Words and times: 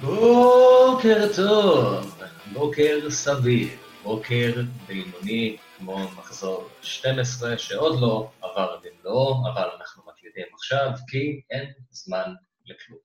בוקר 0.00 1.26
טוב, 1.36 2.20
בוקר 2.52 3.10
סביר, 3.10 3.68
בוקר 4.02 4.52
בינוני, 4.86 5.56
כמו 5.78 5.98
מחזור 5.98 6.68
12, 6.82 7.58
שעוד 7.58 8.00
לא 8.00 8.30
עבר 8.42 8.76
במלואו, 8.82 9.34
אבל 9.52 9.68
אנחנו 9.80 10.02
מקליטים 10.06 10.44
עכשיו, 10.54 10.90
כי 11.08 11.40
אין 11.50 11.72
זמן 11.90 12.34
לכלום. 12.66 12.98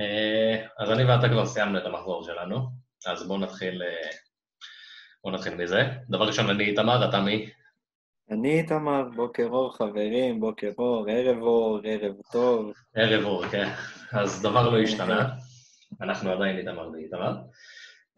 אה, 0.00 0.66
אז 0.78 0.90
אני 0.90 1.04
ואתה 1.04 1.28
כבר 1.28 1.46
סיימנו 1.46 1.78
את 1.78 1.86
המחזור 1.86 2.24
שלנו, 2.24 2.68
אז 3.06 3.26
בואו 3.26 3.38
נתחיל, 3.38 3.82
אה, 3.82 4.10
בואו 5.24 5.34
נתחיל 5.34 5.54
מזה. 5.54 5.82
דבר 6.08 6.26
ראשון, 6.26 6.50
אני 6.50 6.64
איתמר, 6.64 7.08
אתה 7.08 7.20
מי? 7.20 7.50
אני 8.30 8.60
איתמר, 8.60 9.02
בוקר 9.16 9.46
אור 9.50 9.76
חברים, 9.76 10.40
בוקר 10.40 10.70
אור, 10.78 11.06
ערב 11.08 11.42
אור, 11.42 11.80
ערב 11.84 12.14
טוב. 12.32 12.72
ערב 12.94 13.24
אור, 13.24 13.48
כן. 13.48 13.68
אז 14.12 14.42
דבר 14.42 14.70
לא 14.70 14.82
השתנה. 14.82 15.49
אנחנו 16.02 16.32
עדיין 16.32 16.58
איתמר 16.58 16.90
ואיתמר. 16.90 17.36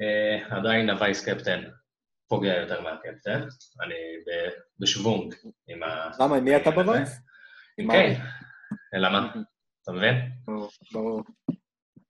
Uh, 0.02 0.54
עדיין 0.54 0.90
הווייס 0.90 1.28
קפטן 1.28 1.62
פוגע 2.28 2.56
יותר 2.56 2.80
מהקפטן. 2.80 3.40
אני 3.84 3.94
בשוונג 4.78 5.34
עם 5.68 5.82
ה... 5.82 6.10
למה, 6.20 6.36
עם 6.36 6.44
מי 6.44 6.56
אתה 6.56 6.70
בווייס? 6.70 7.20
כן. 7.76 8.20
למה? 8.92 9.32
אתה 9.82 9.92
מבין? 9.92 10.14
ברור. 10.92 11.22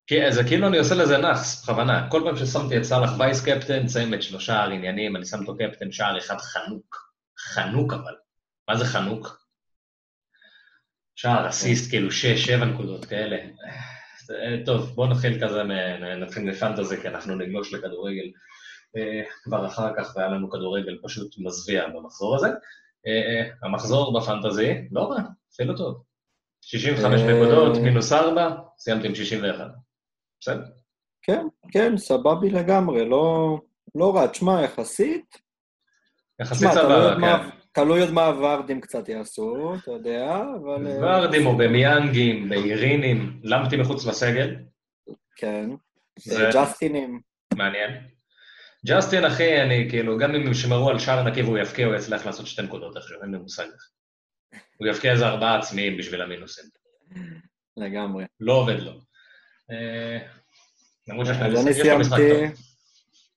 כי 0.06 0.32
זה 0.32 0.44
כאילו 0.44 0.68
אני 0.68 0.78
עושה 0.78 0.94
לזה 0.94 1.18
נאחס, 1.18 1.62
בכוונה. 1.62 2.08
כל 2.10 2.22
פעם 2.24 2.36
ששמתי 2.36 2.78
את 2.78 2.82
סאלח 2.82 3.10
וייס 3.18 3.44
קפטן, 3.44 3.86
צמד 3.86 4.22
שלושה 4.22 4.64
עניינים, 4.64 5.16
אני 5.16 5.24
שם 5.24 5.38
אותו 5.40 5.58
קפטן 5.58 5.92
שער 5.92 6.18
אחד 6.18 6.36
חנוק. 6.38 7.12
חנוק 7.38 7.92
אבל. 7.92 8.14
מה 8.68 8.76
זה 8.76 8.84
חנוק? 8.84 9.46
שער 11.16 11.48
אסיסט, 11.48 11.90
כאילו 11.90 12.10
שש, 12.10 12.46
שבע 12.46 12.64
נקודות 12.64 13.04
כאלה. 13.04 13.36
טוב, 14.66 14.90
בואו 14.94 15.06
נתחיל 15.06 15.46
כזה, 15.46 15.62
נתחיל 16.20 16.42
מפנטזי, 16.42 16.96
כי 16.96 17.08
אנחנו 17.08 17.34
נגלוש 17.34 17.74
לכדורגל 17.74 18.30
אה, 18.96 19.22
כבר 19.42 19.66
אחר 19.66 19.92
כך, 19.96 20.12
והיה 20.16 20.28
לנו 20.28 20.50
כדורגל 20.50 20.98
פשוט 21.02 21.34
מזוויע 21.38 21.88
במחזור 21.88 22.36
הזה. 22.36 22.48
אה, 23.06 23.50
המחזור 23.62 24.20
בפנטזי, 24.20 24.88
לא 24.92 25.10
רע, 25.10 25.20
אפילו 25.54 25.76
טוב. 25.76 26.02
65 26.60 27.20
אה, 27.20 27.32
נקודות, 27.32 27.78
מינוס 27.82 28.12
4, 28.12 28.56
סיימתי 28.78 29.06
עם 29.06 29.14
61. 29.14 29.64
בסדר? 30.40 30.64
כן, 31.22 31.46
כן, 31.72 31.96
סבבי 31.96 32.50
לגמרי, 32.50 33.08
לא, 33.08 33.58
לא 33.94 34.16
רע. 34.16 34.26
תשמע, 34.26 34.62
יחסית... 34.62 35.38
יחסית 36.40 36.68
סבבה, 36.72 37.16
כן. 37.20 37.61
תלוי 37.72 38.00
עוד 38.00 38.10
מה 38.10 38.26
הוורדים 38.26 38.80
קצת 38.80 39.08
יעשו, 39.08 39.74
אתה 39.82 39.90
יודע, 39.90 40.42
אבל... 40.62 40.86
וורדים 40.86 41.46
או 41.46 41.56
במיאנגים, 41.56 42.48
באירינים, 42.48 43.40
למדתי 43.42 43.76
מחוץ 43.76 44.06
לסגל. 44.06 44.56
כן, 45.36 45.70
זה 46.18 46.50
ג'סטינים. 46.54 47.20
מעניין. 47.54 47.90
ג'סטין, 48.86 49.24
אחי, 49.24 49.62
אני 49.62 49.86
כאילו, 49.90 50.18
גם 50.18 50.34
אם 50.34 50.50
ישמרו 50.50 50.90
על 50.90 50.98
שער 50.98 51.22
נקי 51.22 51.42
והוא 51.42 51.58
יפקיע, 51.58 51.86
הוא 51.86 51.94
יצליח 51.94 52.26
לעשות 52.26 52.46
שתי 52.46 52.62
נקודות 52.62 52.96
עכשיו, 52.96 53.22
אין 53.22 53.30
לי 53.30 53.38
מושג. 53.38 53.66
הוא 54.76 54.88
יפקיע 54.88 55.12
איזה 55.12 55.26
ארבעה 55.26 55.58
עצמיים 55.58 55.96
בשביל 55.96 56.22
המינוסים. 56.22 56.64
לגמרי. 57.76 58.24
לא 58.40 58.52
עובד 58.52 58.80
לו. 58.80 58.92
אה, 59.70 60.18
למרות 61.08 61.26
שיש 61.26 61.36
לו 61.86 61.98
משחק 61.98 62.18
טוב. 62.30 62.71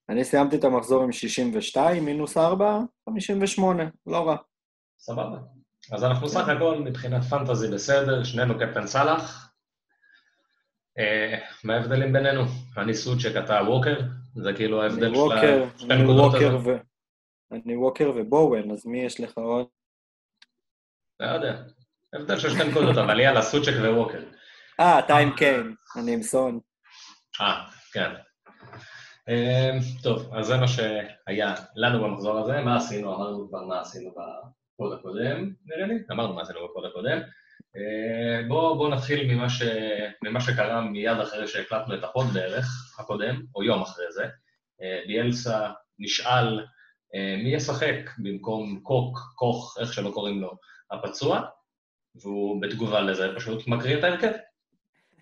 אני 0.09 0.23
סיימתי 0.23 0.55
את 0.55 0.63
המחזור 0.63 1.03
עם 1.03 1.11
62, 1.11 2.05
מינוס 2.05 2.37
4, 2.37 2.79
58, 3.09 3.83
לא 4.05 4.27
רע. 4.27 4.35
סבבה. 4.99 5.37
אז 5.91 6.03
אנחנו 6.03 6.29
סך 6.29 6.49
הכל 6.49 6.79
מבחינת 6.79 7.23
פנטזי 7.23 7.67
בסדר, 7.73 8.23
שנינו 8.23 8.53
קפטן 8.59 8.87
סאלח. 8.87 9.53
אה, 10.99 11.39
מה 11.63 11.75
ההבדלים 11.75 12.13
בינינו? 12.13 12.41
אני 12.77 12.93
סוצ'ק, 12.93 13.35
אתה 13.45 13.53
ווקר? 13.67 13.99
זה 14.35 14.53
כאילו 14.55 14.83
ההבדל 14.83 15.15
של 15.15 15.31
השתי 15.31 15.87
נקודות 15.87 16.33
הזה? 16.33 16.77
אני 17.51 17.75
ווקר 17.75 18.11
ובואוון, 18.15 18.71
אז 18.71 18.85
מי 18.85 19.01
יש 19.01 19.19
לך 19.19 19.37
עוד? 19.37 19.67
לא 21.19 21.27
יודע. 21.27 21.61
הבדל 22.13 22.39
של 22.39 22.49
שתי 22.49 22.69
נקודות, 22.69 22.97
אבל 22.97 23.19
יאללה, 23.19 23.41
סוצ'ק 23.41 23.73
וווקר. 23.81 24.23
אה, 24.79 24.99
אתה 24.99 25.17
עם 25.17 25.35
קיין, 25.37 25.75
אני 25.95 26.13
עם 26.13 26.23
סון. 26.23 26.59
אה, 27.41 27.65
כן. 27.93 28.11
אמ, 29.29 29.79
טוב, 30.03 30.33
אז 30.33 30.45
זה 30.45 30.57
מה 30.57 30.67
שהיה 30.67 31.55
לנו 31.75 32.03
במחזור 32.03 32.39
הזה. 32.39 32.61
מה 32.61 32.75
עשינו? 32.75 33.15
אמרנו 33.15 33.47
כבר 33.47 33.65
מה 33.65 33.81
עשינו 33.81 34.11
ב 34.11 34.32
pod 34.32 34.93
הקודם, 34.93 35.53
נראה 35.65 35.87
לי. 35.87 35.95
אמרנו 36.11 36.33
מה 36.33 36.41
עשינו 36.41 36.59
ב 36.69 36.73
pod 36.73 36.85
הקודם. 36.85 37.17
אמ, 37.75 38.47
בואו 38.47 38.77
בוא 38.77 38.89
נתחיל 38.89 39.35
ממה, 39.35 39.49
ש... 39.49 39.61
ממה 40.23 40.41
שקרה 40.41 40.81
מיד 40.81 41.19
אחרי 41.19 41.47
שהקלטנו 41.47 41.95
את 41.95 42.03
ה 42.03 42.09
pod 42.09 42.25
בערך, 42.33 42.95
הקודם, 42.99 43.41
או 43.55 43.63
יום 43.63 43.81
אחרי 43.81 44.11
זה. 44.11 44.25
אמ, 44.81 45.07
ביאלסה 45.07 45.71
נשאל 45.99 46.65
מי 47.43 47.49
ישחק 47.49 48.09
במקום 48.17 48.79
קוק, 48.83 49.19
כוך, 49.35 49.77
איך 49.79 49.93
שלא 49.93 50.11
קוראים 50.11 50.41
לו, 50.41 50.51
הפצוע, 50.91 51.41
והוא 52.15 52.61
בתגובה 52.61 53.01
לזה 53.01 53.33
פשוט 53.35 53.67
מקריא 53.67 53.97
את 53.97 54.03
ההרכב. 54.03 54.31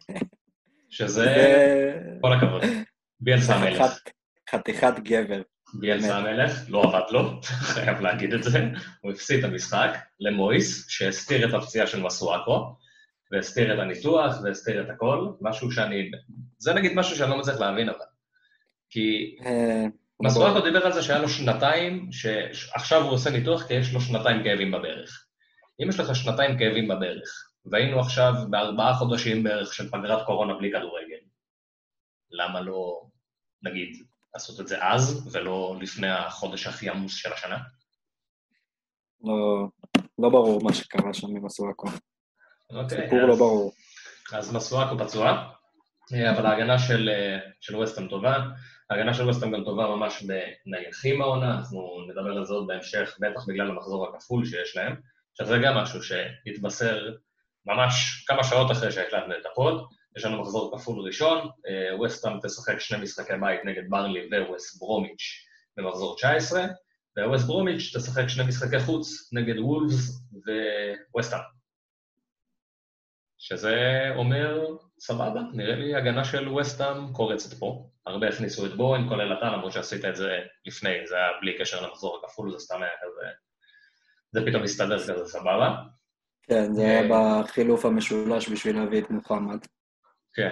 שזה... 0.89 1.25
כל 2.21 2.33
הכבוד. 2.33 2.61
ביאלסה 3.23 3.55
המלך. 3.55 3.83
חתיכת 4.49 4.93
גבר. 4.99 5.41
ביאלסה 5.73 6.17
המלך, 6.17 6.51
לא 6.69 6.83
עבד 6.83 7.11
לו, 7.11 7.41
חייב 7.73 8.01
להגיד 8.01 8.33
את 8.33 8.43
זה. 8.43 8.59
הוא 9.01 9.11
הפסיד 9.11 9.39
את 9.39 9.51
המשחק 9.51 9.97
למויס, 10.19 10.89
שהסתיר 10.89 11.49
את 11.49 11.53
הפציעה 11.53 11.87
של 11.87 12.01
מסואקו, 12.01 12.75
והסתיר 13.31 13.73
את 13.73 13.79
הניתוח, 13.79 14.35
והסתיר 14.43 14.81
את 14.81 14.89
הכל, 14.89 15.27
משהו 15.41 15.71
שאני... 15.71 16.11
זה 16.57 16.73
נגיד 16.73 16.91
משהו 16.95 17.15
שאני 17.15 17.29
לא 17.29 17.37
מצליח 17.37 17.59
להבין 17.59 17.89
אבל. 17.89 18.05
כי 18.89 19.35
אה, 19.45 19.85
מסואקו 20.21 20.61
דיבר 20.61 20.85
על 20.85 20.93
זה 20.93 21.01
שהיה 21.01 21.19
לו 21.19 21.29
שנתיים, 21.29 22.09
שעכשיו 22.11 23.03
הוא 23.03 23.11
עושה 23.11 23.29
ניתוח 23.29 23.67
כי 23.67 23.73
יש 23.73 23.93
לו 23.93 24.01
שנתיים 24.01 24.43
כאבים 24.43 24.71
בברך. 24.71 25.25
אם 25.83 25.89
יש 25.89 25.99
לך 25.99 26.15
שנתיים 26.15 26.57
כאבים 26.57 26.87
בברך, 26.87 27.49
והיינו 27.65 27.99
עכשיו 27.99 28.33
בארבעה 28.49 28.93
חודשים 28.93 29.43
בערך 29.43 29.73
של 29.73 29.89
פגרת 29.89 30.25
קורונה 30.25 30.53
בלי 30.53 30.71
כדורגל, 30.71 31.19
למה 32.31 32.61
לא 32.61 33.01
נגיד, 33.63 34.03
לעשות 34.33 34.59
את 34.59 34.67
זה 34.67 34.77
אז, 34.81 35.29
ולא 35.31 35.75
לפני 35.81 36.09
החודש 36.09 36.67
הכי 36.67 36.89
עמוס 36.89 37.15
של 37.15 37.33
השנה? 37.33 37.57
לא, 39.23 39.67
לא 40.19 40.29
ברור 40.29 40.63
מה 40.63 40.73
שקרה 40.73 41.13
שם 41.13 41.27
עם 41.27 41.45
מסואקו. 41.45 41.87
אוקיי, 42.69 43.03
סיפור 43.03 43.19
לא 43.19 43.35
ברור. 43.35 43.73
אז 44.33 44.55
מסואקו 44.55 44.97
פצוע, 44.97 45.49
אבל 46.11 46.45
ההגנה 46.45 46.79
של, 46.79 47.09
של 47.61 47.75
ווסטהאם 47.75 48.07
טובה. 48.07 48.37
ההגנה 48.89 49.13
של 49.13 49.23
ווסטהאם 49.23 49.51
גם 49.51 49.63
טובה 49.63 49.87
ממש 49.87 50.23
בנייחים 50.23 51.21
העונה, 51.21 51.57
אנחנו 51.57 52.05
נדבר 52.07 52.37
על 52.37 52.45
זה 52.45 52.53
עוד 52.53 52.67
בהמשך, 52.67 53.17
בטח 53.19 53.45
בגלל 53.47 53.69
המחזור 53.69 54.07
הכפול 54.07 54.45
שיש 54.45 54.75
להם. 54.77 54.95
עכשיו 55.31 55.47
זה 55.47 55.57
גם 55.63 55.77
משהו 55.77 56.03
שהתבשר 56.03 57.15
ממש 57.65 58.25
כמה 58.27 58.43
שעות 58.43 58.71
אחרי 58.71 58.91
שהקלטנו 58.91 59.33
את 59.41 59.45
ה 59.51 59.58
pod. 59.58 59.87
יש 60.17 60.25
לנו 60.25 60.41
מחזור 60.41 60.77
כפול 60.77 61.05
ראשון, 61.05 61.49
ווסטהאם 61.97 62.39
תשחק 62.43 62.79
שני 62.79 63.03
משחקי 63.03 63.33
בית 63.41 63.65
נגד 63.65 63.89
ברלי 63.89 64.29
וווסט 64.47 64.79
ברומיץ' 64.79 65.45
במחזור 65.77 66.15
19, 66.15 66.65
וווסט 67.19 67.47
ברומיץ' 67.47 67.95
תשחק 67.95 68.27
שני 68.27 68.43
משחקי 68.47 68.79
חוץ 68.79 69.29
נגד 69.33 69.59
וולפס 69.59 70.21
וווסטהאם. 71.13 71.41
שזה 73.37 74.07
אומר, 74.15 74.77
סבבה, 74.99 75.41
נראה 75.53 75.75
לי 75.75 75.95
הגנה 75.95 76.25
של 76.25 76.47
ווסטהאם 76.47 77.13
קורצת 77.13 77.57
פה. 77.57 77.89
הרבה 78.05 78.27
הכניסו 78.27 78.65
את 78.65 78.73
בוין, 78.77 79.09
כולל 79.09 79.33
אתה, 79.33 79.45
למרות 79.45 79.71
שעשית 79.71 80.05
את 80.05 80.15
זה 80.15 80.39
לפני, 80.65 81.07
זה 81.07 81.15
היה 81.15 81.27
בלי 81.41 81.57
קשר 81.59 81.87
למחזור 81.87 82.19
הכפול, 82.23 82.51
זה 82.51 82.59
סתם 82.59 82.81
היה 82.81 82.91
כזה... 83.01 83.27
זה 84.31 84.41
פתאום 84.45 84.63
הסתדר 84.63 84.99
כזה 84.99 85.25
סבבה. 85.25 85.75
כן, 86.43 86.73
זה 86.73 86.81
היה 86.81 87.01
אה, 87.01 87.41
בחילוף 87.43 87.85
המשולש 87.85 88.49
בשביל 88.49 88.75
להביא 88.75 89.01
את 89.01 89.09
מוחמד. 89.09 89.59
כן. 90.33 90.51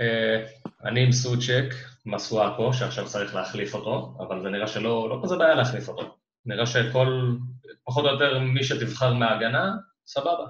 אה, 0.00 0.46
אני 0.84 1.04
עם 1.04 1.12
סוצ'ק, 1.12 1.74
מסואקו, 2.06 2.72
שעכשיו 2.72 3.06
צריך 3.06 3.34
להחליף 3.34 3.74
אותו, 3.74 4.16
אבל 4.20 4.42
זה 4.42 4.48
נראה 4.50 4.66
שלא 4.66 5.08
לא 5.10 5.20
כזה 5.24 5.36
בעיה 5.36 5.54
להחליף 5.54 5.88
אותו. 5.88 6.16
נראה 6.46 6.66
שכל, 6.66 7.36
פחות 7.84 8.04
או 8.04 8.10
יותר 8.10 8.38
מי 8.38 8.64
שתבחר 8.64 9.14
מההגנה, 9.14 9.72
סבבה. 10.06 10.46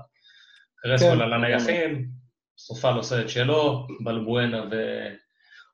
קרסקול 0.76 1.14
כן, 1.14 1.20
על 1.20 1.32
הנייחים, 1.32 2.08
סופל 2.58 2.94
עושה 2.94 3.20
את 3.20 3.28
שלו, 3.28 3.86
בלבואנה 4.04 4.64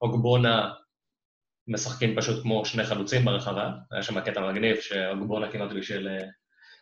ואוגבונה 0.01 0.73
משחקים 1.69 2.17
פשוט 2.17 2.43
כמו 2.43 2.65
שני 2.65 2.85
חלוצים 2.85 3.25
ברחבה. 3.25 3.73
היה 3.91 4.03
שם 4.03 4.21
קטע 4.21 4.51
מגניב 4.53 4.81
שאוגבונה 4.81 5.53
כמעט 5.53 5.71
בשביל 5.73 6.09
אה, 6.09 6.25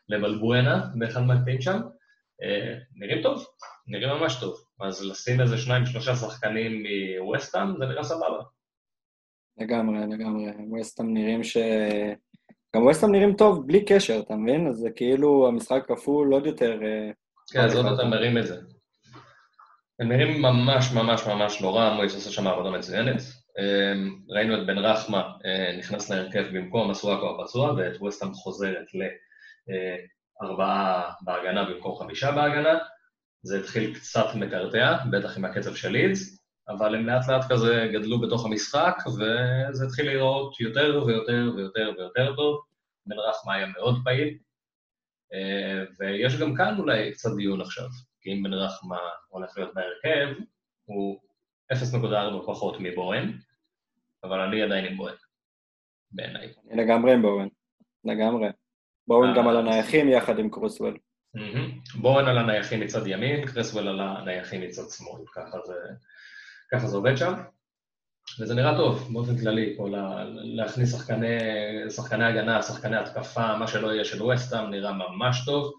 לבלבואנה 0.09 0.87
באחד 0.95 1.21
מהקטעים 1.21 1.61
שם. 1.61 1.81
אה, 2.43 2.79
נראים 2.95 3.23
טוב, 3.23 3.47
נראים 3.87 4.09
ממש 4.09 4.37
טוב. 4.41 4.65
אז 4.83 5.05
לשים 5.05 5.41
איזה 5.41 5.59
שניים, 5.59 5.87
שלושה 5.87 6.17
שחקנים 6.17 6.83
מווסטהאם, 7.21 7.77
זה 7.79 7.87
נראה 7.87 8.05
סבבה. 8.05 8.43
לגמרי, 9.59 9.99
לגמרי. 10.17 10.53
ווסטהאם 10.69 11.15
נראים 11.15 11.45
ש... 11.45 11.57
גם 12.77 12.83
ווסטהאם 12.83 13.13
נראים 13.13 13.37
טוב 13.37 13.67
בלי 13.67 13.85
קשר, 13.85 14.21
אתה 14.21 14.35
מבין? 14.35 14.67
אז 14.67 14.77
זה 14.77 14.91
כאילו 14.97 15.49
המשחק 15.49 15.83
כפול 15.89 16.33
עוד 16.33 16.47
יותר... 16.47 16.79
אה, 16.83 17.11
כן, 17.53 17.61
אז 17.61 17.77
עוד 17.77 17.87
יותר 17.87 18.07
מרים 18.07 18.39
את 18.39 18.47
זה. 18.47 18.57
הם 20.01 20.09
נראים 20.09 20.43
ממש 20.43 20.93
ממש 20.93 21.27
ממש 21.27 21.63
נורא, 21.63 21.95
מויס 21.95 22.15
עושה 22.15 22.31
שם 22.31 22.47
עבודה 22.47 22.71
מצוינת. 22.71 23.17
אמ, 23.59 24.19
ראינו 24.29 24.63
את 24.63 24.67
בן 24.67 24.79
רחמה 24.79 25.33
אה, 25.45 25.77
נכנס 25.79 26.11
להרכב 26.11 26.45
במקום 26.53 26.91
מסואקו 26.91 27.31
הפצוע, 27.31 27.73
ואת 27.73 27.97
ווסטהאם 28.01 28.33
חוזרת 28.33 28.87
לארבעה 30.43 31.13
בהגנה 31.21 31.65
במקום 31.65 31.97
חמישה 31.99 32.33
בהגנה. 32.33 32.79
זה 33.43 33.59
התחיל 33.59 33.95
קצת 33.95 34.27
מקרטע, 34.35 34.97
בטח 35.11 35.39
עם 35.39 35.45
הקצב 35.45 35.75
של 35.75 35.89
לידס, 35.89 36.39
אבל 36.69 36.95
הם 36.95 37.07
לאט 37.07 37.29
לאט 37.29 37.53
כזה 37.53 37.89
גדלו 37.93 38.21
בתוך 38.21 38.47
המשחק, 38.47 38.97
וזה 39.07 39.85
התחיל 39.87 40.07
להיראות 40.07 40.61
יותר 40.61 41.03
ויותר 41.07 41.53
ויותר 41.57 41.93
ויותר 41.99 42.37
טוב. 42.37 42.61
בן 43.07 43.17
רחמה 43.19 43.55
היה 43.55 43.67
מאוד 43.67 43.95
פעיל, 44.05 44.39
אה, 45.33 45.85
ויש 45.99 46.41
גם 46.41 46.55
כאן 46.55 46.79
אולי 46.79 47.13
קצת 47.13 47.31
דיון 47.37 47.61
עכשיו, 47.61 47.89
כי 48.21 48.33
אם 48.33 48.43
בן 48.43 48.53
רחמה 48.53 48.99
הולך 49.29 49.59
להיות 49.59 49.75
בהרכב, 49.75 50.43
הוא 50.85 51.21
0.4 51.73 52.47
פחות 52.47 52.77
מבורן, 52.81 53.33
אבל 54.25 54.41
אני 54.41 54.63
עדיין 54.63 54.85
עם 54.85 54.97
בורן, 54.97 55.15
בעיניי. 56.13 56.53
לגמרי 56.71 57.13
עם 57.13 57.23
בורן, 57.23 57.49
לגמרי. 58.05 58.49
בורן 59.07 59.35
גם 59.37 59.49
על 59.49 59.57
הנייחים 59.57 60.09
יחד 60.09 60.39
עם 60.39 60.51
קרוסוול. 60.51 60.99
בורן 61.95 62.29
על 62.29 62.39
הנייחים 62.39 62.81
מצד 62.81 63.07
ימין, 63.07 63.47
קרסוול 63.47 63.89
על 63.89 64.01
הנייחים 64.01 64.61
מצד 64.61 64.83
שמאל, 64.91 65.23
ככה 65.35 65.59
זה, 65.67 65.75
ככה 66.73 66.87
זה 66.87 66.97
עובד 66.97 67.17
שם. 67.17 67.33
וזה 68.41 68.55
נראה 68.55 68.77
טוב, 68.77 69.09
באופן 69.13 69.39
כללי, 69.39 69.75
פה 69.77 69.89
להכניס 70.33 70.93
שחקני, 70.93 71.39
שחקני 71.91 72.25
הגנה, 72.25 72.63
שחקני 72.63 72.97
התקפה, 72.97 73.57
מה 73.57 73.67
שלא 73.67 73.93
יהיה 73.93 74.05
של 74.05 74.23
ווסטהאם, 74.23 74.71
נראה 74.71 74.93
ממש 74.93 75.43
טוב. 75.47 75.73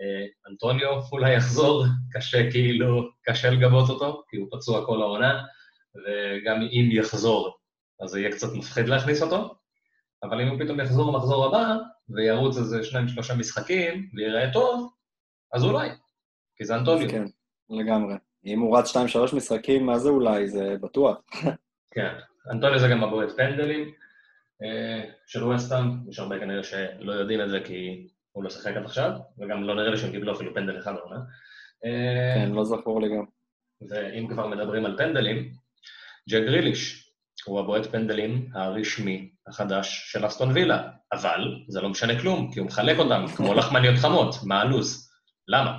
אה, 0.00 0.50
אנטוניו 0.50 1.00
אולי 1.12 1.34
יחזור, 1.34 1.84
קשה 2.12 2.50
כאילו, 2.50 3.08
קשה 3.22 3.50
לגבות 3.50 3.90
אותו, 3.90 4.22
כי 4.28 4.36
הוא 4.36 4.48
פצוע 4.50 4.86
כל 4.86 5.02
העונה, 5.02 5.44
וגם 5.94 6.60
אם 6.60 6.88
יחזור, 6.92 7.56
אז 8.00 8.10
זה 8.10 8.20
יהיה 8.20 8.32
קצת 8.32 8.48
מפחיד 8.54 8.88
להכניס 8.88 9.22
אותו, 9.22 9.54
אבל 10.22 10.40
אם 10.40 10.48
הוא 10.48 10.64
פתאום 10.64 10.80
יחזור 10.80 11.12
למחזור 11.12 11.44
הבא, 11.46 11.76
וירוץ 12.08 12.56
איזה 12.56 12.84
שניים 12.84 13.08
שלושה 13.08 13.34
משחקים, 13.34 14.10
ויראה 14.16 14.52
טוב, 14.52 14.92
אז 15.52 15.64
אולי, 15.64 15.88
כי 16.56 16.64
זה 16.64 16.76
אנטוניו. 16.76 17.10
כן, 17.10 17.24
לגמרי. 17.70 18.14
אם 18.44 18.60
הוא 18.60 18.78
רץ 18.78 18.88
שתיים 18.88 19.08
שלוש 19.08 19.34
משחקים, 19.34 19.86
מה 19.86 19.98
זה 19.98 20.08
אולי? 20.08 20.48
זה 20.48 20.76
בטוח. 20.80 21.16
כן, 21.94 22.14
אנטוניו 22.50 22.78
זה 22.78 22.88
גם 22.88 23.04
הבועט 23.04 23.30
פנדלים 23.30 23.92
אה, 24.62 25.10
של 25.26 25.44
ווסטהאם, 25.44 26.08
יש 26.08 26.18
הרבה 26.18 26.38
כנראה 26.38 26.62
שלא 26.62 27.12
יודעים 27.12 27.40
את 27.40 27.50
זה 27.50 27.60
כי 27.64 28.08
הוא 28.32 28.44
לא 28.44 28.50
שיחק 28.50 28.76
עד 28.76 28.84
עכשיו, 28.84 29.10
וגם 29.38 29.64
לא 29.64 29.74
נראה 29.74 29.90
לי 29.90 29.96
שהם 29.96 30.10
קיבלו 30.10 30.32
אפילו 30.32 30.54
פנדל 30.54 30.78
אחד 30.78 30.94
העונה. 30.94 31.20
אה, 31.84 32.34
כן, 32.34 32.52
לא 32.52 32.64
זכור 32.64 33.00
לי 33.00 33.08
גם. 33.08 33.24
ואם 33.88 34.28
כבר 34.28 34.46
מדברים 34.46 34.86
על 34.86 34.96
פנדלים, 34.98 35.52
ג'ק 36.30 36.42
גריליש 36.42 37.08
הוא 37.46 37.60
הבועט 37.60 37.86
פנדלים 37.86 38.48
הרשמי 38.54 39.30
החדש 39.46 40.12
של 40.12 40.26
אסטון 40.26 40.50
וילה, 40.52 40.88
אבל 41.12 41.54
זה 41.68 41.80
לא 41.80 41.88
משנה 41.88 42.20
כלום, 42.20 42.52
כי 42.52 42.60
הוא 42.60 42.66
מחלק 42.66 42.98
אותם 42.98 43.24
כמו 43.36 43.54
לחמניות 43.54 43.96
חמות, 43.98 44.34
מה 44.46 44.60
הלו"ז? 44.60 45.07
למה? 45.48 45.72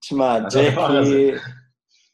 תשמע, 0.00 0.38
ג'קי... 0.38 1.32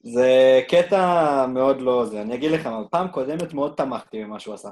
זה 0.02 0.60
קטע 0.68 1.46
מאוד 1.46 1.80
לא 1.80 2.04
זה. 2.04 2.22
אני 2.22 2.34
אגיד 2.34 2.50
לך, 2.50 2.68
פעם 2.90 3.08
קודמת 3.08 3.54
מאוד 3.54 3.74
תמכתי 3.76 4.24
במה 4.24 4.40
שהוא 4.40 4.54
עשה. 4.54 4.68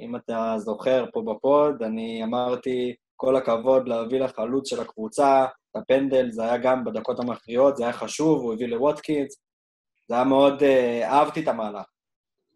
אם 0.00 0.16
אתה 0.16 0.54
זוכר 0.58 1.04
פה 1.12 1.22
בפוד, 1.22 1.82
אני 1.82 2.24
אמרתי, 2.24 2.94
כל 3.16 3.36
הכבוד 3.36 3.88
להביא 3.88 4.20
לחלוץ 4.20 4.70
של 4.70 4.80
הקבוצה, 4.80 5.44
את 5.44 5.76
הפנדל, 5.76 6.30
זה 6.30 6.42
היה 6.42 6.56
גם 6.56 6.84
בדקות 6.84 7.20
המכריעות, 7.20 7.76
זה 7.76 7.84
היה 7.84 7.92
חשוב, 7.92 8.42
הוא 8.42 8.54
הביא 8.54 8.66
לווטקינס, 8.66 9.42
זה 10.08 10.14
היה 10.14 10.24
מאוד, 10.24 10.62
אה, 10.62 11.08
אהבתי 11.10 11.42
את 11.42 11.48
המהלך. 11.48 11.86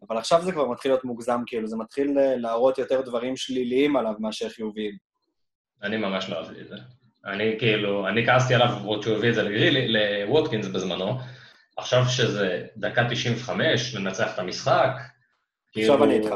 אבל 0.07 0.17
עכשיו 0.17 0.41
זה 0.41 0.51
כבר 0.51 0.67
מתחיל 0.67 0.91
להיות 0.91 1.05
מוגזם, 1.05 1.41
כאילו, 1.45 1.67
זה 1.67 1.77
מתחיל 1.77 2.19
אה, 2.19 2.35
להראות 2.37 2.77
יותר 2.77 3.01
דברים 3.01 3.37
שליליים 3.37 3.95
עליו 3.95 4.13
מאשר 4.19 4.49
חיוביים. 4.49 4.97
אני 5.83 5.97
ממש 5.97 6.29
לא 6.29 6.37
אהבתי 6.37 6.61
את 6.61 6.67
זה. 6.67 6.75
אני 7.25 7.55
כאילו, 7.59 8.07
אני 8.07 8.25
כעסתי 8.25 8.55
עליו 8.55 8.69
שהוא 9.01 9.15
הביא 9.15 9.29
את 9.29 9.35
זה 9.35 9.43
לגרילי, 9.43 9.87
לווטקינס 9.87 10.67
בזמנו, 10.67 11.19
עכשיו 11.77 12.05
שזה 12.05 12.65
דקה 12.77 13.09
95, 13.09 13.95
לנצח 13.95 14.33
את 14.33 14.39
המשחק, 14.39 14.91
כאילו... 15.71 15.93
עכשיו 15.93 16.05
אני 16.05 16.13
איתך. 16.13 16.33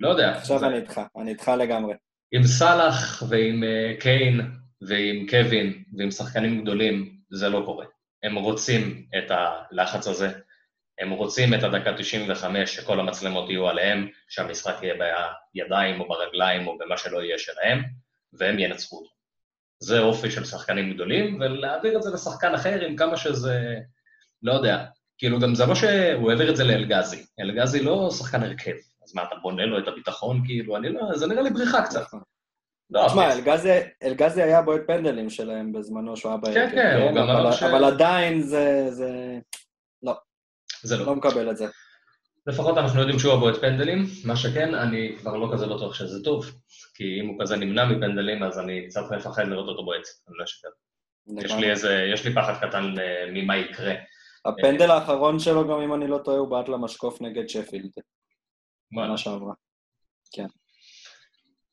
לא 0.00 0.08
יודע. 0.08 0.30
עכשיו 0.30 0.58
זה... 0.58 0.66
אני 0.66 0.76
איתך, 0.76 1.00
אני 1.16 1.30
איתך 1.30 1.50
לגמרי. 1.58 1.94
עם 2.32 2.44
סאלח 2.44 3.22
ועם 3.28 3.62
uh, 3.62 4.00
קיין 4.00 4.40
ועם 4.80 5.26
קווין 5.30 5.82
ועם 5.96 6.10
שחקנים 6.10 6.62
גדולים, 6.62 7.16
זה 7.30 7.48
לא 7.48 7.62
קורה. 7.64 7.86
הם 8.22 8.34
רוצים 8.34 9.06
את 9.18 9.30
הלחץ 9.30 10.06
הזה, 10.06 10.28
הם 11.00 11.10
רוצים 11.10 11.54
את 11.54 11.62
הדקה 11.62 11.96
95, 11.96 12.76
שכל 12.76 13.00
המצלמות 13.00 13.50
יהיו 13.50 13.68
עליהם, 13.68 14.08
שהמשחק 14.28 14.74
יהיה 14.82 14.94
בידיים 15.54 16.00
או 16.00 16.08
ברגליים 16.08 16.66
או 16.66 16.78
במה 16.78 16.96
שלא 16.96 17.22
יהיה 17.22 17.38
שלהם, 17.38 17.82
והם 18.32 18.58
ינצחו 18.58 18.96
אותו. 18.98 19.21
זה 19.82 19.98
אופי 19.98 20.30
של 20.30 20.44
שחקנים 20.44 20.94
גדולים, 20.94 21.40
ולהעביר 21.40 21.96
את 21.96 22.02
זה 22.02 22.10
לשחקן 22.10 22.54
אחר 22.54 22.80
עם 22.80 22.96
כמה 22.96 23.16
שזה 23.16 23.78
לא 24.42 24.52
יודע. 24.52 24.84
כאילו, 25.18 25.40
גם 25.40 25.54
זה 25.54 25.66
לא 25.66 25.74
שהוא 25.74 26.30
העביר 26.30 26.50
את 26.50 26.56
זה 26.56 26.64
לאלגזי. 26.64 27.24
אלגזי 27.40 27.82
לא 27.82 28.10
שחקן 28.10 28.42
הרכב. 28.42 28.74
אז 29.04 29.14
מה, 29.14 29.22
אתה 29.22 29.34
בונה 29.42 29.66
לו 29.66 29.78
את 29.78 29.88
הביטחון? 29.88 30.42
כאילו, 30.44 30.76
אני 30.76 30.88
לא... 30.88 31.00
זה 31.14 31.26
נראה 31.26 31.42
לי 31.42 31.50
בריחה 31.50 31.82
קצת. 31.82 32.04
לא, 32.90 33.06
תשמע, 33.08 33.32
אלגזי 34.02 34.42
היה 34.42 34.62
בועט 34.62 34.80
פנדלים 34.86 35.30
שלהם 35.30 35.72
בזמנו 35.72 36.16
שהוא 36.16 36.30
היה 36.30 36.40
בהרכב. 36.40 36.54
כן, 36.54 36.70
כן, 36.74 37.00
הוא 37.02 37.10
גם 37.10 37.28
אמר 37.28 37.52
ש... 37.52 37.62
אבל 37.62 37.84
עדיין 37.84 38.42
זה... 38.42 38.86
זה... 38.90 39.38
לא. 40.02 40.14
זה 40.82 40.96
לא. 40.96 41.06
לא 41.06 41.14
מקבל 41.14 41.50
את 41.50 41.56
זה. 41.56 41.66
לפחות 42.46 42.78
אנחנו 42.78 43.00
יודעים 43.00 43.18
שהוא 43.18 43.32
הבועט 43.32 43.56
פנדלים, 43.56 44.04
מה 44.24 44.36
שכן, 44.36 44.74
אני 44.74 45.16
כבר 45.18 45.36
לא 45.36 45.48
כזה 45.52 45.66
בטוח 45.66 45.94
שזה 45.94 46.24
טוב, 46.24 46.46
כי 46.94 47.20
אם 47.20 47.26
הוא 47.28 47.36
כזה 47.40 47.56
נמנע 47.56 47.84
מפנדלים, 47.84 48.42
אז 48.42 48.58
אני 48.58 48.86
קצת 48.88 49.02
מפחד 49.16 49.46
לראות 49.46 49.68
אותו 49.68 49.84
בועט, 49.84 50.02
אני 50.28 50.36
לא 50.38 50.44
אשקר. 50.44 50.68
יש 51.44 51.52
לי 51.52 51.70
איזה, 51.70 52.06
יש 52.12 52.26
לי 52.26 52.34
פחד 52.34 52.54
קטן 52.60 52.98
אה, 52.98 53.30
ממה 53.32 53.56
יקרה. 53.56 53.94
הפנדל 54.44 54.90
האחרון 54.90 55.38
שלו, 55.38 55.68
גם 55.68 55.80
אם 55.80 55.94
אני 55.94 56.06
לא 56.06 56.18
טועה, 56.18 56.38
הוא 56.38 56.48
בעט 56.48 56.68
למשקוף 56.68 57.20
נגד 57.20 57.48
שפילד. 57.48 57.90
מה 58.92 59.18
שעברה. 59.18 59.54
כן. 60.32 60.46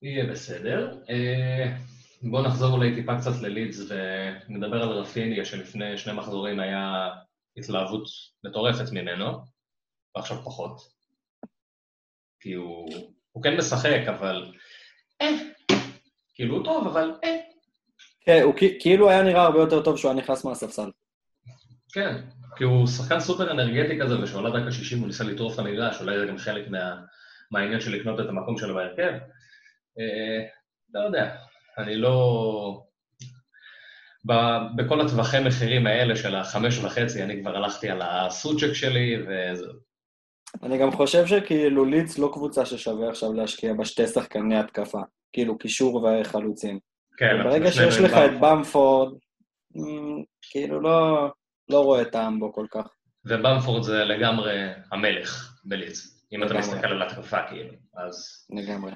יהיה 0.01 0.25
בסדר. 0.25 0.97
אה, 1.09 1.75
בואו 2.21 2.43
נחזור 2.43 2.73
אולי 2.73 2.95
טיפה 2.95 3.17
קצת 3.17 3.41
ללידס 3.41 3.79
ונדבר 3.79 4.83
על 4.83 4.89
רפיניה, 4.89 5.45
שלפני 5.45 5.97
שני 5.97 6.13
מחזורים 6.13 6.59
היה 6.59 7.09
התלהבות 7.57 8.03
מטורפת 8.43 8.91
ממנו, 8.91 9.39
ועכשיו 10.19 10.37
פחות. 10.43 10.81
כי 12.39 12.53
הוא, 12.53 12.89
הוא 13.31 13.43
כן 13.43 13.57
משחק, 13.57 14.01
אבל... 14.07 14.51
אה, 15.21 15.27
כאילו 16.33 16.55
הוא 16.55 16.65
טוב, 16.65 16.87
אבל 16.87 17.11
אה. 17.23 17.35
כן, 18.21 18.41
הוא 18.43 18.53
כאילו 18.79 19.09
היה 19.09 19.23
נראה 19.23 19.43
הרבה 19.43 19.59
יותר 19.59 19.83
טוב 19.83 19.97
שהוא 19.97 20.11
היה 20.11 20.21
נכנס 20.21 20.45
מהספסל. 20.45 20.91
כן, 21.93 22.15
כי 22.57 22.63
הוא 22.63 22.87
שחקן 22.87 23.19
סופר 23.19 23.51
אנרגטי 23.51 23.99
כזה, 23.99 24.21
ושעולה 24.21 24.59
דקה 24.59 24.71
60 24.71 24.99
הוא 24.99 25.07
ניסה 25.07 25.23
לטרוף 25.23 25.53
את 25.53 25.59
המגרש, 25.59 26.01
אולי 26.01 26.19
זה 26.19 26.25
גם 26.25 26.37
חלק 26.37 26.67
מה, 26.69 26.95
מהעניין 27.51 27.79
של 27.79 27.91
לקנות 27.91 28.19
את 28.19 28.25
המקום 28.29 28.57
שלו 28.57 28.75
בהרכב. 28.75 29.13
אה, 29.99 30.45
לא 30.93 30.99
יודע, 30.99 31.35
אני 31.77 31.95
לא... 31.95 32.83
ב, 34.25 34.33
בכל 34.75 35.01
הטווחי 35.01 35.39
מחירים 35.39 35.87
האלה 35.87 36.15
של 36.15 36.35
החמש 36.35 36.77
וחצי, 36.77 37.23
אני 37.23 37.41
כבר 37.41 37.55
הלכתי 37.57 37.89
על 37.89 38.01
הסוצ'ק 38.01 38.73
שלי. 38.73 39.15
אני 40.63 40.77
גם 40.77 40.91
חושב 40.91 41.25
שכאילו 41.25 41.85
לידס 41.85 42.17
לא 42.17 42.29
קבוצה 42.33 42.65
ששווה 42.65 43.09
עכשיו 43.09 43.33
להשקיע 43.33 43.73
בה 43.73 43.85
שתי 43.85 44.07
שחקני 44.07 44.59
התקפה, 44.59 45.01
כאילו 45.33 45.57
קישור 45.57 46.03
וחלוצים. 46.03 46.79
כן, 47.17 47.43
ברגע 47.43 47.71
שיש 47.71 47.97
לך 47.97 48.13
את 48.13 48.39
במפורד, 48.39 49.13
כאילו 50.51 50.81
לא... 50.81 51.29
לא 51.69 51.83
רואה 51.83 52.05
טעם 52.05 52.39
בו 52.39 52.53
כל 52.53 52.65
כך. 52.71 52.87
ובמפורד 53.25 53.83
זה 53.83 54.03
לגמרי 54.03 54.67
המלך 54.91 55.59
בליץ, 55.65 56.23
אם 56.33 56.43
אתה 56.43 56.53
מסתכל 56.53 56.87
על 56.87 57.01
התקפה 57.01 57.37
כאילו, 57.49 57.73
אז... 57.97 58.47
לגמרי. 58.49 58.91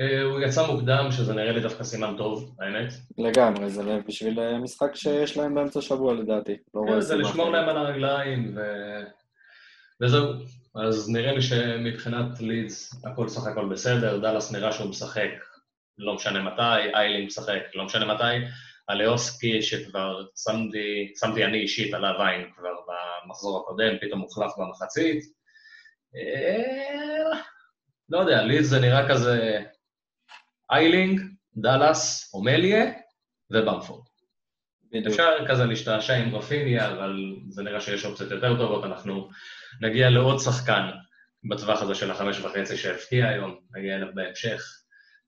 Uh, 0.00 0.22
הוא 0.22 0.40
יצא 0.40 0.66
מוקדם, 0.66 1.08
שזה 1.10 1.34
נראה 1.34 1.52
לי 1.52 1.60
דווקא 1.60 1.84
סימן 1.84 2.14
טוב, 2.18 2.56
האמת. 2.60 2.92
לגמרי, 3.18 3.70
זה 3.70 4.00
בשביל 4.08 4.40
אה, 4.40 4.58
משחק 4.58 4.94
שיש 4.94 5.36
להם 5.36 5.54
באמצע 5.54 5.80
שבוע 5.80 6.14
לדעתי. 6.14 6.56
לא 6.74 6.82
כן, 6.88 7.00
זה 7.00 7.16
לשמור 7.16 7.50
להם 7.50 7.68
על 7.68 7.76
הרגליים, 7.76 8.56
ו... 8.56 8.60
וזהו. 10.02 10.32
אז 10.74 11.10
נראה 11.10 11.32
לי 11.32 11.42
שמבחינת 11.42 12.40
לידס 12.40 13.04
הכל 13.04 13.28
סך 13.28 13.46
הכל 13.46 13.68
בסדר, 13.68 14.18
דאלאס 14.18 14.52
נראה 14.52 14.72
שהוא 14.72 14.90
משחק 14.90 15.30
לא 15.98 16.14
משנה 16.14 16.42
מתי, 16.42 16.94
איילינג 16.94 17.26
משחק 17.26 17.60
לא 17.74 17.84
משנה 17.84 18.14
מתי, 18.14 18.46
הלאוסקי, 18.88 19.62
שכבר 19.62 20.24
שמתי, 20.36 21.12
שמתי 21.20 21.44
אני 21.44 21.58
אישית 21.58 21.94
עליו 21.94 22.22
עין 22.22 22.50
כבר 22.56 22.74
במחזור 22.86 23.60
הקודם, 23.60 23.98
פתאום 24.00 24.20
הוחלף 24.20 24.52
במחצית. 24.58 25.24
אה, 26.16 27.38
לא 28.08 28.18
יודע, 28.18 28.42
לי 28.42 28.64
זה 28.64 28.80
נראה 28.80 29.08
כזה 29.08 29.62
איילינג, 30.70 31.20
דאלאס, 31.56 32.34
אומליה 32.34 32.84
ובמפורד. 33.50 34.13
אפשר 35.06 35.30
כזה 35.48 35.64
להשתעשע 35.64 36.14
עם 36.14 36.34
רפיניה, 36.34 36.92
אבל 36.92 37.36
זה 37.48 37.62
נראה 37.62 37.80
שיש 37.80 38.04
אופציות 38.04 38.30
יותר 38.30 38.56
טובות, 38.58 38.84
אנחנו 38.84 39.28
נגיע 39.80 40.10
לעוד 40.10 40.38
שחקן 40.38 40.90
בטווח 41.50 41.82
הזה 41.82 41.94
של 41.94 42.10
החמש 42.10 42.40
וחצי 42.40 42.76
שהפקיע 42.76 43.28
היום, 43.28 43.58
נגיע 43.76 43.94
אליו 43.96 44.08
בהמשך. 44.14 44.62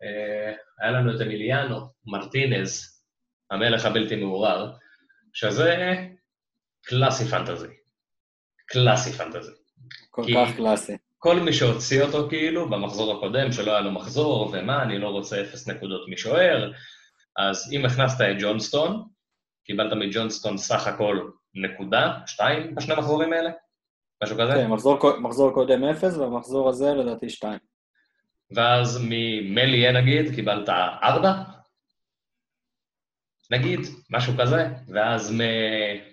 אה, 0.03 0.53
היה 0.81 0.91
לנו 0.93 1.17
את 1.17 1.21
אמיליאנו 1.21 1.89
מרטינז, 2.07 3.03
המלך 3.51 3.85
הבלתי 3.85 4.17
מעורר, 4.17 4.73
שזה 5.33 5.95
קלאסי 6.85 7.25
פנטזי. 7.25 7.69
קלאסי 8.67 9.13
פנטזי. 9.13 9.53
כל 10.11 10.23
כך 10.35 10.57
קלאסי. 10.57 10.97
כל 11.19 11.41
מי 11.41 11.53
שהוציא 11.53 12.03
אותו 12.03 12.29
כאילו 12.29 12.71
במחזור 12.71 13.17
הקודם, 13.17 13.53
שלא 13.53 13.73
היה 13.73 13.81
לו 13.81 13.93
מחזור, 13.93 14.51
ומה, 14.53 14.83
אני 14.83 14.99
לא 14.99 15.09
רוצה 15.09 15.41
אפס 15.41 15.69
נקודות 15.69 16.09
משוער, 16.09 16.73
אז 17.37 17.73
אם 17.73 17.85
הכנסת 17.85 18.21
את 18.21 18.37
ג'ונסטון, 18.41 19.09
קיבלת 19.67 19.93
מג'ונסטון 19.93 20.59
סך 20.59 20.87
הכל 20.87 21.31
נקודה, 21.55 22.13
שתיים 22.27 22.75
בשני 22.75 22.95
המחזורים 22.95 23.33
האלה? 23.33 23.51
משהו 24.25 24.37
כזה? 24.37 24.53
כן, 24.53 24.67
מחזור, 24.67 24.99
מחזור 25.21 25.55
קודם 25.55 25.85
אפס, 25.85 26.17
והמחזור 26.17 26.69
הזה 26.69 26.95
לדעתי 26.95 27.29
שתיים. 27.29 27.59
ואז 28.51 29.01
ממליה 29.09 29.93
נגיד, 29.93 30.35
קיבלת 30.35 30.69
ארבע? 31.03 31.33
נגיד, 33.51 33.81
משהו 34.11 34.35
כזה, 34.39 34.69
ואז 34.89 35.33
מ... 35.33 35.41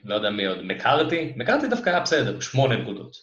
לא 0.03 0.15
יודע 0.15 0.29
מי 0.29 0.45
עוד, 0.45 0.61
מקארתי? 0.61 1.33
מקארתי 1.35 1.67
דווקא 1.67 1.89
היה 1.89 1.99
בסדר, 1.99 2.39
שמונה 2.39 2.75
נקודות. 2.75 3.15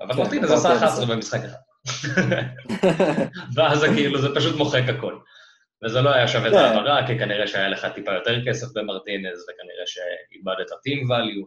אבל 0.00 0.14
כן, 0.14 0.20
מרטינס 0.20 0.50
עשה 0.50 0.76
11 0.76 1.06
במשחק 1.06 1.40
אחד. 1.44 1.58
ואז 3.54 3.84
כאילו, 3.84 4.20
זה 4.20 4.28
פשוט 4.34 4.56
מוחק 4.56 4.82
הכל. 4.88 5.18
וזה 5.84 6.00
לא 6.00 6.10
היה 6.10 6.28
שווה 6.28 6.48
את 6.48 6.52
כן. 6.52 6.58
העברה, 6.58 7.06
כי 7.06 7.18
כנראה 7.18 7.46
שהיה 7.46 7.68
לך 7.68 7.86
טיפה 7.94 8.12
יותר 8.12 8.44
כסף 8.46 8.66
במרטינז, 8.74 9.42
וכנראה 9.42 9.86
שאיבדת 9.86 10.82
טים 10.82 11.06
value. 11.12 11.46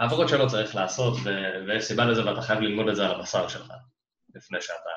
העברות 0.00 0.28
שלא 0.28 0.46
צריך 0.46 0.74
לעשות, 0.74 1.14
ויש 1.66 1.84
סיבה 1.84 2.04
לזה, 2.04 2.26
ואתה 2.26 2.42
חייב 2.42 2.60
ללמוד 2.60 2.88
את 2.88 2.96
זה 2.96 3.06
על 3.06 3.10
הבשר 3.10 3.48
שלך, 3.48 3.72
לפני 4.34 4.60
שאתה... 4.60 4.90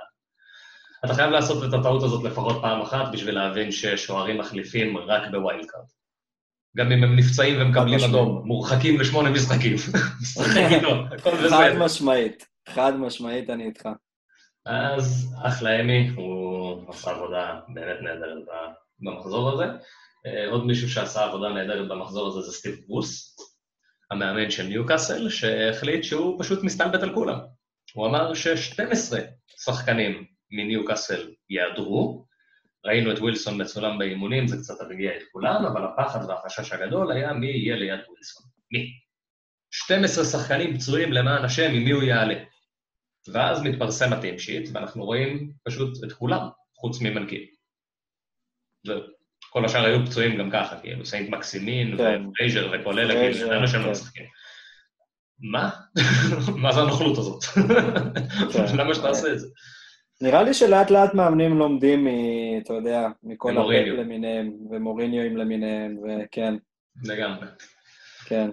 אתה 1.06 1.14
חייב 1.14 1.30
לעשות 1.30 1.64
את 1.64 1.74
הטעות 1.80 2.04
הזאת 2.04 2.24
לפחות 2.24 2.62
פעם 2.62 2.82
אחת 2.82 3.12
בשביל 3.14 3.36
להבין 3.36 3.72
ששוערים 3.72 4.38
מחליפים 4.38 4.98
רק 4.98 5.22
ב 5.32 5.39
wild 5.39 5.66
card. 5.66 5.86
גם 6.78 6.92
אם 6.92 7.04
הם 7.04 7.16
נפצעים 7.16 7.62
ומקבלים 7.62 8.00
אדום, 8.10 8.42
מורחקים 8.46 9.00
לשמונה 9.00 9.30
משחקים. 9.30 9.76
חד 11.50 11.74
משמעית, 11.78 12.48
חד 12.70 12.96
משמעית 12.96 13.50
אני 13.50 13.66
איתך. 13.66 13.90
אז 14.66 15.36
אחלה 15.44 15.82
אמי, 15.82 16.10
הוא 16.16 16.90
עשה 16.90 17.12
עבודה 17.12 17.60
באמת 17.68 17.98
נהדרת 18.02 18.44
במחזור 19.00 19.52
הזה. 19.52 19.66
אה, 20.26 20.48
עוד 20.52 20.66
מישהו 20.66 20.90
שעשה 20.90 21.24
עבודה 21.24 21.50
נהדרת 21.50 21.88
במחזור 21.88 22.28
הזה 22.28 22.42
זה 22.42 22.52
סטיב 22.52 22.76
ברוס, 22.88 23.36
המאמן 24.12 24.52
של 24.52 24.64
ניוקאסל, 24.64 25.30
שהחליט 25.30 26.04
שהוא 26.04 26.40
פשוט 26.40 26.64
מסתלבט 26.64 27.04
על 27.04 27.14
כולם. 27.14 27.40
הוא 27.94 28.08
אמר 28.08 28.34
ש-12 28.34 29.16
שחקנים 29.66 30.26
מניוקאסל 30.52 31.32
יעדרו, 31.50 32.26
ראינו 32.86 33.12
את 33.12 33.20
ווילסון 33.20 33.62
מצולם 33.62 34.00
באימונים, 34.00 34.48
זה 34.48 34.58
קצת 34.58 34.82
הרגיע 34.82 35.12
את 35.18 35.22
כולם, 35.32 35.66
אבל 35.66 35.82
הפחד 35.86 36.20
והחשש 36.30 36.72
הגדול 36.72 37.12
היה 37.12 37.34
מי 37.34 37.48
יהיה 37.48 37.76
ליד 37.76 38.00
ווילסון. 38.10 38.46
מי? 38.72 38.86
12 39.72 40.26
שחקנים 40.26 40.78
פצועים 40.78 41.14
למען 41.14 41.46
השם, 41.46 41.72
עם 41.72 41.84
מי 41.84 41.92
הוא 41.92 42.04
יעלה. 42.04 42.36
ואז 43.34 43.62
מתפרסם 43.62 44.14
הטים 44.14 44.40
שיט, 44.40 44.70
ואנחנו 44.74 45.06
רואים 45.06 45.52
פשוט 45.64 46.04
את 46.04 46.12
כולם, 46.12 46.48
חוץ 46.76 47.02
ממנקיל. 47.02 47.46
זהו. 48.86 49.02
כל 49.50 49.66
השאר 49.66 49.86
היו 49.86 50.06
פצועים 50.06 50.38
גם 50.38 50.50
ככה, 50.52 50.80
כאילו, 50.80 51.06
סיינט 51.06 51.30
מקסימין 51.30 51.98
כן. 51.98 52.26
ופרייזר 52.28 52.72
וכל 52.74 53.00
אלה, 53.00 53.14
כאילו, 53.14 53.48
ידענו 53.48 53.68
שהם 53.68 53.82
לא 53.82 53.86
כן. 53.86 53.92
משחקים. 53.92 54.26
מה? 55.40 55.70
מה 56.62 56.74
זה 56.74 56.80
הנוכלות 56.80 57.18
הזאת? 57.18 57.44
כן. 58.54 58.78
למה 58.78 58.96
שאתה 58.96 59.08
עושה 59.08 59.34
את 59.34 59.40
זה? 59.40 59.48
נראה 60.22 60.44
לי 60.44 60.54
שלאט 60.54 60.92
לאט 60.92 61.14
מאמנים 61.14 61.58
לומדים, 61.58 62.08
אתה 62.64 62.74
יודע, 62.74 63.08
מכל 63.24 63.58
הפרק 63.58 63.88
למיניהם, 63.88 64.52
ומוריניואים 64.72 65.38
למיניהם, 65.38 65.98
וכן. 65.98 66.56
לגמרי. 67.04 67.48
כן. 68.26 68.50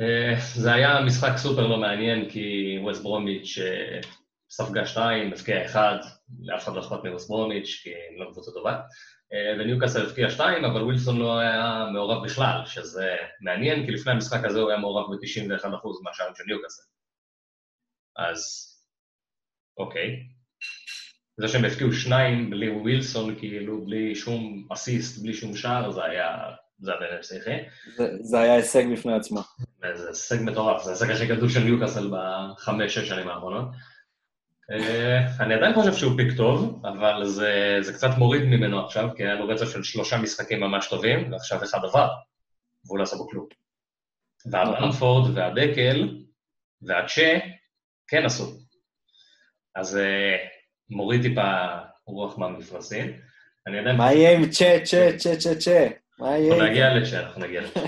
אה, 0.00 0.34
זה 0.54 0.72
היה 0.72 1.00
משחק 1.00 1.36
סופר 1.36 1.66
לא 1.66 1.76
מעניין, 1.76 2.30
כי 2.30 2.78
ווסט 2.82 3.02
ברומיץ' 3.02 3.58
אה, 3.58 4.00
ספגה 4.50 4.86
שתיים, 4.86 5.32
הפקיע 5.32 5.66
אחד, 5.66 5.96
לאף 6.40 6.64
אחד 6.64 6.74
לא 6.74 6.80
אכפת 6.80 7.04
מווסט 7.04 7.28
ברומיץ', 7.28 7.80
כי 7.82 7.90
הם 7.90 8.22
לא 8.22 8.30
קבוצה 8.32 8.50
טובה. 8.50 8.80
אה, 9.32 9.54
וניוקאסל 9.58 10.06
הפקיע 10.06 10.30
שתיים, 10.30 10.64
אבל 10.64 10.82
ווילסון 10.82 11.18
לא 11.18 11.38
היה 11.38 11.86
מעורב 11.92 12.24
בכלל, 12.24 12.62
שזה 12.66 13.16
מעניין, 13.40 13.86
כי 13.86 13.92
לפני 13.92 14.12
המשחק 14.12 14.44
הזה 14.44 14.60
הוא 14.60 14.70
היה 14.70 14.78
מעורב 14.78 15.14
ב-91% 15.14 16.02
מהשערים 16.02 16.34
של 16.34 16.44
ניוקאסל. 16.46 16.82
אז 18.16 18.68
אוקיי. 19.76 20.16
זה 21.40 21.48
שהם 21.48 21.64
הפקיעו 21.64 21.92
שניים 21.92 22.50
בלי 22.50 22.70
ווילסון, 22.70 23.38
כאילו, 23.38 23.84
בלי 23.84 24.14
שום 24.14 24.68
אסיסט, 24.72 25.22
בלי 25.22 25.34
שום 25.34 25.56
שער, 25.56 25.90
זה 25.90 26.04
היה... 26.04 26.54
זה 26.78 26.90
היה 26.90 27.00
באמת 27.00 27.22
פסיכי. 27.22 27.50
זה 28.20 28.40
היה 28.40 28.54
הישג 28.54 28.84
בפני 28.92 29.14
עצמו. 29.14 29.40
זה 29.94 30.08
הישג 30.08 30.36
מטורף, 30.40 30.82
זה 30.82 30.90
ההישג 30.90 31.10
הכי 31.10 31.26
גדול 31.26 31.48
של 31.48 31.60
ניוקאסל 31.60 32.10
בחמש-שש 32.12 33.08
שנים 33.08 33.28
האחרונות. 33.28 33.68
אה, 34.70 35.26
אני 35.40 35.54
עדיין 35.54 35.74
חושב 35.74 35.94
שהוא 35.94 36.16
פיק 36.16 36.36
טוב, 36.36 36.82
אבל 36.86 37.24
זה, 37.24 37.78
זה 37.80 37.92
קצת 37.92 38.10
מוריד 38.18 38.42
ממנו 38.42 38.84
עכשיו, 38.84 39.08
כי 39.16 39.24
היה 39.24 39.34
לו 39.34 39.48
רצף 39.48 39.72
של 39.72 39.82
שלושה 39.82 40.18
משחקים 40.18 40.60
ממש 40.60 40.88
טובים, 40.88 41.32
ועכשיו 41.32 41.64
אחד 41.64 41.78
עבר, 41.84 42.08
והוא 42.84 42.98
לא 42.98 43.02
עשה 43.02 43.16
בו 43.16 43.28
כלום. 43.28 43.46
והברנפורד 44.50 45.36
והדקל 45.36 46.24
והצ'ה 46.82 47.38
כן 48.08 48.24
עשו. 48.24 48.52
אז 49.74 49.96
אה, 49.96 50.36
מוריד 50.90 51.22
טיפה 51.22 51.78
רוח 52.06 52.38
מהמפרשים. 52.38 53.20
מה 53.96 54.12
יהיה 54.12 54.38
עם 54.38 54.50
צ'ה, 54.50 54.78
צ'ה, 54.84 55.10
צ'ה, 55.18 55.36
צ'ה, 55.36 55.54
צ'ה? 55.54 55.88
מה 56.18 56.38
יהיה? 56.38 56.54
אנחנו 56.54 56.64
נגיע 56.64 56.94
לצ'ה, 56.94 57.20
אנחנו 57.20 57.40
נגיע 57.42 57.62
לצ'ה. 57.62 57.80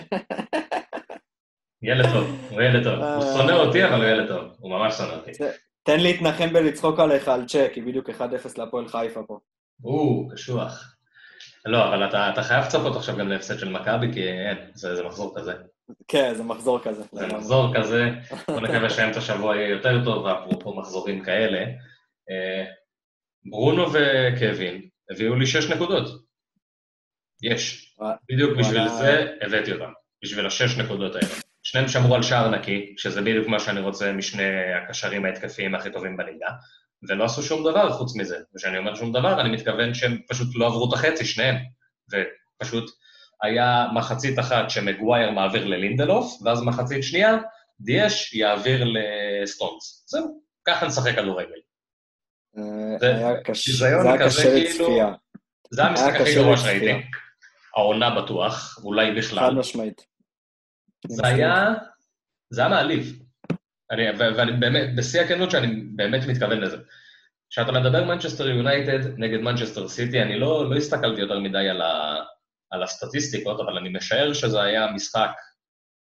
ילד 1.83 2.07
טוב, 2.13 2.49
הוא 2.51 2.63
ילד 2.63 2.85
טוב. 2.85 2.95
הוא 2.95 3.25
אה. 3.25 3.37
שונא 3.37 3.53
אותי, 3.53 3.85
אבל 3.85 4.03
הוא 4.03 4.05
ילד 4.05 4.29
טוב. 4.29 4.45
הוא 4.59 4.71
ממש 4.71 4.95
שונא 4.95 5.13
אותי. 5.13 5.31
תן 5.83 6.01
להתנחם 6.01 6.53
בלצחוק 6.53 7.01
עליך 7.01 7.29
על 7.29 7.47
צ'ק, 7.47 7.71
כי 7.75 7.81
בדיוק 7.81 8.11
1-0 8.11 8.13
להפועל 8.59 8.89
חיפה 8.89 9.21
פה. 9.27 9.39
או, 9.85 10.29
קשוח. 10.33 10.97
לא, 11.65 11.89
אבל 11.89 12.09
אתה, 12.09 12.31
אתה 12.31 12.43
חייב 12.43 12.65
לצפות 12.65 12.97
עכשיו 12.97 13.17
גם 13.17 13.29
להפסד 13.29 13.59
של 13.59 13.69
מכבי, 13.69 14.13
כי 14.13 14.29
אין, 14.29 14.57
זה, 14.75 14.97
זה 14.97 15.03
מחזור 15.03 15.35
כזה. 15.39 15.53
כן, 16.09 16.35
זה 16.35 16.43
מחזור 16.43 16.81
כזה. 16.83 17.03
זה 17.13 17.27
מחזור 17.27 17.75
כזה, 17.75 18.11
בוא 18.49 18.61
נקווה 18.61 18.91
שהאמצע 18.95 19.19
השבוע 19.19 19.57
יהיה 19.57 19.69
יותר 19.69 20.05
טוב, 20.05 20.25
ואפרופו 20.25 20.75
מחזורים 20.75 21.25
כאלה. 21.25 21.59
אה, 22.31 22.65
ברונו 23.45 23.87
וקווין 23.93 24.89
הביאו 25.11 25.35
לי 25.35 25.47
שש 25.47 25.71
נקודות. 25.71 26.25
יש. 27.43 27.90
בדיוק 28.31 28.59
בשביל 28.59 28.89
זה 28.89 29.27
הבאתי 29.41 29.73
אותם, 29.73 29.93
בשביל 30.25 30.47
השש 30.47 30.79
נקודות 30.79 31.15
האלה. 31.15 31.27
שניהם 31.63 31.89
שמרו 31.89 32.15
על 32.15 32.23
שער 32.23 32.51
נקי, 32.51 32.95
שזה 32.97 33.21
בדיוק 33.21 33.49
מה 33.49 33.61
שאני 33.61 33.81
רוצה 33.81 34.13
משני 34.13 34.43
הקשרים 34.75 35.25
ההתקפיים 35.25 35.75
הכי 35.75 35.91
טובים 35.91 36.17
בליגה, 36.17 36.49
ולא 37.09 37.25
עשו 37.25 37.43
שום 37.43 37.71
דבר 37.71 37.93
חוץ 37.93 38.17
מזה. 38.17 38.37
וכשאני 38.55 38.79
אומר 38.79 38.95
שום 38.95 39.13
דבר, 39.13 39.41
אני 39.41 39.51
מתכוון 39.51 39.95
שהם 39.95 40.19
פשוט 40.29 40.49
לא 40.55 40.67
עברו 40.67 40.89
את 40.89 40.93
החצי, 40.93 41.25
שניהם. 41.25 41.57
ופשוט 42.13 42.91
היה 43.43 43.87
מחצית 43.95 44.39
אחת 44.39 44.71
שמגווייר 44.71 45.31
מעביר 45.31 45.67
ללינדלוף, 45.67 46.43
ואז 46.45 46.63
מחצית 46.63 47.05
שנייה, 47.05 47.37
דיאש 47.81 48.35
יעביר 48.35 48.85
לסטונס. 48.85 50.05
זהו, 50.09 50.41
ככה 50.65 50.87
נשחק 50.87 51.15
כדורגל. 51.15 51.61
אה, 52.59 52.63
זה 52.99 53.87
היה 53.87 54.19
קשה 54.19 54.55
לצפייה. 54.55 54.87
כאילו- 54.87 55.11
זה 55.71 55.85
המשחק 55.85 56.15
הכי 56.21 56.35
גרוע 56.35 56.57
שהייתי. 56.57 56.93
העונה 57.77 58.23
בטוח, 58.23 58.79
אולי 58.85 59.15
בכלל. 59.15 59.51
חד 59.51 59.55
משמעית. 59.55 60.07
זה 61.09 61.27
היה, 61.27 61.67
זה 62.51 62.61
היה 62.61 62.71
מעליב. 62.71 63.23
אני, 63.91 64.03
ואני 64.19 64.53
באמת, 64.53 64.97
בשיא 64.97 65.21
הכנות 65.21 65.51
שאני 65.51 65.67
באמת 65.97 66.27
מתכוון 66.29 66.61
לזה. 66.61 66.77
כשאתה 67.51 67.73
מדבר 67.73 68.05
מנצ'סטר 68.05 68.49
יונייטד 68.49 69.19
נגד 69.19 69.39
מנצ'סטר 69.41 69.89
סיטי, 69.89 70.23
אני 70.23 70.39
לא, 70.39 70.71
לא 70.71 70.77
הסתכלתי 70.77 71.21
יותר 71.21 71.39
מדי 71.39 71.69
על, 71.69 71.83
ה, 71.83 72.17
על 72.71 72.83
הסטטיסטיקות, 72.83 73.61
אבל 73.61 73.79
אני 73.79 73.89
משער 73.89 74.33
שזה 74.33 74.63
היה 74.63 74.85
המשחק 74.85 75.31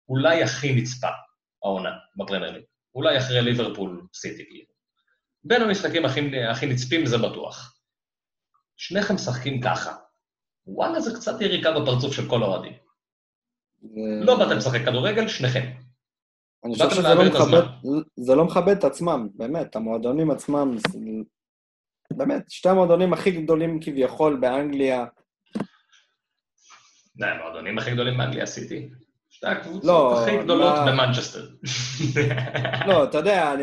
אולי 0.09 0.43
הכי 0.43 0.75
נצפה, 0.75 1.09
העונה, 1.65 1.91
בפרמייר. 2.17 2.63
אולי 2.95 3.19
אחרי 3.19 3.43
ליברפול 3.43 4.07
סיטי, 4.15 4.45
כאילו. 4.49 4.73
בין 5.45 5.63
המשחקים 5.63 6.05
הכי, 6.05 6.45
הכי 6.51 6.67
נצפים 6.67 7.07
זה 7.07 7.19
בטוח. 7.19 7.77
שניכם 8.77 9.15
משחקים 9.15 9.61
ככה. 9.63 9.97
וואלה, 10.67 11.01
זה 11.01 11.15
קצת 11.15 11.41
יריקה 11.41 11.81
בפרצוף 11.81 12.13
של 12.13 12.29
כל 12.29 12.43
האוהדים. 12.43 12.73
לא 14.21 14.39
באתם 14.39 14.57
לשחק 14.57 14.81
כדורגל, 14.85 15.29
שניכם. 15.29 15.67
אני 16.65 16.75
חושב 16.75 16.91
שזה 16.91 17.15
לא 17.15 17.25
מכבד, 17.25 17.63
זה 18.17 18.35
לא 18.35 18.45
מכבד 18.45 18.77
את 18.77 18.85
עצמם, 18.85 19.29
באמת, 19.35 19.77
המועדונים 19.77 20.31
עצמם, 20.31 20.77
באמת, 22.11 22.51
שתי 22.51 22.69
המועדונים 22.69 23.13
הכי 23.13 23.31
גדולים 23.31 23.81
כביכול 23.81 24.37
באנגליה. 24.41 25.05
זה 27.19 27.27
המועדונים 27.27 27.79
הכי 27.79 27.91
גדולים 27.91 28.19
באנגליה, 28.19 28.47
סיטי. 28.47 28.91
שתי 29.31 29.47
הקבוצות 29.47 29.85
לא, 29.85 30.23
הכי 30.23 30.37
גדולות 30.37 30.75
מה... 30.75 30.93
במנצ'סטר. 30.93 31.49
לא, 32.89 33.05
אתה 33.05 33.19
יודע. 33.19 33.55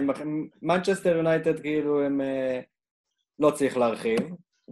מנצ'סטר 0.61 1.15
יונייטד 1.15 1.59
כאילו 1.59 2.05
הם... 2.05 2.21
אה, 2.21 2.59
לא 3.39 3.51
צריך 3.51 3.77
להרחיב, 3.77 4.19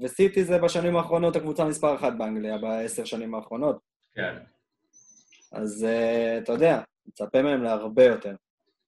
וסיטי 0.01 0.43
זה 0.43 0.57
בשנים 0.57 0.95
האחרונות 0.95 1.35
הקבוצה 1.35 1.65
מספר 1.65 1.95
אחת 1.95 2.13
באנגליה, 2.17 2.57
בעשר 2.57 3.05
שנים 3.05 3.35
האחרונות. 3.35 3.79
כן. 4.13 4.35
אז 5.51 5.87
uh, 5.89 6.43
אתה 6.43 6.51
יודע, 6.51 6.81
מצפה 7.07 7.41
מהם 7.41 7.63
להרבה 7.63 8.03
יותר. 8.03 8.35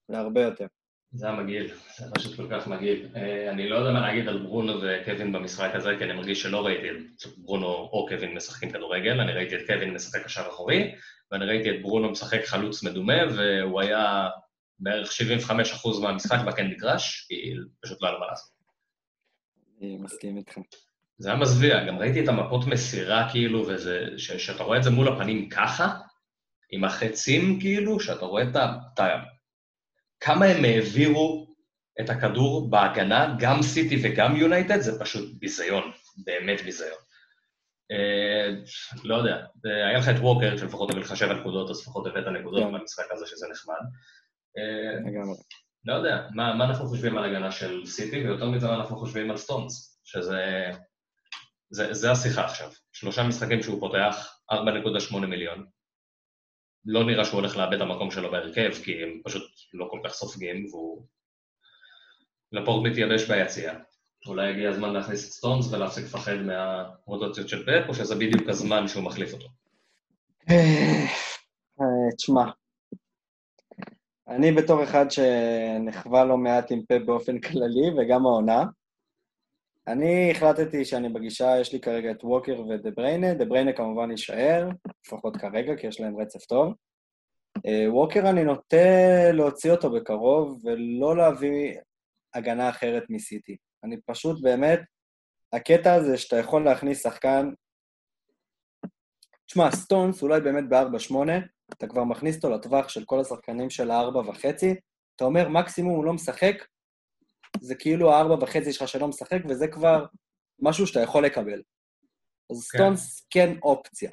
להרבה 0.10 0.42
יותר. 0.42 0.66
זה 1.14 1.30
המגעיל, 1.30 1.74
זה 1.98 2.12
פשוט 2.16 2.36
כל 2.36 2.48
כך 2.52 2.68
מגעיל. 2.68 3.08
אה, 3.16 3.52
אני 3.52 3.70
לא 3.70 3.76
יודע 3.76 3.92
מה 3.92 4.00
להגיד 4.02 4.28
על 4.28 4.44
ברונו 4.44 4.74
וקווין 4.82 5.32
במשחק 5.32 5.72
הזה, 5.74 5.96
כי 5.98 6.04
אני 6.04 6.14
מרגיש 6.14 6.42
שלא 6.42 6.66
ראיתי 6.66 6.90
את 6.90 7.38
ברונו 7.38 7.68
או 7.68 8.06
קווין 8.10 8.36
משחקים 8.36 8.72
כדורגל, 8.72 9.22
אני 9.22 9.34
ראיתי 9.34 9.56
את 9.56 9.62
קווין 9.68 9.94
משחק 9.94 10.24
קשר 10.26 10.42
אחורי, 10.42 10.96
ואני 11.32 11.46
ראיתי 11.46 11.70
את 11.70 11.82
ברונו 11.82 12.12
משחק 12.12 12.46
חלוץ 12.46 12.84
מדומה, 12.84 13.18
והוא 13.36 13.82
היה 13.82 14.30
בערך 14.80 15.10
75% 15.12 16.02
מהמשחק 16.02 16.38
בקנדי 16.48 16.78
קראש, 16.78 17.26
כי 17.28 17.54
פשוט 17.82 18.02
לא 18.02 18.08
היה 18.08 18.14
לו 18.14 18.20
מה 18.20 18.28
לעשות. 18.28 18.52
אני 19.82 19.98
מסכים 19.98 20.38
איתך. 20.38 20.58
זה 21.18 21.30
היה 21.30 21.40
מזוויע, 21.40 21.86
גם 21.86 22.00
ראיתי 22.00 22.24
את 22.24 22.28
המפות 22.28 22.68
מסירה 22.68 23.30
כאילו, 23.32 23.68
וזה, 23.68 24.06
שאתה 24.18 24.64
רואה 24.64 24.78
את 24.78 24.84
זה 24.84 24.90
מול 24.90 25.08
הפנים 25.08 25.50
ככה, 25.50 25.98
עם 26.72 26.84
החצים 26.84 27.60
כאילו, 27.60 28.00
שאתה 28.00 28.26
רואה 28.26 28.44
את 28.44 28.56
ה... 29.00 29.20
כמה 30.20 30.46
הם 30.46 30.66
העבירו 30.66 31.56
את 32.02 32.10
הכדור 32.10 32.70
בהגנה, 32.70 33.36
גם 33.40 33.62
סיטי 33.62 34.00
וגם 34.04 34.36
יונייטד, 34.36 34.80
זה 34.80 35.00
פשוט 35.00 35.30
ביזיון, 35.40 35.92
באמת 36.26 36.62
ביזיון. 36.62 37.00
אה, 37.92 38.62
לא 39.04 39.16
יודע, 39.16 39.46
היה 39.64 39.98
לך 39.98 40.10
את 40.10 40.20
ווקר, 40.20 40.58
שלפחות 40.58 40.92
הביא 40.92 41.02
לך 41.02 41.18
שבע 41.18 41.34
נקודות, 41.34 41.70
אז 41.70 41.82
לפחות 41.82 42.08
הבאת 42.08 42.28
נקודות 42.28 42.64
כן. 42.64 43.04
הזה, 43.12 43.28
שזה 43.28 43.48
נחמד. 43.52 43.76
אה, 44.58 45.00
לגמרי. 45.00 45.36
לא 45.86 45.94
יודע, 45.94 46.28
מה, 46.36 46.56
מה 46.56 46.66
אנחנו 46.66 46.86
חושבים 46.86 47.18
על 47.18 47.24
הגנה 47.24 47.52
של 47.52 47.86
סיטי, 47.86 48.24
ויותר 48.24 48.50
מזה 48.50 48.68
מה 48.68 48.76
אנחנו 48.76 48.98
חושבים 48.98 49.32
על 49.32 49.38
סטונס, 49.38 50.02
שזה... 50.04 50.70
זה, 51.74 51.94
זה 51.94 52.12
השיחה 52.12 52.46
עכשיו. 52.46 52.72
שלושה 52.92 53.24
משחקים 53.24 53.64
שהוא 53.64 53.80
פותח, 53.80 54.40
4.8 54.52 55.18
מיליון. 55.18 55.66
לא 56.86 57.04
נראה 57.04 57.26
שהוא 57.26 57.40
הולך 57.40 57.58
לאבד 57.58 57.74
את 57.74 57.82
המקום 57.82 58.12
שלו 58.12 58.32
בהרכב, 58.32 58.72
כי 58.84 59.04
הם 59.04 59.22
פשוט 59.24 59.44
לא 59.74 59.88
כל 59.92 60.00
כך 60.04 60.14
סופגים, 60.14 60.66
והוא... 60.66 61.06
לפורט 62.52 62.92
מתייבש 62.92 63.32
ביציע. 63.32 63.74
אולי 64.28 64.50
הגיע 64.50 64.70
הזמן 64.70 64.94
להכניס 64.94 65.28
את 65.28 65.32
סטונס 65.32 65.74
ולהפסיק 65.74 66.04
לפחד 66.04 66.36
מהרוטציות 66.36 67.50
של 67.50 67.66
פפ, 67.66 67.90
או 67.90 67.94
שזה 67.94 68.16
בדיוק 68.16 68.50
הזמן 68.50 68.88
שהוא 68.88 69.04
מחליף 69.04 69.34
אותו? 69.34 69.48
אה, 70.50 71.06
תשמע, 72.18 72.44
אני 74.28 74.52
בתור 74.52 74.84
אחד 74.84 75.06
שנחווה 75.10 76.26
לא 76.26 76.38
מעט 76.38 76.72
עם 76.72 76.82
פאפ 76.88 77.02
באופן 77.06 77.40
כללי, 77.40 77.90
וגם 77.98 78.26
העונה, 78.26 78.64
אני 79.88 80.32
החלטתי 80.32 80.86
שאני 80.86 81.10
בגישה, 81.10 81.58
יש 81.62 81.74
לי 81.74 81.80
כרגע 81.80 82.12
את 82.12 82.24
ווקר 82.24 82.62
ודה 82.62 82.92
בריינה, 82.92 83.34
דה 83.34 83.46
בריינה 83.46 83.74
כמובן 83.74 84.12
יישאר, 84.12 84.70
לפחות 85.06 85.38
כרגע, 85.38 85.76
כי 85.78 85.88
יש 85.88 86.02
להם 86.02 86.18
רצף 86.18 86.46
טוב. 86.46 86.74
אה, 87.66 87.86
ווקר 87.94 88.30
אני 88.30 88.44
נוטה 88.44 89.32
להוציא 89.34 89.72
אותו 89.72 89.92
בקרוב, 89.92 90.62
ולא 90.66 91.18
להביא 91.18 91.78
הגנה 92.34 92.70
אחרת 92.70 93.04
מסיטי. 93.10 93.58
אני 93.84 94.02
פשוט 94.06 94.42
באמת, 94.42 94.80
הקטע 95.54 95.94
הזה 95.94 96.18
שאתה 96.18 96.38
יכול 96.38 96.66
להכניס 96.66 97.04
שחקן... 97.04 97.50
תשמע, 99.46 99.72
סטונס 99.72 100.24
אולי 100.24 100.42
באמת 100.42 100.64
ב-4-8, 100.70 101.16
אתה 101.74 101.88
כבר 101.88 102.04
מכניס 102.04 102.36
אותו 102.36 102.50
לטווח 102.50 102.90
של 102.90 103.06
כל 103.06 103.20
השחקנים 103.20 103.70
של 103.70 103.92
ה-4.5, 103.92 104.46
אתה 105.16 105.26
אומר, 105.26 105.50
מקסימום 105.50 105.96
הוא 105.96 106.06
לא 106.06 106.14
משחק, 106.14 106.56
זה 107.62 107.76
כאילו 107.76 108.12
הארבע 108.12 108.44
וחצי 108.44 108.74
שלך 108.74 108.88
שלא 108.88 109.08
משחק, 109.08 109.40
וזה 109.50 109.68
כבר 109.68 110.06
משהו 110.60 110.88
שאתה 110.88 111.00
יכול 111.00 111.26
לקבל. 111.26 111.62
אז 112.52 112.70
כן. 112.70 112.78
סטונס 112.78 113.28
כן 113.30 113.58
אופציה, 113.64 114.12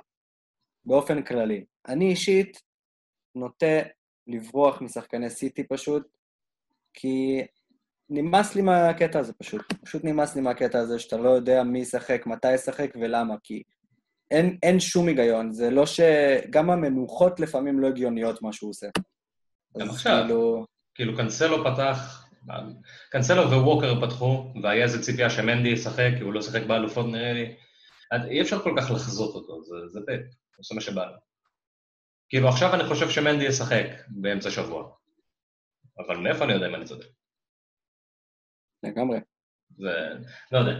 באופן 0.85 1.22
כללי. 1.22 1.64
אני 1.88 2.11
אישית 2.11 2.62
נוטה 3.35 3.81
לברוח 4.26 4.83
משחקני 4.83 5.31
סיטי 5.31 5.68
פשוט, 5.68 6.09
כי 6.94 7.42
נמאס 8.09 8.55
לי 8.55 8.62
מהקטע 8.62 9.18
הזה 9.18 9.33
פשוט. 9.33 9.72
פשוט 9.85 10.05
נמאס 10.05 10.37
לי 10.37 10.40
מהקטע 10.40 10.79
הזה 10.79 10.98
שאתה 10.98 11.16
לא 11.16 11.31
יודע 11.31 11.62
מי 11.62 11.79
ישחק, 11.79 12.26
מתי 12.26 12.55
ישחק 12.55 12.90
ולמה, 13.00 13.35
כי 13.42 13.62
אין, 14.31 14.59
אין 14.62 14.81
שום 14.81 15.09
היגיון. 15.09 15.53
זה 15.53 15.70
לא 15.70 15.87
ש... 15.87 16.00
גם 16.50 16.70
המנוחות 16.70 17.40
לפעמים 17.40 17.81
לא 17.81 17.87
הגיוניות, 17.87 18.42
מה 18.42 18.53
שהוא 18.53 18.70
עושה. 18.70 18.87
גם 19.79 19.88
עכשיו, 19.88 20.22
כאילו... 20.26 20.66
כאילו 20.94 21.16
קנסלו 21.16 21.64
פתח 21.64 22.30
קנסלו 23.10 23.50
וווקר 23.50 24.06
פתחו, 24.06 24.52
והיה 24.62 24.84
איזה 24.84 25.02
ציפייה 25.02 25.30
שמנדי 25.30 25.68
ישחק, 25.68 26.10
כי 26.18 26.22
הוא 26.22 26.32
לא 26.32 26.42
שיחק 26.42 26.62
באלופות 26.62 27.06
נראה 27.06 27.32
לי. 27.32 27.56
אי 28.30 28.40
אפשר 28.40 28.58
כל 28.58 28.74
כך 28.78 28.90
לחזות 28.90 29.34
אותו, 29.34 29.64
זה, 29.64 29.74
זה 29.88 30.00
פאפ, 30.06 30.20
זה 30.20 30.56
עושה 30.58 30.74
מה 30.74 30.80
שבא 30.80 31.04
לו. 31.04 31.16
כאילו 32.28 32.48
עכשיו 32.48 32.74
אני 32.74 32.84
חושב 32.84 33.10
שמנדי 33.10 33.44
ישחק 33.44 33.86
באמצע 34.08 34.50
שבוע, 34.50 34.90
אבל 35.98 36.16
מאיפה 36.16 36.44
אני 36.44 36.52
יודע 36.52 36.66
אם 36.66 36.74
אני 36.74 36.84
צודק? 36.84 37.06
לגמרי. 38.82 39.18
זה, 39.76 39.90
לא 40.52 40.58
יודע. 40.58 40.72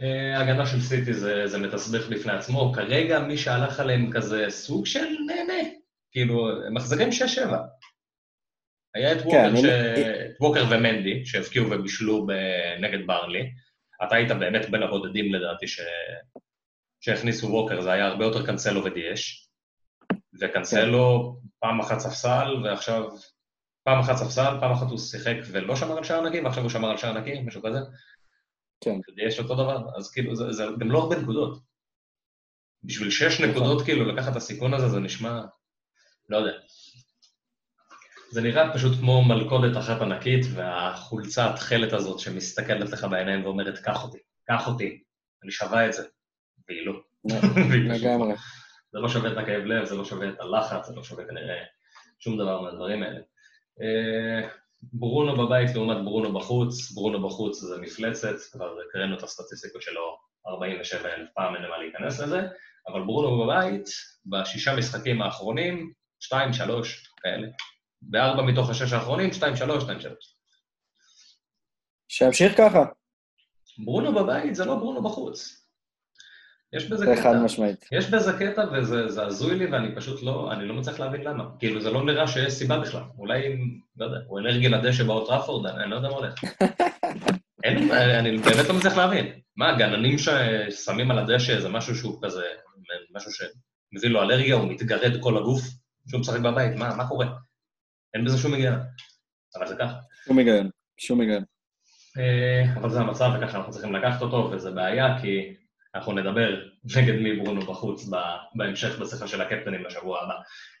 אה, 0.00 0.40
הגנה 0.40 0.66
של 0.66 0.80
סיטי 0.80 1.14
זה, 1.14 1.46
זה 1.46 1.58
מתסבך 1.58 2.08
בפני 2.08 2.32
עצמו, 2.32 2.72
כרגע 2.74 3.18
מי 3.18 3.36
שהלך 3.36 3.80
עליהם 3.80 4.12
כזה 4.12 4.46
סוג 4.48 4.86
של 4.86 5.06
נהנה, 5.26 5.68
כאילו, 6.10 6.66
הם 6.66 6.74
מחזירים 6.74 7.08
6-7. 7.08 7.12
היה 8.98 9.12
את 9.12 9.18
ווקר, 9.18 9.30
כן, 9.30 9.56
ש... 9.56 9.64
אני... 9.64 10.02
ווקר 10.40 10.64
ומנדי, 10.70 11.26
שהבקיעו 11.26 11.70
ובישלו 11.70 12.26
נגד 12.80 13.06
ברנלי. 13.06 13.50
אתה 14.06 14.14
היית 14.14 14.32
באמת 14.32 14.70
בין 14.70 14.82
הבודדים 14.82 15.34
לדעתי 15.34 15.68
ש... 15.68 15.80
שהכניסו 17.00 17.46
ווקר, 17.46 17.80
זה 17.80 17.92
היה 17.92 18.06
הרבה 18.06 18.24
יותר 18.24 18.46
קנסלו 18.46 18.84
ודיאש. 18.84 19.48
וקנסלו 20.40 21.36
כן. 21.42 21.48
פעם 21.58 21.80
אחת 21.80 21.98
ספסל, 21.98 22.56
ועכשיו... 22.64 23.08
פעם 23.84 24.00
אחת 24.00 24.16
ספסל, 24.16 24.56
פעם 24.60 24.72
אחת 24.72 24.86
הוא 24.90 24.98
שיחק 24.98 25.36
ולא 25.52 25.76
שמר 25.76 25.96
על 25.96 26.04
שער 26.04 26.28
נקי, 26.28 26.40
ועכשיו 26.40 26.62
הוא 26.62 26.70
שמר 26.70 26.90
על 26.90 26.96
שער 26.96 27.18
נקי, 27.20 27.40
משהו 27.40 27.62
כזה. 27.62 27.78
כן. 28.80 28.94
יש 29.26 29.38
אותו 29.38 29.54
דבר, 29.54 29.78
אז 29.96 30.12
כאילו, 30.12 30.36
זה, 30.36 30.52
זה 30.52 30.64
גם 30.78 30.90
לא 30.90 30.98
הרבה 30.98 31.16
נקודות. 31.16 31.58
בשביל 32.82 33.10
שש 33.10 33.40
נכון. 33.40 33.50
נקודות, 33.50 33.84
כאילו, 33.84 34.04
לקחת 34.04 34.32
את 34.32 34.36
הסיכון 34.36 34.74
הזה, 34.74 34.88
זה 34.88 35.00
נשמע... 35.00 35.40
לא 36.28 36.36
יודע. 36.36 36.58
זה 38.30 38.40
נראה 38.40 38.74
פשוט 38.74 38.98
כמו 39.00 39.24
מלכודת 39.24 39.76
אחת 39.76 40.00
ענקית, 40.00 40.46
והחולצה 40.54 41.50
התכלת 41.50 41.92
הזאת 41.92 42.18
שמסתכלת 42.18 42.90
לך 42.90 43.06
בעיניים 43.10 43.44
ואומרת, 43.44 43.78
קח 43.78 44.04
אותי, 44.04 44.18
קח 44.46 44.68
אותי, 44.68 45.02
אני 45.42 45.52
שווה 45.52 45.86
את 45.86 45.92
זה. 45.92 46.02
והיא 46.68 46.86
לא. 46.86 47.00
לגמרי. 47.94 48.34
זה 48.92 48.98
לא 48.98 49.08
שווה 49.08 49.32
את 49.32 49.36
הכאב 49.36 49.62
לב, 49.62 49.84
זה 49.84 49.94
לא 49.94 50.04
שווה 50.04 50.28
את 50.28 50.40
הלחץ, 50.40 50.86
זה 50.86 50.94
לא 50.96 51.04
שווה 51.04 51.24
כנראה 51.24 51.64
שום 52.18 52.38
דבר 52.38 52.60
מהדברים 52.60 53.02
האלה. 53.02 53.20
אה, 53.82 54.48
ברונו 54.92 55.36
בבית 55.36 55.74
לעומת 55.74 56.04
ברונו 56.04 56.32
בחוץ, 56.32 56.90
ברונו 56.92 57.28
בחוץ 57.28 57.60
זה 57.60 57.80
מפלצת, 57.80 58.34
כבר 58.52 58.74
הקראנו 58.88 59.16
את 59.16 59.22
הסטטיסטיקות 59.22 59.82
שלו 59.82 60.18
47 60.46 61.14
אלף 61.14 61.28
פעם, 61.34 61.54
אין 61.54 61.62
למה 61.62 61.78
להיכנס 61.78 62.20
לזה, 62.20 62.40
אבל 62.88 63.02
ברונו 63.02 63.44
בבית, 63.44 63.84
בשישה 64.26 64.76
משחקים 64.76 65.22
האחרונים, 65.22 65.92
שתיים, 66.20 66.52
שלוש, 66.52 67.12
כאלה, 67.22 67.48
בארבע 68.02 68.42
מתוך 68.42 68.70
השש 68.70 68.92
האחרונים, 68.92 69.32
שתיים, 69.32 69.56
שלוש, 69.56 69.82
שתיים, 69.82 70.00
שלוש. 70.00 70.36
שימשיך 72.08 72.56
ככה. 72.56 72.84
ברונו 73.78 74.14
בבית 74.14 74.54
זה 74.54 74.64
לא 74.64 74.74
ברונו 74.76 75.02
בחוץ. 75.02 75.64
יש 76.72 76.86
בזה 76.86 77.06
קטע. 77.06 77.14
זה 77.14 77.22
חד 77.22 77.36
משמעית. 77.44 77.88
יש 77.92 78.10
בזה 78.10 78.32
קטע 78.38 78.64
וזה 78.72 79.26
הזוי 79.26 79.58
לי 79.58 79.66
ואני 79.66 79.94
פשוט 79.96 80.22
לא, 80.22 80.52
אני 80.52 80.68
לא 80.68 80.74
מצליח 80.74 81.00
להבין 81.00 81.20
למה. 81.20 81.44
כאילו, 81.58 81.80
זה 81.80 81.90
לא 81.90 82.04
נראה 82.04 82.28
שיש 82.28 82.52
סיבה 82.52 82.78
בכלל. 82.78 83.02
אולי, 83.18 83.58
לא 83.96 84.04
יודע, 84.04 84.18
הוא 84.26 84.38
אנרגי 84.38 84.68
לדשא 84.68 85.04
באוטראפורד, 85.04 85.66
אני, 85.66 85.82
אני 85.82 85.90
לא 85.90 85.96
יודע 85.96 86.08
מה 86.08 86.14
הולך. 86.14 86.34
אין, 87.64 87.90
אני 87.92 88.38
באמת 88.38 88.68
לא 88.68 88.74
מצליח 88.74 88.96
להבין. 88.96 89.40
מה, 89.56 89.68
הגננים 89.68 90.16
ששמים 90.18 91.10
על 91.10 91.18
הדשא 91.18 91.60
זה 91.60 91.68
משהו 91.68 91.94
שהוא 91.94 92.18
כזה, 92.22 92.44
משהו 93.14 93.30
שמביא 93.32 94.10
לו 94.10 94.22
אלרגיה, 94.22 94.54
הוא 94.54 94.70
מתגרד 94.70 95.22
כל 95.22 95.36
הגוף, 95.36 95.60
שהוא 96.08 96.20
משחק 96.20 96.40
בבית, 96.40 96.76
מה, 96.76 96.96
מה 96.96 97.08
קורה? 97.08 97.26
אין 98.18 98.26
בזה 98.26 98.38
שום 98.38 98.54
היגיון, 98.54 98.78
אבל 99.56 99.68
זה 99.68 99.76
ככה. 99.78 99.94
שום 100.24 100.38
היגיון, 100.38 100.70
שום 100.96 101.20
היגיון. 101.20 101.44
אה, 102.18 102.74
אבל 102.74 102.90
זה 102.90 103.00
המצב, 103.00 103.30
וככה 103.38 103.58
אנחנו 103.58 103.72
צריכים 103.72 103.94
לקחת 103.94 104.22
אותו, 104.22 104.50
וזה 104.52 104.70
בעיה, 104.70 105.18
כי 105.22 105.54
אנחנו 105.94 106.12
נדבר 106.12 106.68
נגד 106.96 107.14
מי 107.14 107.36
ברונו 107.36 107.60
בחוץ 107.60 108.08
בהמשך 108.54 108.98
בשיחה 108.98 109.28
של 109.28 109.40
הקפטנים 109.40 109.82
בשבוע 109.82 110.22
הבא. 110.22 110.34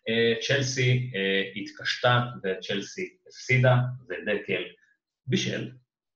אה, 0.08 0.34
צ'לסי 0.40 1.10
אה, 1.14 1.42
התקשתה 1.56 2.22
וצ'לסי 2.44 3.16
הפסידה, 3.28 3.76
ודקל 4.08 4.62
בישל, 5.26 5.70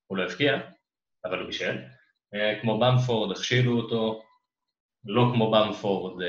הוא 0.06 0.18
לא 0.18 0.22
הבקיע, 0.22 0.61
אבל 1.24 1.38
הוא 1.38 1.46
בישל. 1.46 1.78
כמו 2.62 2.80
במפורד, 2.80 3.37
הכשילו 3.37 3.76
אותו, 3.80 4.22
לא 5.04 5.30
כמו 5.34 5.50
במפורד, 5.50 6.22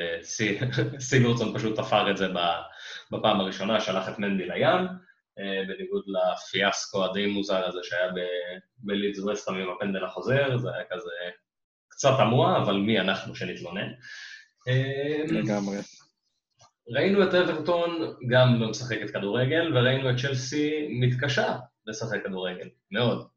סיגורדסון 0.99 1.57
פשוט 1.57 1.75
תפר 1.75 2.11
את 2.11 2.17
זה 2.17 2.27
בפעם 3.11 3.39
הראשונה, 3.39 3.81
שלח 3.81 4.09
את 4.09 4.19
מנדי 4.19 4.45
לים, 4.45 4.87
בניגוד 5.67 6.03
לפיאסקו 6.07 7.05
הדי 7.05 7.25
מוזר 7.25 7.67
הזה 7.67 7.79
שהיה 7.83 8.11
בלידס 8.77 9.19
וסטאם 9.19 9.55
עם 9.55 9.69
הפנדל 9.69 10.05
החוזר, 10.05 10.57
זה 10.57 10.69
היה 10.73 10.83
כזה 10.91 11.09
קצת 11.89 12.13
תמוה, 12.17 12.63
אבל 12.63 12.75
מי 12.75 12.99
אנחנו 12.99 13.35
שנתלונן. 13.35 13.87
לגמרי. 15.27 15.77
ראינו 16.89 17.23
את 17.23 17.33
אברטון 17.33 18.15
גם 18.29 18.61
לא 18.61 18.69
משחקת 18.69 19.09
כדורגל, 19.09 19.77
וראינו 19.77 20.09
את 20.09 20.15
צ'לסי 20.15 20.87
מתקשה 20.99 21.57
לשחק 21.85 22.23
כדורגל, 22.23 22.69
מאוד. 22.91 23.27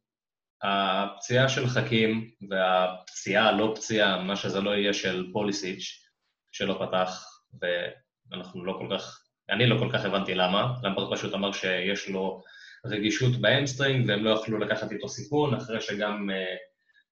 הפציעה 0.62 1.48
של 1.48 1.66
חכים 1.66 2.30
והפציעה, 2.50 3.52
לא 3.52 3.72
פציעה, 3.76 4.22
מה 4.22 4.36
שזה 4.36 4.60
לא 4.60 4.70
יהיה 4.70 4.92
של 4.92 5.26
פוליסיץ', 5.32 6.06
שלא 6.52 6.86
פתח, 6.86 7.24
ואנחנו 7.60 8.64
לא 8.64 8.76
כל 8.78 8.96
כך, 8.96 9.20
אני 9.50 9.66
לא 9.66 9.78
כל 9.78 9.90
כך 9.92 10.04
הבנתי 10.04 10.34
למה, 10.34 10.74
למפרד 10.82 11.16
פשוט 11.16 11.34
אמר 11.34 11.52
שיש 11.52 12.08
לו 12.08 12.42
רגישות 12.86 13.36
ב 13.36 13.43
hamstring 13.43 14.08
והם 14.08 14.24
לא 14.24 14.30
יכלו 14.30 14.58
לקחת 14.58 14.92
איתו 14.92 15.08
סיכון, 15.08 15.54
אחרי 15.54 15.80
שגם 15.80 16.30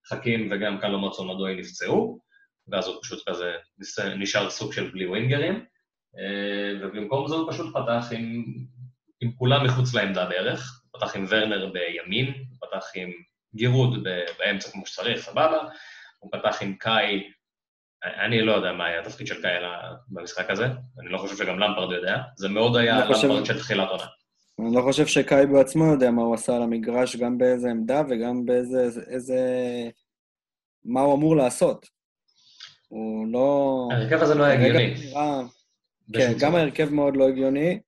חכים 0.08 0.48
וגם 0.52 0.80
קאלום 0.80 1.05
הדסון 1.05 1.30
אודוי 1.30 1.54
נפצעו, 1.56 2.20
ואז 2.68 2.86
הוא 2.86 2.96
פשוט 3.02 3.28
כזה 3.28 3.52
נשאר 4.18 4.50
סוג 4.50 4.72
של 4.72 4.90
בלי 4.90 5.06
ווינגרים. 5.06 5.64
אה, 6.18 6.72
ובמקום 6.80 7.28
זה 7.28 7.34
הוא 7.34 7.52
פשוט 7.52 7.74
פתח 7.74 8.06
עם, 8.12 8.44
עם 9.20 9.32
כולם 9.32 9.66
מחוץ 9.66 9.94
לעמדה 9.94 10.26
בערך, 10.26 10.82
פתח 10.92 11.16
עם 11.16 11.24
ורנר 11.28 11.72
בימין, 11.72 12.44
פתח 12.60 12.86
עם 12.94 13.12
גירוד 13.54 14.08
באמצע 14.38 14.70
כמו 14.70 14.86
שצריך, 14.86 15.20
סבבה, 15.20 15.58
הוא 16.18 16.30
פתח 16.32 16.62
עם 16.62 16.74
קאי, 16.74 17.30
אני 18.04 18.42
לא 18.42 18.52
יודע 18.52 18.72
מה 18.72 18.86
היה 18.86 19.00
התפקיד 19.00 19.26
של 19.26 19.42
קאי 19.42 19.52
במשחק 20.08 20.50
הזה, 20.50 20.66
אני 21.00 21.08
לא 21.08 21.18
חושב 21.18 21.36
שגם 21.36 21.58
למפרד 21.58 21.92
יודע, 21.92 22.18
זה 22.36 22.48
מאוד 22.48 22.76
היה 22.76 22.98
למפרד 22.98 23.14
חושב... 23.14 23.44
של 23.44 23.58
תחילת 23.58 23.88
עונה. 23.88 24.04
אני 24.60 24.76
לא 24.76 24.82
חושב 24.82 25.06
שקאי 25.06 25.46
בעצמו 25.46 25.84
יודע 25.84 26.10
מה 26.10 26.22
הוא 26.22 26.34
עשה 26.34 26.56
על 26.56 26.62
המגרש, 26.62 27.16
גם 27.16 27.38
באיזה 27.38 27.70
עמדה 27.70 28.02
וגם 28.08 28.46
באיזה... 28.46 29.00
איזה... 29.06 29.38
מה 30.84 31.00
הוא 31.00 31.14
אמור 31.14 31.36
לעשות. 31.36 31.86
הוא 32.88 33.26
לא... 33.32 33.88
ההרכב 33.92 34.22
הזה 34.22 34.34
לא 34.34 34.44
היה 34.44 34.54
הגיוני. 34.54 34.94
כן, 36.12 36.32
גם 36.40 36.54
ההרכב 36.54 36.92
מאוד 36.92 37.16
לא 37.16 37.28
הגיוני. 37.28 37.80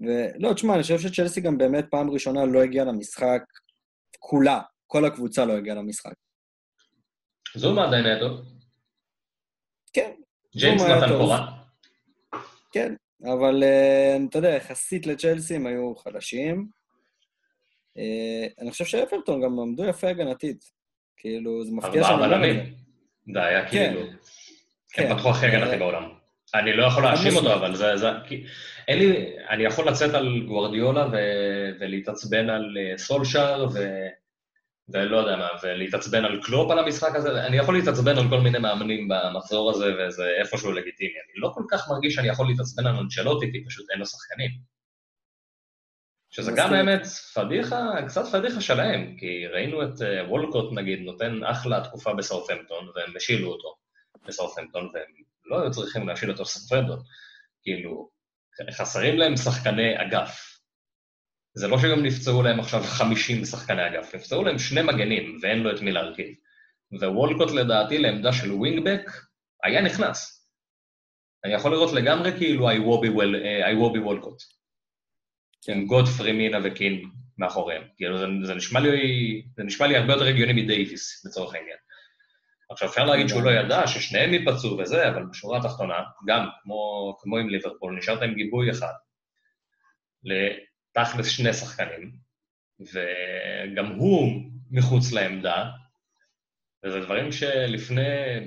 ולא, 0.00 0.52
תשמע, 0.54 0.74
אני 0.74 0.82
חושב 0.82 0.98
שצ'לסי 0.98 1.40
גם 1.40 1.58
באמת 1.58 1.84
פעם 1.90 2.10
ראשונה 2.10 2.44
לא 2.44 2.62
הגיעה 2.62 2.84
למשחק 2.84 3.42
כולה. 4.18 4.60
כל 4.92 5.04
הקבוצה 5.04 5.44
לא 5.44 5.52
הגיעה 5.52 5.76
למשחק. 5.76 6.12
זומה 7.54 7.84
עדיין 7.84 8.06
היה 8.06 8.20
טוב. 8.20 8.40
כן. 9.92 10.10
ג'יימס 10.56 10.82
נתן 10.82 11.08
קורה. 11.18 11.52
כן, 12.72 12.94
אבל 13.24 13.62
uh, 13.62 14.28
אתה 14.28 14.38
יודע, 14.38 14.48
יחסית 14.48 15.06
לצ'לסי 15.06 15.56
הם 15.56 15.66
היו 15.66 15.94
חלשים. 15.96 16.68
Uh, 17.98 18.62
אני 18.62 18.70
חושב 18.70 18.84
שאפרטון 18.84 19.42
גם 19.42 19.60
עמדו 19.60 19.84
יפה 19.84 20.08
הגנתית. 20.08 20.64
כאילו, 21.16 21.64
זה 21.64 21.72
מפתיע 21.72 22.04
שאני 22.04 22.30
לא 22.30 22.36
יודע. 22.36 22.64
זה 23.32 23.44
היה 23.44 23.68
כאילו... 23.68 24.00
כן. 24.92 25.10
הם 25.10 25.16
פתחו 25.16 25.30
הכי 25.30 25.46
הגנתי 25.46 25.76
בעולם. 25.76 26.08
אני 26.54 26.72
לא 26.72 26.86
יכול 26.86 27.02
להאשים 27.02 27.36
אותו, 27.36 27.54
אבל 27.54 27.74
זה... 27.74 27.96
זה 27.96 28.08
כי, 28.28 28.44
אין 28.88 28.98
לי... 28.98 29.36
אני 29.50 29.64
יכול 29.64 29.88
לצאת 29.88 30.14
על 30.14 30.46
גוורדיולה 30.46 31.06
ו, 31.12 31.16
ולהתעצבן 31.80 32.50
על 32.50 32.78
אה, 32.78 32.98
סולשאר 32.98 33.66
ו... 33.74 33.78
ולא 34.92 35.16
יודע 35.16 35.36
מה, 35.36 35.48
ולהתעצבן 35.62 36.24
על 36.24 36.42
קלופ 36.42 36.70
על 36.70 36.78
המשחק 36.78 37.14
הזה, 37.14 37.46
אני 37.46 37.56
יכול 37.56 37.78
להתעצבן 37.78 38.18
על 38.18 38.28
כל 38.28 38.40
מיני 38.40 38.58
מאמנים 38.58 39.08
במחזור 39.08 39.70
הזה, 39.70 39.86
וזה 39.98 40.28
איפשהו 40.40 40.72
לגיטימי. 40.72 41.10
אני 41.10 41.40
לא 41.40 41.50
כל 41.54 41.62
כך 41.70 41.88
מרגיש 41.88 42.14
שאני 42.14 42.28
יכול 42.28 42.46
להתעצבן 42.48 42.86
על 42.86 42.96
אנצ'לוטי, 42.96 43.52
כי 43.52 43.64
פשוט 43.66 43.90
אין 43.90 43.98
לו 43.98 44.06
שחקנים. 44.06 44.50
שזה 46.30 46.52
גם 46.56 46.72
האמת 46.72 47.06
פדיחה, 47.34 47.90
קצת 48.08 48.24
פדיחה 48.32 48.60
שלהם, 48.60 49.16
כי 49.18 49.46
ראינו 49.46 49.82
את 49.82 50.02
אה, 50.02 50.28
וולקוט 50.28 50.72
נגיד 50.72 51.00
נותן 51.00 51.44
אחלה 51.44 51.80
תקופה 51.84 52.14
בסאופמפטון, 52.14 52.88
והם 52.94 53.16
השילו 53.16 53.48
אותו 53.48 53.74
בסאופמפטון, 54.26 54.90
והם 54.94 55.12
לא 55.44 55.62
היו 55.62 55.70
צריכים 55.70 56.08
להשאיר 56.08 56.32
אותו 56.32 56.44
ספרדון. 56.44 56.98
כאילו, 57.62 58.10
חסרים 58.70 59.18
להם 59.18 59.36
שחקני 59.36 60.02
אגף. 60.02 60.51
זה 61.54 61.68
לא 61.68 61.78
שגם 61.78 62.02
נפצעו 62.02 62.42
להם 62.42 62.60
עכשיו 62.60 62.82
50 62.82 63.44
שחקני 63.44 63.86
אגף, 63.86 64.14
נפצעו 64.14 64.44
להם 64.44 64.58
שני 64.58 64.82
מגנים 64.82 65.38
ואין 65.42 65.58
לו 65.58 65.76
את 65.76 65.80
מי 65.80 65.92
להרכיב. 65.92 66.34
ווולקוט 66.92 67.50
לדעתי 67.50 67.98
לעמדה 67.98 68.32
של 68.32 68.52
ווינגבק 68.52 69.10
היה 69.64 69.82
נכנס. 69.82 70.48
אני 71.44 71.54
יכול 71.54 71.72
לראות 71.72 71.92
לגמרי 71.92 72.32
כאילו 72.38 72.70
איוובי 72.70 73.98
וולקוט. 73.98 74.42
עם 75.68 75.86
גודפרי 75.86 76.32
מינה 76.32 76.58
וקין 76.64 77.10
מאחוריהם. 77.38 77.82
כאילו 77.96 78.18
זה, 78.18 78.26
זה, 78.42 78.54
נשמע 78.54 78.80
לי, 78.80 79.42
זה 79.56 79.62
נשמע 79.62 79.86
לי 79.86 79.96
הרבה 79.96 80.12
יותר 80.12 80.26
הגיוני 80.26 80.62
מדייוויס, 80.62 81.24
לצורך 81.26 81.54
העניין. 81.54 81.76
עכשיו, 82.70 82.88
אפשר 82.88 83.04
להגיד 83.04 83.28
שהוא 83.28 83.42
לא 83.42 83.50
ידע, 83.50 83.86
ששניהם 83.86 84.32
ייפצעו 84.34 84.78
וזה, 84.78 85.08
אבל 85.08 85.24
בשורה 85.30 85.58
התחתונה, 85.58 85.94
גם, 86.26 86.48
כמו, 86.62 87.12
כמו 87.20 87.38
עם 87.38 87.48
ליברפול, 87.48 87.98
נשארת 87.98 88.22
עם 88.22 88.34
גיבוי 88.34 88.70
אחד, 88.70 88.92
לתכלס 90.96 91.26
שני 91.26 91.52
שחקנים, 91.52 92.12
וגם 92.80 93.86
הוא 93.86 94.42
מחוץ 94.70 95.12
לעמדה, 95.12 95.70
וזה 96.86 97.00
דברים 97.00 97.32
שלפני, 97.32 98.00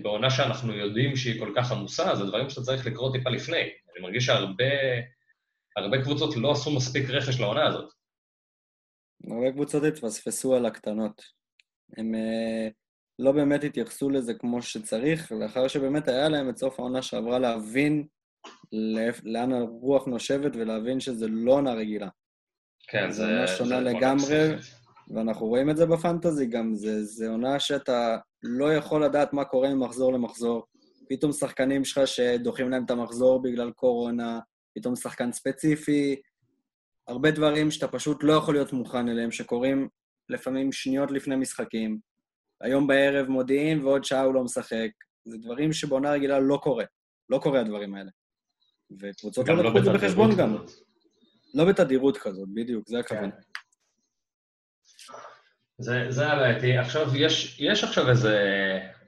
בעונה 0.03 0.29
שאנחנו 0.29 0.73
יודעים 0.73 1.15
שהיא 1.15 1.39
כל 1.39 1.53
כך 1.55 1.71
עמוסה, 1.71 2.15
זה 2.15 2.25
דברים 2.25 2.49
שאתה 2.49 2.62
צריך 2.62 2.88
לקרוא 2.88 3.17
טיפה 3.17 3.29
לפני. 3.29 3.62
אני 3.62 4.01
מרגיש 4.01 4.25
שהרבה 4.25 4.73
הרבה 5.77 6.01
קבוצות 6.03 6.36
לא 6.36 6.51
עשו 6.51 6.75
מספיק 6.75 7.10
רכש 7.10 7.39
לעונה 7.39 7.67
הזאת. 7.67 7.93
הרבה 9.23 9.51
קבוצות 9.51 9.84
התפספסו 9.84 10.55
על 10.55 10.65
הקטנות. 10.65 11.21
הם... 11.97 12.13
Uh... 12.13 12.73
לא 13.19 13.31
באמת 13.31 13.63
התייחסו 13.63 14.10
לזה 14.10 14.34
כמו 14.34 14.62
שצריך, 14.62 15.31
לאחר 15.31 15.67
שבאמת 15.67 16.08
היה 16.08 16.29
להם 16.29 16.49
את 16.49 16.58
סוף 16.58 16.79
העונה 16.79 17.01
שעברה 17.01 17.39
להבין 17.39 18.08
לאן 19.23 19.53
הרוח 19.53 20.05
נושבת 20.05 20.55
ולהבין 20.55 20.99
שזה 20.99 21.27
לא 21.27 21.51
עונה 21.51 21.73
רגילה. 21.73 22.10
כן, 22.88 23.12
זה... 23.12 23.15
זה 23.15 23.34
עונה 23.34 23.48
שונה 23.48 23.80
לגמרי, 23.80 24.56
ואנחנו 25.15 25.45
רואים 25.45 25.69
את 25.69 25.78
זה 25.78 25.86
בפנטזי 25.86 26.45
גם, 26.45 26.76
זה, 26.76 27.04
זה 27.04 27.30
עונה 27.30 27.60
שאתה 27.60 28.17
לא 28.43 28.74
יכול 28.74 29.06
לדעת 29.06 29.34
מה 29.34 29.45
קורה 29.45 29.74
ממחזור 29.74 30.13
למחזור. 30.13 30.63
פתאום 31.10 31.32
שחקנים 31.32 31.86
שלך 31.86 32.08
שדוחים 32.08 32.69
להם 32.69 32.86
את 32.86 32.91
המחזור 32.91 33.41
בגלל 33.41 33.71
קורונה, 33.71 34.39
פתאום 34.76 34.95
שחקן 34.95 35.32
ספציפי, 35.32 36.15
הרבה 37.08 37.32
דברים 37.32 37.71
שאתה 37.71 37.88
פשוט 37.88 38.24
לא 38.24 38.34
יכול 38.34 38.54
להיות 38.54 38.74
מוכן 38.74 39.10
אליהם, 39.10 39.32
שקורים 39.32 39.88
לפעמים 40.30 40.71
שניות 40.71 41.12
לפני 41.12 41.36
משחקים. 41.36 42.00
היום 42.62 42.88
בערב 42.88 43.28
מודיעין 43.28 43.86
ועוד 43.86 44.04
שעה 44.04 44.21
הוא 44.21 44.34
לא 44.34 44.43
משחק. 44.43 44.89
זה 45.26 45.38
דברים 45.38 45.74
שבעונה 45.74 46.12
רגילה 46.12 46.39
לא 46.39 46.60
קורה. 46.63 46.86
לא 47.30 47.38
קורה 47.38 47.60
הדברים 47.60 47.95
האלה. 47.95 48.10
וקבוצות 49.02 49.48
לא 49.48 49.63
לקחו 49.63 49.78
את 49.78 49.84
זה 49.84 49.93
בחשבון 49.93 50.36
גם. 50.38 50.58
לא 51.55 51.65
בתדירות 51.65 52.17
כזאת, 52.17 52.47
בדיוק, 52.53 52.87
זה 52.87 52.99
הכוונה. 52.99 53.31
כן. 53.31 53.37
זה, 55.77 56.05
זה 56.09 56.27
הבעייתי. 56.27 56.77
עכשיו, 56.77 57.15
יש, 57.15 57.59
יש 57.59 57.83
עכשיו 57.83 58.09
איזה, 58.09 58.37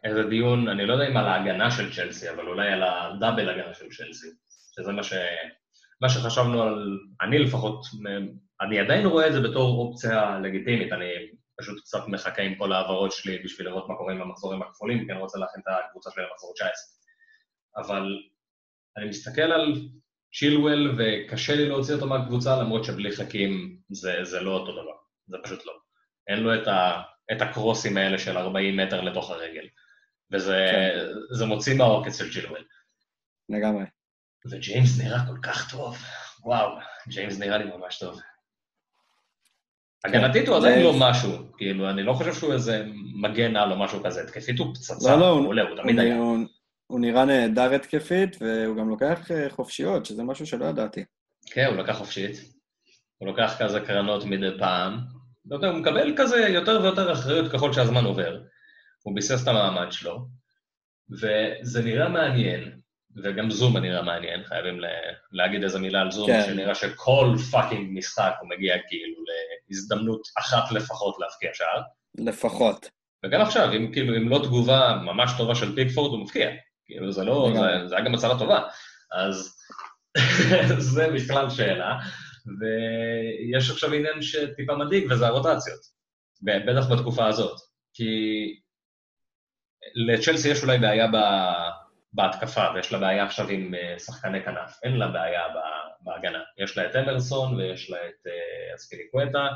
איזה 0.04 0.24
דיון, 0.24 0.68
אני 0.68 0.86
לא 0.86 0.94
יודע 0.94 1.08
אם 1.08 1.18
על 1.18 1.28
ההגנה 1.28 1.72
של 1.72 1.94
צ'לסי, 1.94 2.30
אבל 2.30 2.48
אולי 2.48 2.72
על 2.72 2.84
הדאבל 2.84 3.50
הגנה 3.50 3.74
של 3.74 3.86
צ'לסי, 3.90 4.28
שזה 4.76 4.92
מה, 4.92 5.04
ש, 5.04 5.14
מה 6.02 6.10
שחשבנו 6.10 6.64
על, 6.64 7.00
אני 7.22 7.40
לפחות, 7.40 7.86
אני 8.62 8.80
עדיין 8.80 9.06
רואה 9.06 9.28
את 9.28 9.34
זה 9.34 9.42
בתור 9.42 9.80
אופציה 9.80 10.40
לגיטימית, 10.44 10.94
אני 10.94 11.10
פשוט 11.62 11.80
קצת 11.80 12.08
מחכה 12.08 12.42
עם 12.42 12.56
כל 12.56 12.72
ההעברות 12.74 13.12
שלי 13.12 13.38
בשביל 13.44 13.68
לראות 13.68 13.90
מה 13.90 13.96
קורה 13.96 14.14
עם 14.14 14.22
המחזורים 14.22 14.62
הכפולים, 14.62 15.06
כי 15.06 15.12
אני 15.12 15.20
רוצה 15.20 15.40
להכין 15.40 15.62
את 15.62 15.74
הקבוצה 15.88 16.10
שלי 16.12 16.24
למחזור 16.24 16.54
19. 16.54 16.74
אבל 17.78 18.04
אני 18.98 19.10
מסתכל 19.10 19.42
על 19.42 19.74
צ'ילואל 20.34 20.96
וקשה 20.98 21.56
לי 21.56 21.66
להוציא 21.70 21.96
אותו 21.96 22.08
מהקבוצה, 22.08 22.62
למרות 22.62 22.84
שבלי 22.84 23.12
חכים 23.12 23.78
זה, 23.90 24.24
זה 24.24 24.40
לא 24.40 24.52
אותו 24.52 24.72
דבר, 24.72 24.96
זה 25.28 25.38
פשוט 25.44 25.66
לא. 25.66 25.74
אין 26.28 26.40
לו 26.40 26.56
את, 26.56 26.68
ה, 26.68 27.02
את 27.32 27.42
הקרוסים 27.42 27.98
האלה 27.98 28.18
של 28.18 28.38
40 28.38 28.78
מטר 28.78 29.02
לתוך 29.02 29.32
הרגל, 29.32 29.68
וזה 30.32 30.68
כן. 31.40 31.46
מוציא 31.46 31.78
מהעוקץ 31.78 32.18
של 32.18 32.34
צ'ילואל. 32.34 32.64
לגמרי. 33.50 33.84
וג'יימס 34.52 35.02
נראה 35.02 35.20
כל 35.28 35.38
כך 35.44 35.72
טוב, 35.72 35.98
וואו, 36.44 36.78
ג'יימס 37.08 37.40
נראה 37.40 37.58
לי 37.58 37.66
ממש 37.78 38.00
טוב. 38.00 38.22
הגנתית 40.06 40.48
הוא 40.48 40.58
עדיין 40.58 40.84
לא 40.84 40.94
משהו, 41.00 41.58
כאילו, 41.58 41.90
אני 41.90 42.04
לא 42.04 42.14
חושב 42.14 42.34
שהוא 42.34 42.54
איזה 42.54 42.86
מגן 43.22 43.56
על 43.56 43.72
או 43.72 43.80
משהו 43.80 44.04
כזה, 44.04 44.22
התקפית 44.22 44.60
הוא 44.60 44.76
פצצה, 44.76 45.16
לא, 45.16 45.20
לא, 45.20 45.30
הוא 45.30 45.48
עולה, 45.48 45.62
הוא 45.62 45.78
תמיד 45.78 46.00
היה. 46.00 46.18
הוא 46.88 47.00
נראה 47.00 47.26
נהדר 47.26 47.74
התקפית, 47.74 48.38
והוא 48.42 48.78
גם 48.78 48.90
לוקח 48.90 49.32
אה, 49.32 49.50
חופשיות, 49.50 50.06
שזה 50.06 50.24
משהו 50.24 50.46
שלא 50.46 50.66
ידעתי. 50.66 51.04
כן, 51.46 51.66
הוא 51.66 51.76
לקח 51.76 51.98
חופשית. 51.98 52.36
הוא 53.18 53.28
לוקח 53.28 53.56
כזה 53.60 53.80
קרנות 53.80 54.26
מדי 54.26 54.60
פעם. 54.60 55.00
הוא 55.50 55.72
מקבל 55.72 56.14
כזה 56.18 56.38
יותר 56.38 56.80
ויותר 56.82 57.14
אחריות 57.14 57.52
ככל 57.52 57.74
שהזמן 57.74 58.06
עובר. 58.06 58.40
הוא 59.04 59.16
ביסס 59.16 59.44
את 59.44 59.48
המעמד 59.48 59.92
שלו. 59.92 60.28
וזה 61.10 61.84
נראה 61.84 62.10
מעניין, 62.10 62.80
וגם 63.24 63.52
זומה 63.52 63.78
נראה 63.78 64.02
מעניין, 64.02 64.44
חייבים 64.44 64.80
להגיד 65.32 65.64
איזה 65.64 65.80
מילה 65.80 66.02
על 66.02 66.12
זומה, 66.12 66.28
כן. 66.28 66.44
שנראה 66.46 66.76
שכל 66.76 67.36
fucking 67.52 67.98
משחק 67.98 68.34
הוא 68.42 68.50
מגיע 68.50 68.76
כאילו 68.88 69.24
להזדמנות 69.70 70.22
אחת 70.38 70.72
לפחות 70.72 71.16
להפקיע 71.20 71.50
שער. 71.54 71.82
לפחות. 72.18 72.90
וגם 73.26 73.42
עכשיו, 73.42 73.74
אם 73.74 73.92
כאילו, 73.94 74.18
אם 74.18 74.30
לא 74.30 74.40
תגובה 74.44 75.00
ממש 75.04 75.32
טובה 75.38 75.56
של 75.56 75.76
פיקפורד, 75.76 76.12
הוא 76.12 76.24
מפקיע. 76.24 76.50
כאילו, 76.88 77.12
זה 77.12 77.24
לא, 77.24 77.52
זה, 77.54 77.88
זה 77.88 77.96
היה 77.96 78.06
גם 78.06 78.14
הצהרה 78.14 78.40
טובה. 78.40 78.62
אז 79.12 79.58
זה 80.94 81.08
בכלל 81.16 81.50
שאלה. 81.50 81.98
ויש 82.60 83.70
עכשיו 83.70 83.94
עניין 83.94 84.22
שטיפה 84.22 84.76
מדאיג, 84.76 85.12
וזה 85.12 85.28
הרוטציות. 85.28 85.80
בטח 86.42 86.92
בתקופה 86.92 87.28
הזאת. 87.28 87.60
כי 87.94 88.06
לצ'לסי 89.96 90.50
יש 90.50 90.64
אולי 90.64 90.78
בעיה 90.78 91.08
ב... 91.08 91.18
בהתקפה, 92.14 92.66
ויש 92.76 92.92
לה 92.92 93.00
בעיה 93.00 93.26
עכשיו 93.26 93.48
עם 93.48 93.76
אה, 93.76 94.00
שחקני 94.00 94.44
כנף. 94.44 94.80
אין 94.84 94.98
לה 94.98 95.08
בעיה 95.08 95.42
בהגנה. 96.02 96.40
יש 96.58 96.78
לה 96.78 96.86
את 96.86 96.96
אמרסון, 96.96 97.56
ויש 97.56 97.90
לה 97.90 97.98
את 97.98 98.28
אה, 98.28 98.76
אספיליקווטה, 98.76 99.48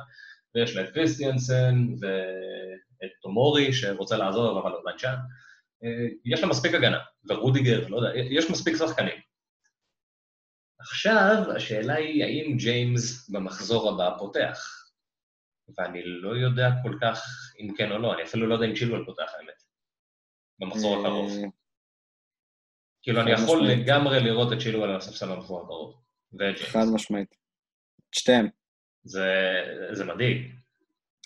ויש 0.56 0.76
לה 0.76 0.82
את 0.84 0.90
קריסטיאנסן, 0.90 1.76
ואת 2.02 3.12
תומורי, 3.22 3.74
שרוצה 3.74 4.18
לעזוב, 4.18 4.58
אבל 4.58 4.72
עדיין 4.82 4.98
שם. 4.98 5.16
אה, 5.84 6.08
יש 6.26 6.42
לה 6.42 6.48
מספיק 6.48 6.74
הגנה, 6.74 7.00
ורודיגר, 7.30 7.88
לא 7.88 7.98
יודע, 7.98 8.10
יש 8.16 8.50
מספיק 8.50 8.76
שחקנים. 8.78 9.22
עכשיו, 10.80 11.44
השאלה 11.56 11.96
היא, 11.96 12.24
האם 12.24 12.58
ג'יימס 12.58 13.30
במחזור 13.30 13.90
הבא 13.90 14.18
פותח? 14.20 14.82
ואני 15.78 16.02
לא 16.04 16.30
יודע 16.30 16.70
כל 16.84 16.98
כך 17.02 17.24
אם 17.60 17.76
כן 17.78 17.92
או 17.92 17.98
לא, 17.98 18.14
אני 18.14 18.24
אפילו 18.24 18.48
לא 18.48 18.54
יודע 18.54 18.66
אם 18.66 18.76
צ'ילואל 18.76 19.06
פותח, 19.06 19.32
האמת, 19.38 19.64
במחזור 20.60 21.00
הקרוב. 21.00 21.32
כאילו, 23.02 23.22
אני 23.22 23.32
יכול 23.32 23.68
לגמרי 23.68 24.20
לראות 24.20 24.54
את 24.54 24.58
צ'ילואל 24.60 24.90
על 24.90 24.96
הספסל 24.96 25.36
במחזור 25.36 25.62
הקרוב. 25.62 26.02
חד 26.72 26.86
משמעית. 26.94 27.36
שתיהם. 28.12 28.48
זה 29.92 30.06
מדאיג. 30.06 30.52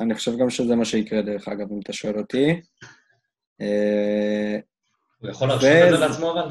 אני 0.01 0.15
חושב 0.15 0.31
גם 0.41 0.49
שזה 0.49 0.75
מה 0.75 0.85
שיקרה, 0.85 1.21
דרך 1.21 1.47
אגב, 1.47 1.71
אם 1.71 1.79
אתה 1.83 1.93
שואל 1.93 2.19
אותי. 2.19 2.61
אה, 3.61 4.59
הוא 5.19 5.29
יכול 5.29 5.47
להרשות 5.47 5.69
את 5.69 5.89
זה 5.89 5.97
לעצמו, 5.97 6.31
אבל? 6.31 6.49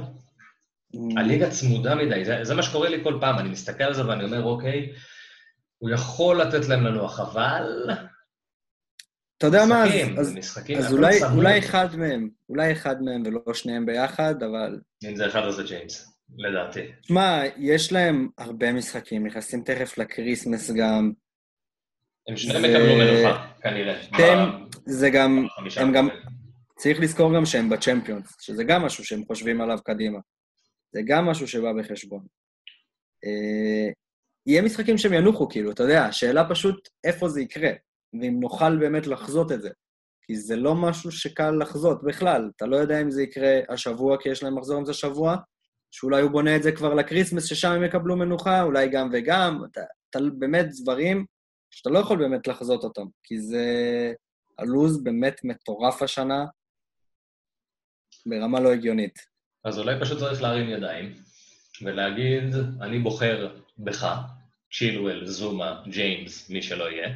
Mm. 0.95 1.21
הליגה 1.21 1.51
צמודה 1.51 1.95
מדי, 1.95 2.25
זה, 2.25 2.39
זה 2.43 2.55
מה 2.55 2.63
שקורה 2.63 2.89
לי 2.89 3.05
כל 3.05 3.19
פעם, 3.21 3.39
אני 3.39 3.49
מסתכל 3.49 3.85
על 3.85 3.95
זה 3.95 4.07
ואני 4.09 4.25
אומר, 4.25 4.45
אוקיי, 4.45 4.93
הוא 5.79 5.91
יכול 5.91 6.41
לתת 6.41 6.69
להם 6.69 6.85
לנוח, 6.85 7.21
אבל... 7.21 7.91
אתה 9.39 9.47
יודע 9.47 9.67
מה, 9.67 9.85
אז, 10.19 10.35
משחקים, 10.35 10.79
אז 10.79 10.93
אולי, 10.93 11.25
אולי 11.35 11.59
אחד 11.59 11.97
מהם, 11.97 12.29
אולי 12.49 12.73
אחד 12.73 13.03
מהם 13.03 13.23
ולא 13.27 13.55
שניהם 13.55 13.87
ביחד, 13.87 14.43
אבל... 14.43 14.81
אם 15.05 15.17
זה 15.17 15.27
אחד 15.27 15.43
אז 15.43 15.55
זה 15.55 15.63
ג'יימס, 15.63 16.19
לדעתי. 16.39 16.81
שמע, 17.03 17.43
יש 17.57 17.93
להם 17.93 18.29
הרבה 18.39 18.73
משחקים, 18.73 19.27
נכנסים 19.27 19.63
תכף 19.63 19.99
ל 19.99 20.06
Christmas 20.06 20.71
גם. 20.71 21.13
הם 22.29 22.37
שניהם 22.37 22.65
יקבלו 22.65 22.97
מנוחה, 22.97 23.47
כנראה. 23.63 24.01
הם, 24.13 24.69
זה 24.87 25.11
גם, 25.11 25.47
הם 25.77 25.93
גם, 25.93 26.09
צריך 26.79 27.01
לזכור 27.01 27.35
גם 27.37 27.47
שהם 27.47 27.69
בצ'מפיונס, 27.69 28.37
שזה 28.41 28.65
גם 28.65 28.83
משהו 28.83 29.05
שהם 29.05 29.25
חושבים 29.27 29.61
עליו 29.61 29.79
קדימה. 29.85 30.19
זה 30.93 31.01
גם 31.07 31.27
משהו 31.27 31.49
שבא 31.49 31.73
בחשבון. 31.73 32.27
אה, 33.25 33.91
יהיה 34.47 34.63
משחקים 34.63 34.99
שהם 34.99 35.13
ינוחו, 35.13 35.49
כאילו, 35.49 35.71
אתה 35.71 35.83
יודע, 35.83 36.05
השאלה 36.05 36.49
פשוט 36.49 36.89
איפה 37.05 37.29
זה 37.29 37.41
יקרה, 37.41 37.71
ואם 38.21 38.41
נוכל 38.41 38.77
באמת 38.77 39.07
לחזות 39.07 39.53
את 39.53 39.63
זה. 39.63 39.71
כי 40.27 40.37
זה 40.37 40.57
לא 40.57 40.75
משהו 40.75 41.13
שקל 41.13 41.51
לחזות 41.51 42.05
בכלל. 42.05 42.51
אתה 42.57 42.67
לא 42.67 42.77
יודע 42.77 43.01
אם 43.03 43.11
זה 43.11 43.23
יקרה 43.23 43.61
השבוע, 43.69 44.17
כי 44.23 44.29
יש 44.29 44.43
להם 44.43 44.59
מחזור 44.59 44.79
עם 44.79 44.85
זה 44.85 44.95
שבוע, 44.95 45.37
שאולי 45.91 46.23
הוא 46.23 46.31
בונה 46.31 46.57
את 46.57 46.63
זה 46.63 46.73
כבר 46.73 46.95
לקריסמס, 46.95 47.45
ששם 47.45 47.71
הם 47.71 47.85
יקבלו 47.85 48.17
מנוחה, 48.17 48.63
אולי 48.63 48.89
גם 48.89 49.11
וגם. 49.13 49.63
אתה, 49.73 49.81
אתה 50.11 50.19
באמת 50.39 50.67
דברים 50.83 51.25
שאתה 51.71 51.91
לא 51.91 51.99
יכול 51.99 52.19
באמת 52.19 52.47
לחזות 52.47 52.85
אותם, 52.85 53.05
כי 53.23 53.41
זה... 53.41 53.65
הלו"ז 54.59 55.03
באמת 55.03 55.41
מטורף 55.45 56.03
השנה, 56.03 56.45
ברמה 58.27 58.61
לא 58.61 58.73
הגיונית. 58.73 59.19
אז 59.65 59.79
אולי 59.79 60.01
פשוט 60.01 60.19
צריך 60.19 60.43
להרים 60.43 60.69
ידיים 60.69 61.15
ולהגיד, 61.83 62.55
אני 62.81 62.99
בוחר 62.99 63.57
בך, 63.79 64.17
צ'ילואל, 64.73 65.27
זומה, 65.27 65.83
ג'יימס, 65.89 66.51
מי 66.51 66.63
שלא 66.63 66.91
יהיה, 66.91 67.09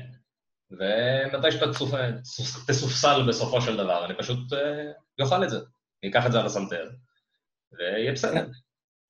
ומתי 0.70 1.52
שאתה 1.52 1.66
תסופסל 2.66 3.28
בסופו 3.28 3.60
של 3.60 3.76
דבר, 3.76 4.04
אני 4.04 4.14
פשוט 4.18 4.38
אוכל 5.20 5.44
את 5.44 5.50
זה. 5.50 5.58
אני 6.02 6.10
אקח 6.10 6.26
את 6.26 6.32
זה 6.32 6.40
על 6.40 6.46
הסנטר, 6.46 6.90
ויהיה 7.72 8.12
בסדר. 8.12 8.46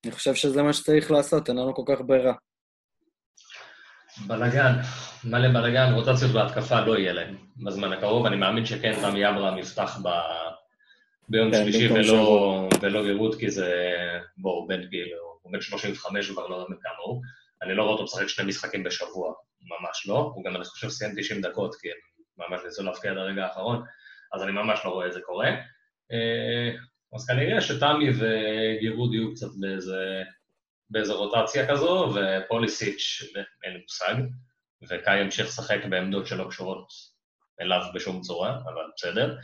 אני 0.05 0.13
חושב 0.13 0.35
שזה 0.35 0.63
מה 0.63 0.73
שצריך 0.73 1.11
לעשות, 1.11 1.49
אין 1.49 1.57
לנו 1.57 1.75
כל 1.75 1.83
כך 1.87 2.01
ברירה. 2.01 2.35
בלאגן, 4.27 4.73
מלא 5.25 5.49
בלאגן, 5.49 5.93
רוטציות 5.93 6.31
בהתקפה 6.31 6.81
לא 6.81 6.99
יהיה 6.99 7.13
להם 7.13 7.37
בזמן 7.57 7.93
הקרוב, 7.93 8.27
אני 8.27 8.37
מאמין 8.37 8.67
שכן, 8.67 8.93
רמי 9.03 9.29
אברהם 9.29 9.59
יפתח 9.59 9.99
ב... 10.03 10.09
ביום 11.29 11.51
כן, 11.51 11.63
שלישי 11.63 11.93
ולא, 11.93 12.69
ולא 12.83 13.07
גרות, 13.07 13.35
כי 13.35 13.51
זה, 13.51 13.73
הוא 14.43 14.69
בן 14.69 14.85
גיל, 14.85 15.09
הוא 15.43 15.53
בן 15.53 15.61
35 15.61 16.31
כבר 16.31 16.47
לא 16.47 16.57
יודע 16.57 16.75
כמה 16.83 17.05
הוא. 17.05 17.23
אני 17.63 17.75
לא 17.75 17.83
רואה 17.83 17.93
אותו 17.93 18.05
משחק 18.05 18.27
שני 18.27 18.45
משחקים 18.45 18.85
בשבוע, 18.85 19.35
ממש 19.63 20.07
לא. 20.09 20.33
הוא 20.35 20.45
גם, 20.45 20.57
אני 20.57 20.65
חושב, 20.65 20.89
סיים 20.89 21.13
90 21.17 21.41
דקות, 21.41 21.75
כי 21.75 21.89
הם 21.89 21.97
ממש 22.39 22.61
ניסו 22.65 22.83
להפקיע 22.83 23.11
עד 23.11 23.17
הרגע 23.17 23.45
האחרון, 23.45 23.83
אז 24.35 24.43
אני 24.43 24.53
ממש 24.53 24.81
לא 24.85 24.91
רואה 24.91 25.07
את 25.07 25.13
זה 25.13 25.21
קורה. 25.21 25.49
אה, 26.13 26.71
אז 27.15 27.27
כנראה 27.27 27.61
שתמי 27.61 28.11
וגירוד 28.11 29.15
יהיו 29.15 29.35
קצת 29.35 29.47
באיזה, 29.61 30.23
באיזה 30.91 31.13
רוטציה 31.13 31.69
כזו, 31.69 32.15
ופוליסיץ', 32.15 33.23
אין 33.65 33.73
לי 33.73 33.81
מושג, 33.83 34.15
וקאי 34.89 35.21
ימשיך 35.21 35.47
לשחק 35.47 35.79
בעמדות 35.91 36.27
שלא 36.27 36.49
קשורות 36.49 36.89
אליו 37.61 37.81
בשום 37.95 38.21
צורה, 38.21 38.59
אבל 38.65 38.83
בסדר. 38.97 39.37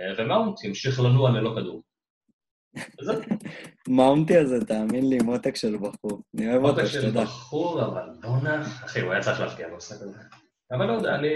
אה, 0.00 0.24
ומאונט 0.24 0.64
ימשיך 0.64 1.00
לנוע 1.00 1.30
ללא 1.30 1.54
כדור. 1.56 1.82
מאונטי 3.88 4.36
הזה, 4.36 4.64
תאמין 4.64 5.08
לי, 5.10 5.18
מותק 5.18 5.56
של 5.56 5.76
בחור. 5.76 6.22
אני 6.36 6.52
אוהב 6.52 6.64
אותו, 6.64 6.86
שתדע. 6.86 7.06
מותק 7.06 7.14
של 7.14 7.22
בחור, 7.22 7.84
אבל 7.84 8.08
בואנה, 8.20 8.62
אחי, 8.62 9.00
הוא 9.00 9.12
היה 9.12 9.22
צריך 9.22 9.40
להפקיע 9.40 9.68
במשחק 9.68 9.96
הזה. 10.00 10.18
אבל 10.72 10.86
לא 10.86 10.92
יודע, 10.92 11.14
אני, 11.14 11.28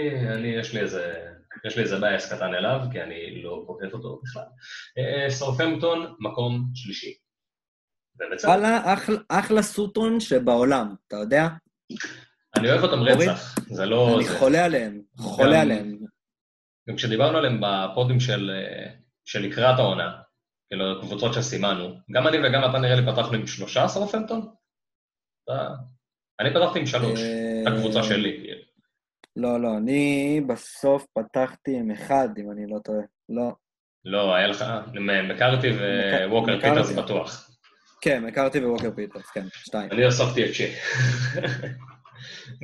יש 0.59 0.73
לי 0.73 0.79
איזה... 0.79 1.31
יש 1.65 1.77
לי 1.77 1.83
איזה 1.83 1.99
bias 1.99 2.33
קטן 2.33 2.53
אליו, 2.53 2.79
כי 2.91 3.01
אני 3.01 3.43
לא 3.43 3.63
פוקט 3.67 3.93
אותו 3.93 4.21
בכלל. 4.23 4.43
אה, 4.97 5.29
סאות'המפטון, 5.29 6.15
מקום 6.19 6.69
שלישי. 6.75 7.13
וואלה, 8.43 8.93
אחלה 9.27 9.61
סוטון 9.61 10.19
שבעולם, 10.19 10.93
אתה 11.07 11.15
יודע? 11.15 11.47
אני 12.55 12.71
אוהב 12.71 12.83
אותם 12.83 12.99
רצח, 13.03 13.55
זה 13.69 13.85
לא... 13.85 14.15
אני 14.15 14.27
חולה 14.27 14.65
עליהם, 14.65 15.01
חולה 15.17 15.61
עליהם. 15.61 15.97
גם 16.89 16.95
כשדיברנו 16.95 17.37
עליהם 17.37 17.61
בפודים 17.61 18.19
של, 18.19 18.51
של 19.25 19.39
לקראת 19.39 19.79
העונה, 19.79 20.21
כאילו, 20.69 21.01
קבוצות 21.01 21.33
שסימנו, 21.33 21.95
גם 22.11 22.27
אני 22.27 22.37
וגם 22.37 22.69
אתה 22.69 22.79
נראה 22.79 22.95
לי 22.95 23.11
פתחנו 23.11 23.33
עם 23.33 23.47
שלושה 23.47 23.83
סאות'המפטון? 23.83 24.47
אני 26.39 26.49
פתחתי 26.53 26.79
עם 26.79 26.85
שלוש, 26.85 27.19
הקבוצה 27.67 27.99
אה, 27.99 28.03
שלי. 28.03 28.37
כאילו. 28.43 28.61
לא, 29.35 29.61
לא, 29.61 29.77
אני 29.77 30.41
בסוף 30.47 31.05
פתחתי 31.13 31.77
עם 31.79 31.91
אחד, 31.91 32.29
אם 32.37 32.51
אני 32.51 32.61
לא 32.69 32.79
טועה. 32.83 33.03
לא. 33.29 33.51
לא, 34.05 34.35
היה 34.35 34.47
לך, 34.47 34.65
מקארתי 35.29 35.67
וווקר 36.29 36.61
פיטרס 36.61 36.91
בטוח. 36.91 37.51
כן, 38.01 38.23
מקארתי 38.23 38.65
ווקר 38.65 38.91
פיטרס, 38.95 39.25
כן, 39.25 39.45
שתיים. 39.53 39.91
אני 39.91 40.05
הוספתי 40.05 40.45
את 40.45 40.49
צ'ה. 40.51 40.71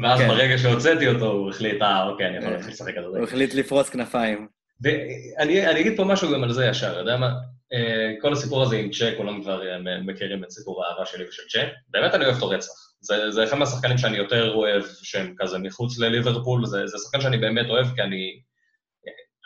ואז 0.04 0.20
כן. 0.20 0.28
ברגע 0.28 0.58
שהוצאתי 0.58 1.08
אותו, 1.08 1.32
הוא 1.32 1.50
החליט, 1.50 1.82
אה, 1.82 2.04
אוקיי, 2.04 2.28
אני 2.28 2.38
יכול 2.38 2.52
להתחיל 2.52 2.72
לשחק 2.72 2.94
זה. 3.12 3.18
הוא 3.18 3.24
החליט 3.24 3.54
לפרוץ 3.54 3.90
כנפיים. 3.90 4.48
ואני 4.82 5.82
אגיד 5.82 5.98
פה 5.98 6.04
משהו 6.04 6.32
גם 6.34 6.44
על 6.44 6.54
זה 6.54 6.66
ישר, 6.66 6.92
אתה 6.92 7.00
יודע 7.00 7.18
מה? 7.18 7.34
אה, 7.74 8.14
כל 8.22 8.34
הסיפור 8.34 8.64
הזה 8.64 8.76
עם 8.76 8.92
צ'ה, 8.92 9.14
כולם 9.18 9.42
כבר 9.42 9.68
אה, 9.68 10.02
מכירים 10.02 10.44
את 10.44 10.52
סיפור 10.52 10.86
האהבה 10.86 11.06
שלי 11.06 11.28
ושל 11.30 11.44
צ'ה. 11.50 11.68
באמת 11.90 12.14
אני 12.14 12.26
אוהב 12.26 12.36
אותו 12.36 12.50
רצח. 12.50 12.72
זה, 13.02 13.32
זה 13.32 13.44
אחד 13.44 13.58
מהשחקנים 13.58 13.98
שאני 13.98 14.18
יותר 14.18 14.54
אוהב, 14.54 14.84
שהם 15.04 15.34
כזה 15.38 15.58
מחוץ 15.58 16.00
לליברפול, 16.00 16.66
זה, 16.66 16.88
זה 16.88 16.98
שחקן 16.98 17.22
שאני 17.22 17.38
באמת 17.38 17.70
אוהב, 17.70 17.88
כי 17.96 18.02
אני... 18.02 18.40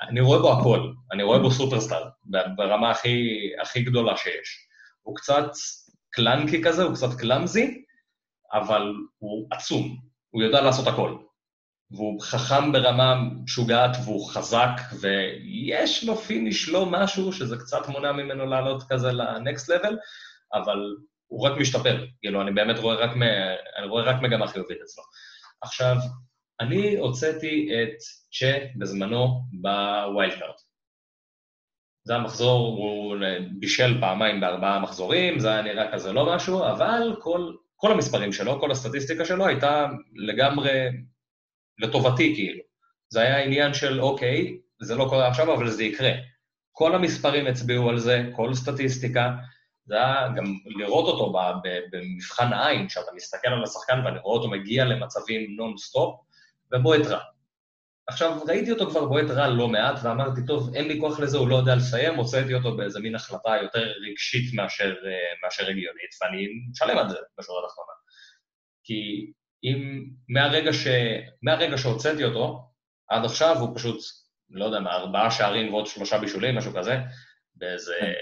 אני 0.10 0.22
רואה 0.22 0.40
בו 0.40 0.60
הכל, 0.60 0.92
אני 1.12 1.24
רואה 1.24 1.40
בו 1.40 1.52
superstar, 1.52 2.10
ברמה 2.56 2.92
הכי, 2.92 3.30
הכי 3.62 3.82
גדולה 3.82 4.18
שיש. 4.18 4.68
הוא 5.02 5.16
קצת 5.16 5.52
clunky 6.10 6.64
כזה, 6.64 6.84
הוא 6.84 6.96
קצת 6.96 7.20
clumsy, 7.20 7.84
אבל 8.54 8.94
הוא 9.18 9.48
עצום, 9.52 9.98
הוא 10.32 10.44
יודע 10.44 10.62
לעשות 10.62 10.88
הכל. 10.88 11.18
והוא 11.92 12.22
חכם 12.22 12.72
ברמה 12.72 13.16
משוגעת 13.44 13.98
והוא 14.06 14.30
חזק, 14.30 14.82
ויש 15.02 16.04
לו 16.04 16.16
finish 16.16 16.70
לא 16.70 16.86
משהו 16.86 17.34
שזה 17.34 17.58
קצת 17.58 17.88
מונע 17.88 18.12
ממנו 18.12 18.46
לעלות 18.46 18.84
כזה 18.90 19.12
ל 19.12 19.23
next 19.23 19.70
level, 19.70 19.98
אבל 20.54 20.96
הוא 21.28 21.48
רק 21.48 21.58
משתפר. 21.58 22.06
כאילו, 22.22 22.42
אני 22.42 22.52
באמת 22.52 22.80
רואה 22.80 22.96
רק, 22.96 23.16
מ... 23.16 23.24
אני 23.78 23.88
רואה 23.88 24.04
רק 24.04 24.22
מגמה 24.22 24.48
חיובית 24.48 24.78
אצלו. 24.84 25.04
עכשיו, 25.62 25.96
אני 26.60 26.98
הוצאתי 26.98 27.70
את 27.84 27.98
צ'ה 28.32 28.58
בזמנו 28.76 29.42
בווילד 29.62 30.40
קארט. 30.40 30.62
זה 32.04 32.16
המחזור, 32.16 32.68
הוא 32.68 33.16
בישל 33.60 34.02
פעמיים 34.02 34.42
בארבעה 34.42 34.80
מחזורים, 34.80 35.40
זה 35.40 35.52
היה 35.52 35.62
נראה 35.62 35.92
כזה 35.92 36.14
לא 36.14 36.36
משהו, 36.36 36.64
אבל 36.64 37.16
כל, 37.20 37.54
כל 37.82 37.92
המספרים 37.92 38.34
שלו, 38.34 38.60
כל 38.60 38.72
הסטטיסטיקה 38.72 39.26
שלו 39.26 39.48
הייתה 39.48 39.88
לגמרי 40.16 40.90
לטובתי, 41.80 42.36
כאילו. 42.36 42.64
זה 43.10 43.22
היה 43.22 43.44
עניין 43.44 43.74
של, 43.74 44.02
אוקיי, 44.02 44.58
זה 44.82 44.96
לא 44.96 45.06
קורה 45.10 45.28
עכשיו, 45.28 45.54
אבל 45.54 45.70
זה 45.70 45.84
יקרה. 45.84 46.12
כל 46.72 46.96
המספרים 46.96 47.48
הצביעו 47.48 47.90
על 47.90 48.00
זה, 48.00 48.24
כל 48.36 48.54
סטטיסטיקה. 48.54 49.32
זה 49.86 49.96
היה 49.96 50.28
גם 50.36 50.56
לראות 50.66 51.08
אותו 51.08 51.34
במבחן 51.92 52.54
העין, 52.54 52.90
שאתה 52.90 53.12
מסתכל 53.16 53.48
על 53.48 53.64
השחקן 53.64 54.02
ואני 54.06 54.20
רואה 54.20 54.38
אותו 54.38 54.50
מגיע 54.50 54.86
למצבים 54.86 55.56
נונסטופ, 55.56 56.20
ובועט 56.74 57.06
רע. 57.06 57.20
עכשיו, 58.08 58.40
ראיתי 58.48 58.72
אותו 58.72 58.90
כבר 58.90 59.06
בועט 59.06 59.30
רע 59.30 59.48
לא 59.48 59.68
מעט, 59.68 60.00
ואמרתי, 60.04 60.42
טוב, 60.48 60.76
אין 60.76 60.88
לי 60.88 61.00
כוח 61.00 61.20
לזה, 61.20 61.38
הוא 61.38 61.48
לא 61.48 61.56
יודע 61.56 61.76
לסיים, 61.76 62.16
הוצאתי 62.16 62.54
אותו 62.54 62.78
באיזה 62.78 63.00
מין 63.00 63.16
החלטה 63.16 63.50
יותר 63.62 63.92
רגשית 64.10 64.54
מאשר, 64.54 64.96
אה, 65.06 65.34
מאשר 65.44 65.64
הגיונית, 65.64 66.10
ואני 66.22 66.48
משלם 66.72 66.98
על 66.98 67.10
זה 67.10 67.18
בשורה 67.40 67.66
התחתונה. 67.66 67.94
כי 68.84 69.32
אם 69.64 70.04
מהרגע, 70.30 70.74
ש... 70.74 70.88
מהרגע 71.42 71.78
שהוצאתי 71.78 72.24
אותו, 72.24 72.70
עד 73.10 73.26
עכשיו 73.26 73.56
הוא 73.60 73.76
פשוט, 73.76 74.02
לא 74.50 74.66
יודע 74.66 74.80
מה, 74.80 74.96
ארבעה 74.96 75.32
שערים 75.32 75.74
ועוד 75.74 75.88
שלושה 75.88 76.18
בישולים, 76.18 76.58
משהו 76.58 76.74
כזה, 76.74 76.98
באיזה, 77.56 78.14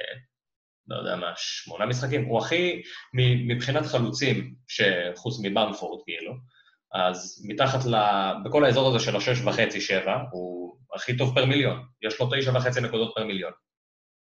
לא 0.88 0.96
יודע 0.96 1.16
מה, 1.16 1.34
שמונה 1.36 1.86
משחקים. 1.86 2.26
הוא 2.26 2.40
הכי, 2.40 2.82
מבחינת 3.48 3.86
חלוצים, 3.86 4.56
שחוץ 4.68 5.40
מבמפורד, 5.44 6.02
כאילו, 6.06 6.34
אז 6.94 7.46
מתחת 7.48 7.86
ל... 7.86 7.96
בכל 8.46 8.66
האזור 8.66 8.90
הזה 8.90 9.06
של 9.06 9.16
השש 9.16 9.42
וחצי, 9.42 9.82
שבע, 9.82 10.18
הוא 10.32 10.78
הכי 10.96 11.18
טוב 11.18 11.36
פר 11.36 11.46
מיליון. 11.46 11.86
יש 12.02 12.20
לו 12.20 12.30
תשע 12.32 12.58
וחצי 12.58 12.82
נקודות 12.82 13.12
פר 13.16 13.24
מיליון. 13.24 13.52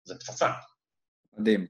זה 0.05 0.15
פצצה. 0.15 0.51
מדהים. 1.39 1.67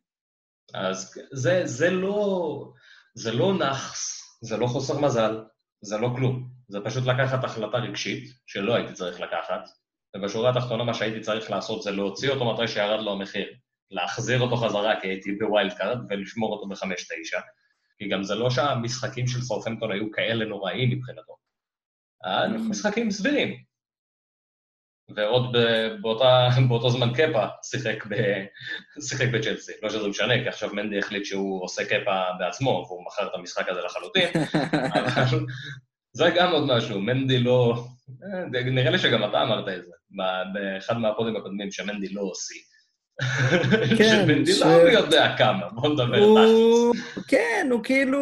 אז 0.75 1.18
זה, 1.33 1.62
זה 1.64 1.90
לא... 1.90 2.72
זה 3.14 3.33
לא 3.33 3.55
נאחס, 3.59 4.22
זה 4.42 4.57
לא 4.57 4.66
חוסר 4.66 4.99
מזל, 4.99 5.44
זה 5.81 5.99
לא 5.99 6.09
כלום. 6.16 6.49
זה 6.68 6.79
פשוט 6.85 7.07
לקחת 7.07 7.44
החלטה 7.44 7.77
רגשית, 7.77 8.31
שלא 8.46 8.75
הייתי 8.75 8.92
צריך 8.92 9.20
לקחת, 9.20 9.68
ובשורה 10.16 10.51
התחתונה 10.51 10.85
מה 10.85 10.94
שהייתי 10.94 11.20
צריך 11.20 11.51
לעשות 11.51 11.83
זה 11.83 11.90
להוציא 11.90 12.31
אותו 12.31 12.53
מתי 12.53 12.68
שירד 12.68 13.01
לו 13.01 13.12
המחיר, 13.12 13.55
להחזיר 13.90 14.40
אותו 14.40 14.57
חזרה 14.57 15.01
כי 15.01 15.09
הייתי 15.09 15.33
ב 15.33 15.40
wild 15.40 15.72
card 15.72 15.98
ולשמור 16.09 16.53
אותו 16.53 16.68
בחמש-תשע, 16.68 17.40
כי 17.98 18.09
גם 18.09 18.22
זה 18.22 18.35
לא 18.35 18.50
שהמשחקים 18.50 19.26
של 19.26 19.40
סאות'המפטון 19.40 19.92
היו 19.92 20.11
כאלה 20.11 20.44
נוראים 20.44 20.90
מבחינתו. 20.90 21.37
נכון. 22.24 22.68
משחקים 22.68 23.11
סבירים. 23.11 23.66
ועוד 25.14 25.56
באותה, 26.00 26.48
באותו 26.68 26.90
זמן 26.90 27.12
קפה 27.14 27.46
שיחק, 27.62 28.06
ב, 28.06 28.14
שיחק 29.00 29.26
בצ'לסי. 29.32 29.72
לא 29.82 29.90
שזה 29.90 30.09
משנה, 30.09 30.35
כי 30.42 30.48
עכשיו 30.48 30.74
מנדי 30.74 30.98
החליט 30.98 31.24
שהוא 31.24 31.64
עושה 31.64 31.85
קפה 31.85 32.24
בעצמו, 32.38 32.85
והוא 32.88 33.04
מכר 33.06 33.26
את 33.26 33.35
המשחק 33.35 33.68
הזה 33.68 33.80
לחלוטין, 33.80 34.28
אבל 34.94 35.38
זה 36.12 36.24
גם 36.37 36.52
עוד 36.52 36.76
משהו, 36.76 37.00
מנדי 37.00 37.38
לא... 37.38 37.85
אה, 38.54 38.61
נראה 38.64 38.90
לי 38.90 38.98
שגם 38.98 39.24
אתה 39.24 39.42
אמרת 39.42 39.68
את 39.68 39.85
זה, 39.85 39.92
באחד 40.54 40.98
מהפודים 40.98 41.37
הקודמים, 41.37 41.70
שמנדי 41.70 42.09
לא 42.09 42.20
עושה. 42.20 42.59
כן, 43.98 44.24
שמנדי 44.26 44.52
ש... 44.52 44.62
לא 44.62 44.68
יודע 44.68 45.37
כמה, 45.38 45.68
בוא 45.72 45.88
נדבר 45.88 46.18
הוא... 46.18 46.94
כן, 47.29 47.68
הוא 47.70 47.85
כאילו, 47.85 48.18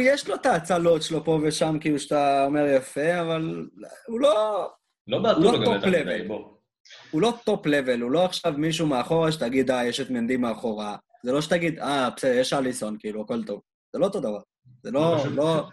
יש 0.00 0.28
לו 0.28 0.34
את 0.34 0.46
ההצלות 0.46 1.02
שלו 1.02 1.24
פה 1.24 1.40
ושם, 1.42 1.76
כאילו 1.80 1.98
שאתה 1.98 2.44
אומר 2.44 2.66
יפה, 2.76 3.20
אבל 3.20 3.66
הוא 4.06 4.20
לא... 4.20 4.68
לא 5.06 5.18
בעטו 5.18 5.40
לו 5.40 5.60
גם 5.60 5.78
יותר 5.78 5.84
מדי, 5.84 6.22
בוא. 6.28 6.44
הוא 7.10 7.22
לא 7.22 7.32
top 7.44 7.66
level, 7.66 8.00
הוא 8.00 8.10
לא 8.10 8.24
עכשיו 8.24 8.54
מישהו 8.56 8.86
מאחורה 8.86 9.32
שתגיד, 9.32 9.70
אה, 9.70 9.86
יש 9.86 10.00
את 10.00 10.10
מנדי 10.10 10.36
מאחורה. 10.36 10.96
זה 11.22 11.32
לא 11.32 11.40
שתגיד, 11.40 11.78
אה, 11.78 12.08
בסדר, 12.16 12.32
יש 12.32 12.52
אליסון, 12.52 12.96
כאילו, 13.00 13.22
הכל 13.22 13.44
טוב. 13.44 13.60
זה 13.92 13.98
לא 13.98 14.04
אותו 14.04 14.20
דבר. 14.20 14.40
זה 14.82 14.90
לא, 14.90 15.16
לא... 15.34 15.68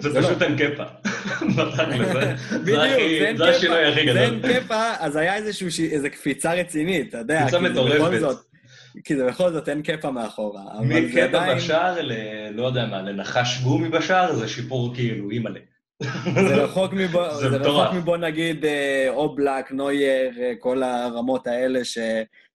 זה 0.00 0.22
פשוט 0.22 0.42
אין 0.42 0.56
קפה. 0.56 0.84
בדיוק, 2.64 3.36
זה 3.36 3.48
השינוי 3.48 3.86
הכי 3.86 4.02
גדול. 4.02 4.14
זה 4.14 4.24
אין 4.24 4.40
קפה, 4.60 4.92
אז 4.98 5.16
היה 5.16 5.36
איזו 5.36 6.08
קפיצה 6.12 6.52
רצינית, 6.52 7.08
אתה 7.08 7.18
יודע. 7.18 7.42
קפיצה 7.42 7.60
מטורפת. 7.60 8.36
כי 9.04 9.16
זה 9.16 9.26
בכל 9.26 9.52
זאת 9.52 9.68
אין 9.68 9.82
קפה 9.82 10.10
מאחורה. 10.10 10.62
מקטע 10.82 11.54
בשער 11.54 12.02
ל... 12.02 12.12
לא 12.50 12.66
יודע 12.66 12.86
מה, 12.86 13.02
לנחש 13.02 13.60
גומי 13.62 13.88
בשער, 13.88 14.34
זה 14.34 14.48
שיפור 14.48 14.94
כאילו, 14.94 15.30
אימא'לה. 15.30 15.60
זה 16.34 16.54
רחוק 16.54 16.92
מבוא, 16.92 17.34
זה 17.40 17.48
רחוק 17.48 17.94
מבוא 17.94 18.16
נגיד 18.16 18.64
אה, 18.64 19.06
או 19.08 19.34
בלק, 19.34 19.72
נוייר, 19.72 20.32
אה, 20.40 20.52
כל 20.58 20.82
הרמות 20.82 21.46
האלה 21.46 21.84
ש, 21.84 21.98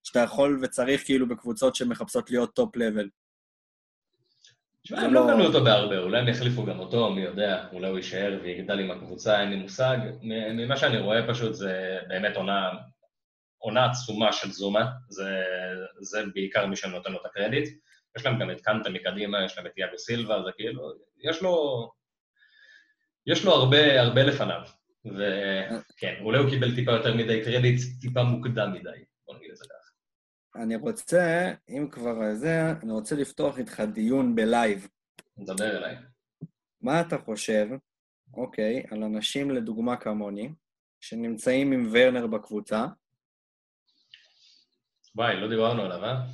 שאתה 0.03 0.19
יכול 0.19 0.59
וצריך 0.61 1.05
כאילו 1.05 1.27
בקבוצות 1.27 1.75
שמחפשות 1.75 2.31
להיות 2.31 2.53
top 2.53 2.75
level. 2.75 3.07
תשמע, 4.87 5.01
הם 5.01 5.13
לא 5.13 5.27
קנו 5.27 5.45
אותו 5.45 5.63
בהרבה, 5.63 5.97
אולי 5.97 6.19
הם 6.19 6.27
יחליפו 6.27 6.65
גם 6.65 6.79
אותו, 6.79 7.09
מי 7.09 7.21
יודע, 7.21 7.67
אולי 7.73 7.87
הוא 7.87 7.97
יישאר 7.97 8.39
ויגדל 8.43 8.79
עם 8.79 8.91
הקבוצה, 8.91 9.41
אין 9.41 9.49
לי 9.49 9.55
מושג. 9.55 9.97
ממה 10.21 10.77
שאני 10.77 10.97
רואה 10.97 11.27
פשוט 11.27 11.53
זה 11.53 11.99
באמת 12.07 12.35
עונה, 12.35 12.69
עונה 13.57 13.85
עצומה 13.85 14.33
של 14.33 14.51
זומה, 14.51 14.85
זה, 15.09 15.43
זה 16.01 16.23
בעיקר 16.33 16.65
מי 16.65 16.75
שנותן 16.75 17.11
לו 17.11 17.21
את 17.21 17.25
הקרדיט. 17.25 17.69
יש 18.17 18.25
להם 18.25 18.39
גם 18.39 18.51
את 18.51 18.61
קנטה 18.61 18.89
מקדימה, 18.89 19.45
יש 19.45 19.57
להם 19.57 19.67
את 19.67 19.77
תיאגו 19.77 19.97
סילבה, 19.97 20.43
זה 20.43 20.51
כאילו, 20.55 20.81
יש 21.23 21.41
לו, 21.41 21.87
יש 23.27 23.45
לו 23.45 23.51
הרבה, 23.51 24.01
הרבה 24.01 24.23
לפניו. 24.23 24.61
וכן, 25.05 26.15
אולי 26.21 26.39
הוא 26.39 26.49
קיבל 26.49 26.75
טיפה 26.75 26.91
יותר 26.91 27.15
מדי 27.15 27.41
קרדיט, 27.43 27.81
טיפה 28.01 28.23
מוקדם 28.23 28.73
מדי, 28.73 29.03
בוא 29.25 29.35
נגיד 29.35 29.51
את 29.51 29.57
זה 29.57 29.65
ככה. 29.65 29.76
אני 30.57 30.75
רוצה, 30.75 31.53
אם 31.69 31.87
כבר 31.91 32.33
זה, 32.33 32.71
אני 32.83 32.91
רוצה 32.91 33.15
לפתוח 33.15 33.57
איתך 33.57 33.83
דיון 33.93 34.35
בלייב. 34.35 34.87
נדבר 35.37 35.77
אליי. 35.77 35.95
מה 36.81 37.01
אתה 37.01 37.17
חושב, 37.17 37.67
אוקיי, 38.33 38.83
על 38.91 39.03
אנשים 39.03 39.51
לדוגמה 39.51 39.97
כמוני, 39.97 40.49
שנמצאים 40.99 41.71
עם 41.71 41.89
ורנר 41.91 42.27
בקבוצה? 42.27 42.85
וואי, 45.15 45.35
לא 45.35 45.49
דיברנו 45.49 45.81
עליו, 45.81 46.05
אה? 46.05 46.25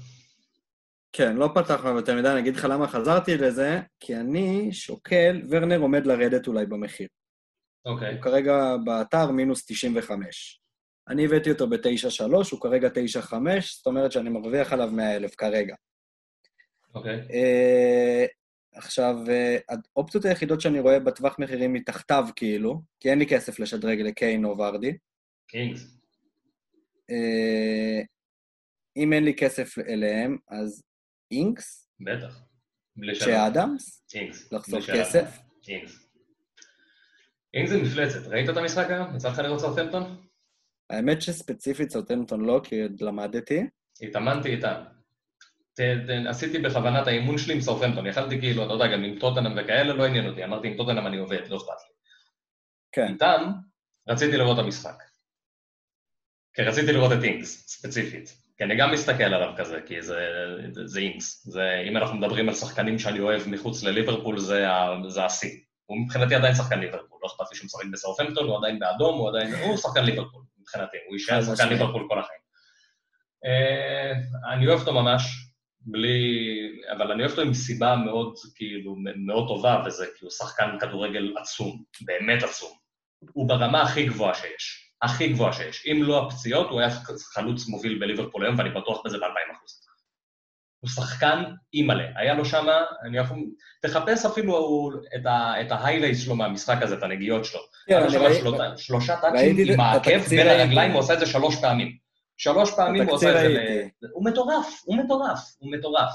כן, 1.12 1.36
לא 1.36 1.50
פתחנו 1.56 1.90
יותר 1.90 2.16
מדי, 2.16 2.28
אני 2.30 2.40
אגיד 2.40 2.56
לך 2.56 2.68
למה 2.70 2.88
חזרתי 2.88 3.38
לזה, 3.38 3.82
כי 4.00 4.16
אני 4.16 4.74
שוקל, 4.74 5.42
ורנר 5.50 5.80
עומד 5.80 6.06
לרדת 6.06 6.48
אולי 6.48 6.66
במחיר. 6.66 7.08
אוקיי. 7.86 8.10
Okay. 8.10 8.14
הוא 8.14 8.22
כרגע 8.22 8.78
באתר 8.86 9.32
מינוס 9.32 9.66
95. 9.66 10.63
אני 11.08 11.26
הבאתי 11.26 11.52
אותו 11.52 11.70
ב-9.3, 11.70 12.24
הוא 12.52 12.62
כרגע 12.62 12.88
9.5, 13.22 13.34
זאת 13.78 13.88
אומרת 13.88 14.12
שאני 14.12 14.30
מרוויח 14.30 14.74
עליו 14.74 14.90
100,000 14.92 15.36
כרגע. 15.36 15.76
אוקיי. 16.96 17.28
Okay. 17.28 17.32
Uh, 17.32 18.28
עכשיו, 18.78 19.16
uh, 19.26 19.76
האופציות 19.96 20.26
היחידות 20.26 20.62
שאני 20.62 20.80
רואה 20.80 21.00
בטווח 21.00 21.40
מחירים 21.40 21.74
מתחתיו, 21.74 22.26
כאילו, 22.36 22.82
כי 23.00 23.10
אין 23.10 23.20
לי 23.20 23.28
כסף 23.28 23.60
לשדרג 23.60 24.02
לקיין 24.02 24.46
או 24.46 24.58
ורדי. 24.58 24.98
קינגס. 25.48 25.98
Uh, 27.12 28.06
אם 28.98 29.14
אין 29.14 29.24
לי 29.24 29.34
כסף 29.36 29.80
אליהם, 29.80 30.38
אז 30.50 30.84
אינקס? 31.32 31.90
בטח. 32.00 32.40
שאדמס? 33.14 34.06
אינקס. 34.16 34.54
לחסוך 34.54 34.86
כסף? 34.86 35.40
אינקס. 35.68 36.10
אינקס 37.54 37.72
זה 37.72 37.82
מפלצת. 37.82 38.28
ראית 38.28 38.50
את 38.50 38.58
המשחק 38.58 38.90
היום? 38.90 39.16
יצא 39.16 39.30
לך 39.30 39.40
לראות 39.40 39.60
סרטמפטון? 39.60 40.23
האמת 40.90 41.22
שספציפית 41.22 41.90
סרטמפטון 41.90 42.46
לא, 42.46 42.62
כי 42.64 42.82
עוד 42.82 43.02
למדתי. 43.02 43.68
התאמנתי 44.02 44.50
איתם. 44.50 44.84
עשיתי 46.30 46.60
בכוונה 46.60 47.02
את 47.02 47.08
האימון 47.08 47.38
שלי 47.38 47.54
עם 47.54 47.62
סרפנטון, 47.62 48.08
יכלתי 48.08 48.40
כאילו, 48.40 48.66
אתה 48.66 48.74
יודע, 48.74 48.88
גם 48.88 49.04
עם 49.04 49.20
טוטנאם 49.20 49.52
וכאלה, 49.58 49.94
לא 49.94 50.06
עניין 50.06 50.30
אותי, 50.30 50.44
אמרתי 50.44 50.68
עם 50.68 50.78
טוטנאם 50.78 51.08
אני 51.08 51.18
עובד, 51.18 51.48
לא 51.50 51.58
אכפת 51.58 51.68
לי. 51.68 51.94
כן. 52.92 53.08
איתם 53.14 53.52
רציתי 54.08 54.38
לראות 54.38 54.60
את 54.60 54.64
המשחק. 54.64 55.04
כי 56.54 56.62
רציתי 56.62 56.92
לראות 56.92 57.12
את 57.12 57.24
אינקס, 57.24 57.68
ספציפית. 57.68 58.38
כי 58.58 58.64
אני 58.64 58.78
גם 58.78 58.92
מסתכל 58.92 59.24
עליו 59.24 59.54
כזה, 59.58 59.80
כי 59.86 60.02
זה, 60.02 60.28
זה, 60.72 60.88
זה 60.88 61.00
אינקס. 61.00 61.48
זה, 61.48 61.84
אם 61.90 61.98
אנחנו 61.98 62.18
מדברים 62.18 62.50
על 62.50 62.56
שחקנים 62.56 63.00
שאני 63.00 63.20
אוהב 63.20 63.42
מחוץ 63.48 63.84
לליברפול, 63.84 64.40
זה, 64.40 64.66
זה 65.08 65.26
השיא. 65.26 65.60
הוא 65.86 65.98
מבחינתי 65.98 66.36
עדיין 66.36 66.56
שחקן 66.56 66.80
ליברפול, 66.80 67.20
לא 67.24 67.28
אכפת 67.28 67.46
לי 67.52 67.58
שהוא 67.58 67.66
משחק 67.66 67.86
בסרפנטון, 67.94 68.48
הוא 68.48 68.58
עדיין 68.58 68.80
באדום, 68.80 69.20
הוא 69.20 69.30
עדיין... 69.30 69.54
הוא 69.54 69.78
שחקן 69.78 70.04
ליברפול, 70.04 70.44
מבחינתי, 70.76 70.98
הוא 71.08 71.16
יישאר 71.16 71.42
שחקן 71.42 71.70
ליברפול 71.70 72.06
כל 72.10 72.20
החיים. 72.20 72.40
Uh, 73.46 74.54
אני 74.54 74.68
אוהב 74.68 74.80
אותו 74.80 74.94
ממש, 74.94 75.22
בלי... 75.82 76.28
אבל 76.98 77.12
אני 77.12 77.22
אוהב 77.22 77.32
אותו 77.32 77.42
עם 77.42 77.54
סיבה 77.54 77.96
מאוד, 77.96 78.36
כאילו, 78.56 78.96
מאוד 79.26 79.48
טובה, 79.48 79.84
וזה 79.86 80.06
כאילו 80.18 80.32
שחקן 80.32 80.78
כדורגל 80.80 81.34
עצום, 81.38 81.84
באמת 82.02 82.44
עצום. 82.44 82.78
הוא 83.34 83.48
ברמה 83.48 83.82
הכי 83.82 84.06
גבוהה 84.06 84.36
שיש. 84.36 84.92
הכי 85.02 85.28
גבוהה 85.28 85.54
שיש. 85.54 85.86
אם 85.92 86.04
לא 86.04 86.28
הפציעות, 86.28 86.70
הוא 86.70 86.80
היה 86.80 86.90
חלוץ 87.34 87.68
מוביל 87.68 88.00
בליברפול 88.00 88.46
היום, 88.46 88.58
ואני 88.60 88.70
בטוח 88.70 89.02
בזה 89.06 89.18
ב-2000 89.18 89.58
אחוז. 89.58 89.83
הוא 90.84 90.90
שחקן 90.90 91.44
אימא'לה. 91.74 92.04
היה 92.16 92.34
לו 92.34 92.46
שם, 92.46 92.66
אני 93.06 93.18
יכול... 93.18 93.38
תחפש 93.82 94.26
אפילו 94.26 94.90
את 95.62 95.72
ההיילייט 95.72 96.18
שלו 96.18 96.36
מהמשחק 96.36 96.82
הזה, 96.82 96.96
את 96.96 97.04
הנגיעות 97.04 97.46
שלו. 97.46 97.60
היה 97.88 98.00
לו 98.00 98.12
שם 98.12 98.78
שלושה 98.78 99.16
טאצ'ים 99.22 99.74
עם 99.74 99.80
העקב 99.80 100.18
בין 100.18 100.48
הרגליים, 100.48 100.92
הוא 100.92 101.00
עושה 101.00 101.14
את 101.14 101.20
זה 101.20 101.26
שלוש 101.26 101.62
פעמים. 101.62 101.98
שלוש 102.38 102.76
פעמים 102.76 103.10
הוא 103.10 103.16
עשה 103.16 103.46
את 103.46 103.52
זה. 103.52 103.88
הוא 104.12 104.26
מטורף, 104.26 104.82
הוא 104.86 104.98
מטורף, 104.98 105.40
הוא 105.60 105.72
מטורף. 105.72 106.10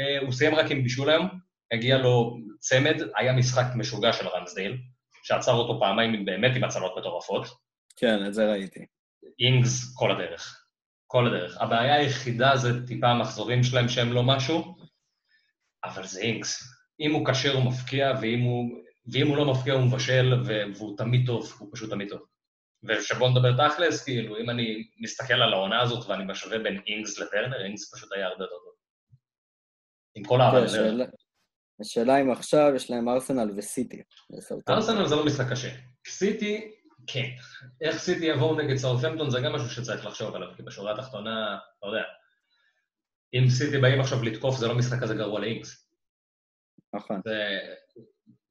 אה, 0.00 0.18
הוא 0.20 0.32
סיים 0.32 0.54
רק 0.54 0.70
עם 0.70 0.82
בישול 0.82 1.10
היום, 1.10 1.28
הגיע 1.72 1.98
לו 1.98 2.36
צמד, 2.58 3.02
היה 3.16 3.32
משחק 3.32 3.66
משוגע 3.74 4.12
של 4.12 4.28
רמסדייל, 4.28 4.76
שעצר 5.22 5.52
אותו 5.52 5.80
פעמיים 5.80 6.24
באמת 6.24 6.56
עם 6.56 6.64
הצלות 6.64 6.92
מטורפות. 6.98 7.46
כן, 7.96 8.26
את 8.26 8.34
זה 8.34 8.50
ראיתי. 8.50 8.86
אינגס 9.40 9.94
כל 9.94 10.10
הדרך. 10.10 10.65
כל 11.16 11.26
הדרך. 11.26 11.56
הבעיה 11.60 11.94
היחידה 11.94 12.56
זה 12.56 12.86
טיפה 12.86 13.06
המחזורים 13.06 13.62
שלהם 13.62 13.88
שהם 13.88 14.12
לא 14.12 14.22
משהו, 14.22 14.76
אבל 15.84 16.06
זה 16.06 16.20
אינגס. 16.20 16.62
אם 17.00 17.12
הוא 17.12 17.26
כשר 17.26 17.52
הוא 17.54 17.64
מפקיע, 17.64 18.12
ואם 18.20 18.40
הוא, 18.40 18.78
ואם 19.12 19.26
הוא 19.28 19.36
לא 19.36 19.52
מפקיע 19.52 19.74
הוא 19.74 19.82
מבשל, 19.82 20.34
והוא 20.76 20.96
תמיד 20.96 21.26
טוב, 21.26 21.52
הוא 21.58 21.68
פשוט 21.72 21.90
תמיד 21.90 22.08
טוב. 22.08 22.20
ובוא 22.84 23.28
נדבר 23.28 23.68
תכלס, 23.68 24.04
כאילו, 24.04 24.38
אם 24.38 24.50
אני 24.50 24.88
מסתכל 24.98 25.34
על 25.34 25.52
העונה 25.52 25.80
הזאת 25.82 26.06
ואני 26.08 26.24
משווה 26.26 26.58
בין 26.58 26.80
אינגס 26.86 27.18
לוורנר, 27.18 27.64
אינגס 27.64 27.94
פשוט 27.94 28.12
היה 28.12 28.26
הרבה 28.26 28.44
יותר 28.44 28.54
טוב. 28.64 28.74
עם 30.14 30.24
כל 30.24 30.38
כן, 30.52 30.56
לדרך. 30.56 31.10
השאלה- 31.80 32.20
אם 32.20 32.30
עכשיו 32.30 32.72
יש 32.76 32.90
להם 32.90 33.08
ארסנל 33.08 33.50
וסיטי. 33.56 34.02
ארסנל 34.68 35.06
זה 35.06 35.16
לא 35.16 35.26
משחק 35.26 35.50
קשה. 35.50 35.68
סיטי, 36.08 36.70
כן. 37.06 37.28
איך 37.80 37.98
סיטי 37.98 38.24
יבואו 38.24 38.58
נגד 38.58 38.76
סאוטהמפטון 38.76 39.30
זה 39.30 39.40
גם 39.40 39.52
משהו 39.52 39.70
שצריך 39.70 40.06
לחשוב 40.06 40.34
עליו, 40.34 40.48
כי 40.56 40.62
בשורה 40.62 40.92
התחתונה, 40.92 41.58
אתה 41.78 41.86
יודע, 41.86 42.02
אם 43.34 43.50
סיטי 43.50 43.78
באים 43.78 44.00
עכשיו 44.00 44.22
לתקוף, 44.22 44.56
זה 44.56 44.68
לא 44.68 44.74
משחק 44.74 45.00
כזה 45.00 45.14
גרוע 45.14 45.40
לאינגס. 45.40 45.88
נכון. 46.94 47.20
זה... 47.24 47.58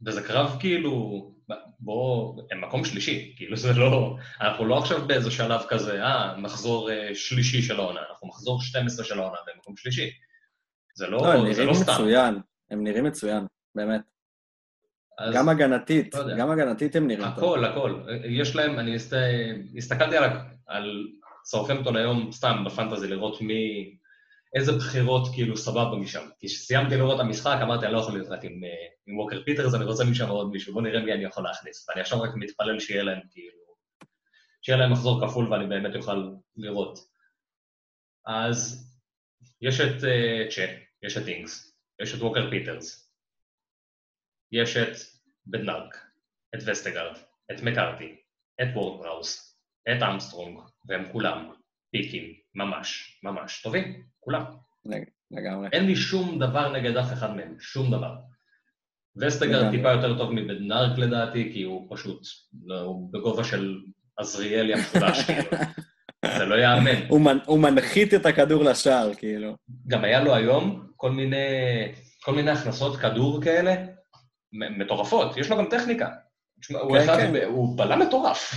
וזה 0.05 0.27
קרב 0.27 0.57
כאילו, 0.59 1.35
בוא, 1.79 2.41
הם 2.51 2.61
מקום 2.61 2.85
שלישי, 2.85 3.33
כאילו 3.37 3.57
זה 3.57 3.73
לא, 3.73 4.17
אנחנו 4.41 4.65
לא 4.65 4.77
עכשיו 4.77 5.07
באיזה 5.07 5.31
שלב 5.31 5.61
כזה, 5.69 6.03
אה, 6.03 6.37
מחזור 6.37 6.91
אה, 6.91 7.15
שלישי 7.15 7.61
של 7.61 7.79
העונה, 7.79 7.99
אנחנו 8.09 8.27
מחזור 8.27 8.61
12 8.61 9.05
של 9.05 9.19
העונה 9.19 9.37
במקום 9.47 9.77
שלישי. 9.77 10.09
זה 10.95 11.07
לא, 11.07 11.17
לא, 11.17 11.33
הם 11.33 11.53
זה 11.53 11.61
נראים 11.61 11.67
לא 11.67 11.73
סתם. 11.73 11.91
מצוין. 11.91 12.41
הם 12.71 12.83
נראים 12.83 13.03
מצוין, 13.03 13.45
באמת. 13.75 14.01
אז- 15.19 15.35
גם 15.35 15.49
הגנתית, 15.49 16.15
לא. 16.15 16.37
גם 16.37 16.51
הגנתית 16.51 16.95
הם 16.95 17.07
נראים 17.07 17.29
טוב. 17.35 17.37
הכל, 17.37 17.65
הכל. 17.65 17.99
יש 18.23 18.55
להם, 18.55 18.79
אני 18.79 18.95
הסת... 18.95 19.17
הסתכלתי 19.77 20.17
על, 20.17 20.29
על 20.67 21.07
סאוטהמפטון 21.45 21.95
היום, 21.95 22.31
סתם 22.31 22.63
בפנטזי, 22.65 23.07
לראות 23.07 23.41
מי... 23.41 23.95
איזה 24.55 24.71
בחירות 24.71 25.27
כאילו 25.33 25.57
סבבה 25.57 25.95
משם. 25.95 26.25
כי 26.39 26.47
כשסיימתי 26.47 26.95
לראות 26.97 27.15
את 27.15 27.25
המשחק, 27.25 27.57
אמרתי, 27.61 27.85
אני 27.85 27.93
לא 27.93 27.99
יכול 27.99 28.13
להיות 28.13 28.27
רק 28.27 28.43
עם, 28.43 28.63
אה, 28.63 28.69
עם 29.07 29.19
ווקר 29.19 29.43
פיטרס, 29.45 29.73
אני 29.73 29.85
רוצה 29.85 30.03
משם 30.03 30.29
עוד 30.29 30.51
מישהו, 30.51 30.73
בוא 30.73 30.81
נראה 30.81 31.01
מי 31.01 31.13
אני 31.13 31.23
יכול 31.23 31.43
להכניס. 31.43 31.89
ואני 31.89 32.01
עכשיו 32.01 32.21
רק 32.21 32.29
מתפלל 32.35 32.79
שיהיה 32.79 33.03
להם 33.03 33.19
כאילו... 33.31 33.65
שיהיה 34.61 34.77
להם 34.77 34.91
מחזור 34.91 35.27
כפול 35.27 35.53
ואני 35.53 35.67
באמת 35.67 35.95
אוכל 35.95 36.29
לראות. 36.57 36.99
אז 38.27 38.89
יש 39.61 39.81
את 39.81 40.01
uh, 40.01 40.55
צ'ה, 40.55 40.65
יש 41.03 41.17
את 41.17 41.27
אינגס, 41.27 41.77
יש 42.01 42.15
את 42.15 42.21
ווקר 42.21 42.49
פיטרס, 42.49 43.04
יש 44.51 44.77
את 44.77 44.95
בדנארק, 45.47 45.97
את 46.55 46.59
וסטרגארד, 46.65 47.17
את 47.51 47.61
מקארתי, 47.63 48.15
את 48.61 48.67
וורד 48.73 49.07
פראוז, 49.07 49.57
את 49.91 50.03
ארמסטרונג, 50.03 50.59
והם 50.87 51.03
כולם 51.11 51.49
pick 51.91 52.12
ים 52.12 52.23
ממש 52.55 53.19
ממש 53.23 53.61
טובים, 53.63 54.03
כולם. 54.19 54.43
לג- 54.85 55.03
לגמרי. 55.31 55.67
אין 55.71 55.85
לי 55.85 55.95
שום 55.95 56.39
דבר 56.39 56.71
נגד 56.71 56.97
אף 56.97 57.13
אחד 57.13 57.35
מהם, 57.35 57.55
שום 57.59 57.91
דבר. 57.91 58.15
וסטרגארד. 59.17 59.71
טיפה 59.71 59.91
יותר 59.91 60.17
טוב 60.17 60.31
מבדנארק 60.31 60.97
לדעתי, 60.97 61.49
כי 61.53 61.63
הוא 61.63 61.87
פשוט, 61.95 62.21
לא, 62.65 62.79
הוא 62.81 63.13
בגובה 63.13 63.43
של 63.43 63.79
עזריאלי 64.17 64.73
המשולש, 64.73 65.21
כאילו. 65.25 65.43
זה 66.37 66.45
לא 66.45 66.55
ייאמן. 66.55 67.07
הוא 67.09 67.21
מנ- 67.21 67.39
הוא 67.45 67.59
מנחית 67.59 68.13
את 68.13 68.25
הכדור 68.25 68.63
לשער, 68.63 69.13
כאילו. 69.13 69.55
גם 69.87 70.03
היה 70.03 70.23
לו 70.23 70.35
היום 70.35 70.87
כל 70.95 71.11
מיני, 71.11 71.37
כל 72.23 72.35
מיני 72.35 72.51
הכנסות 72.51 72.97
כדור 72.99 73.41
כאלה, 73.43 73.75
מטורפות, 74.59 75.37
יש 75.37 75.49
לו 75.49 75.57
גם 75.57 75.65
טכניקה. 75.69 76.09
הוא, 76.69 76.97
כן, 76.97 77.03
אחד, 77.03 77.17
כן. 77.17 77.45
הוא 77.45 77.77
בלם 77.77 77.99
מטורף. 78.07 78.53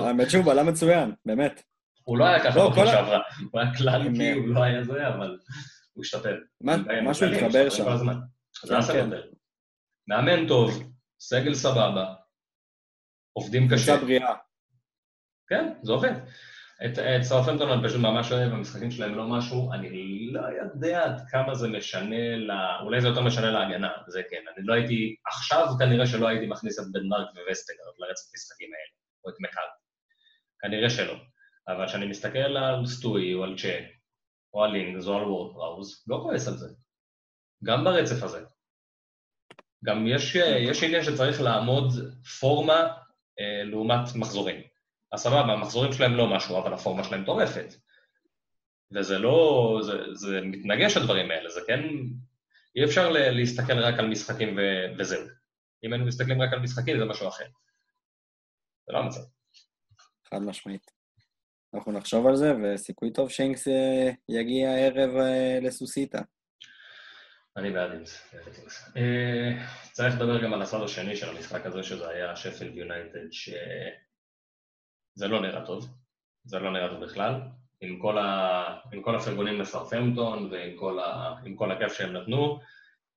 האמת 0.00 0.30
שהוא 0.30 0.44
בלם 0.44 0.66
מצוין, 0.66 1.12
באמת. 1.26 1.62
הוא 2.02 2.18
לא 2.18 2.24
היה 2.24 2.44
ככה 2.44 2.58
לא, 2.58 2.70
בפעם 2.70 2.86
שעברה, 2.86 3.20
הוא 3.50 3.60
היה 3.60 3.74
כלל 3.74 4.02
כי 4.16 4.30
הוא 4.32 4.48
לא 4.48 4.62
היה 4.62 4.84
זה, 4.84 5.08
אבל 5.08 5.38
הוא 5.92 6.04
השתפר. 6.04 6.36
משהו 7.02 7.26
התחבר 7.26 7.70
שם. 7.70 7.84
זה 7.84 8.04
כן, 8.68 8.74
היה 8.74 8.82
כן. 8.82 8.82
סבבה. 8.82 9.16
מאמן 10.08 10.48
טוב, 10.48 10.92
סגל 11.20 11.54
סבבה, 11.54 12.14
עובדים 13.32 13.68
קשה. 13.68 13.92
קבוצה 13.92 14.04
בריאה. 14.04 14.34
כן, 15.48 15.72
זה 15.82 15.92
עובד. 15.92 16.12
את, 16.84 16.98
את 16.98 17.22
סאוטהמפטון 17.22 17.70
אני 17.70 17.88
פשוט 17.88 18.00
ממש 18.00 18.32
אוהב, 18.32 18.52
המשחקים 18.52 18.90
שלהם 18.90 19.14
לא 19.14 19.26
משהו, 19.26 19.72
אני 19.72 19.88
לא 20.32 20.40
יודע 20.74 21.04
עד 21.04 21.20
כמה 21.30 21.54
זה 21.54 21.68
משנה, 21.68 22.36
לה, 22.36 22.80
אולי 22.82 23.00
זה 23.00 23.08
יותר 23.08 23.20
משנה 23.20 23.50
להגנה, 23.50 23.90
זה 24.08 24.22
כן. 24.30 24.42
אני 24.56 24.66
לא 24.66 24.74
הייתי, 24.74 25.16
עכשיו 25.26 25.66
כנראה 25.78 26.06
שלא 26.06 26.28
הייתי 26.28 26.46
מכניס 26.46 26.78
את 26.78 26.84
בדנארק 26.92 27.28
ווסטרגארד 27.34 27.94
לרצף 27.98 28.30
המשחקים 28.32 28.68
האלה, 28.72 28.92
או 29.24 29.30
את 29.30 29.34
מקארתי. 29.40 29.62
כנראה 30.60 30.90
שלא. 30.90 31.14
אבל 31.68 31.86
כשאני 31.86 32.06
מסתכל 32.06 32.38
על 32.38 32.86
סטיוי, 32.86 33.34
או 33.34 33.44
על 33.44 33.58
צ'ה, 33.58 33.78
או 34.54 34.64
על 34.64 34.70
אינגס, 34.70 35.06
או 35.06 35.16
על 35.16 35.24
וורד 35.24 35.56
פראוז, 35.56 36.04
לא 36.08 36.20
כועס 36.22 36.48
על 36.48 36.54
זה. 36.54 36.68
גם 37.64 37.84
ברצף 37.84 38.22
הזה. 38.22 38.44
גם 39.84 40.06
יש, 40.06 40.34
יש 40.68 40.82
עניין 40.82 41.02
שצריך 41.02 41.40
לעמוד 41.40 41.92
פורמה 42.40 42.80
אה, 43.40 43.64
לעומת 43.64 44.16
מחזורים. 44.16 44.69
אז 45.12 45.20
סבבה, 45.20 45.52
המחזורים 45.52 45.92
שלהם 45.92 46.14
לא 46.14 46.36
משהו, 46.36 46.58
אבל 46.58 46.74
הפורמה 46.74 47.04
שלהם 47.04 47.24
טורפת. 47.24 47.74
וזה 48.92 49.18
לא, 49.18 49.78
זה, 49.82 50.14
זה 50.14 50.40
מתנגש 50.42 50.96
הדברים 50.96 51.30
האלה, 51.30 51.50
זה 51.50 51.60
כן... 51.66 51.80
אי 52.76 52.84
אפשר 52.84 53.10
להסתכל 53.10 53.78
רק 53.78 53.98
על 53.98 54.08
משחקים 54.08 54.56
ו, 54.56 54.60
וזהו. 54.98 55.22
אם 55.84 55.92
היינו 55.92 56.06
מסתכלים 56.06 56.42
רק 56.42 56.52
על 56.52 56.58
משחקים 56.58 56.98
זה 56.98 57.04
משהו 57.04 57.28
אחר. 57.28 57.44
זה 58.86 58.92
לא 58.92 58.98
המצב. 58.98 59.20
חד 60.24 60.42
משמעית. 60.42 60.90
אנחנו 61.74 61.92
נחשוב 61.92 62.26
על 62.26 62.36
זה, 62.36 62.52
וסיכוי 62.62 63.12
טוב 63.12 63.30
שאינקס 63.30 63.68
אה, 63.68 64.10
יגיע 64.28 64.70
הערב 64.70 65.16
אה, 65.16 65.58
לסוסיתא. 65.62 66.20
אני 67.56 67.70
בעד 67.70 67.92
אינס. 67.92 68.34
אה, 68.96 69.66
צריך 69.92 70.14
לדבר 70.14 70.44
גם 70.44 70.52
על 70.52 70.62
הצד 70.62 70.82
השני 70.82 71.16
של 71.16 71.28
המשחק 71.28 71.66
הזה, 71.66 71.82
שזה 71.82 72.08
היה 72.08 72.36
שפילד 72.36 72.76
יונייטד, 72.76 73.32
שזה 75.20 75.28
לא 75.28 75.40
נראה 75.40 75.66
טוב. 75.66 75.88
זה 76.44 76.58
לא 76.58 76.72
נראה 76.72 76.88
טוב 76.88 77.04
בכלל. 77.04 77.40
עם 77.80 77.98
כל, 77.98 78.18
ה... 78.18 78.78
עם 78.92 79.02
כל 79.02 79.16
הפרגונים 79.16 79.60
לסרפמפטון 79.60 80.48
ועם 80.52 80.76
כל, 80.76 80.98
ה... 80.98 81.34
כל 81.56 81.72
הכיף 81.72 81.92
שהם 81.92 82.12
נתנו. 82.12 82.60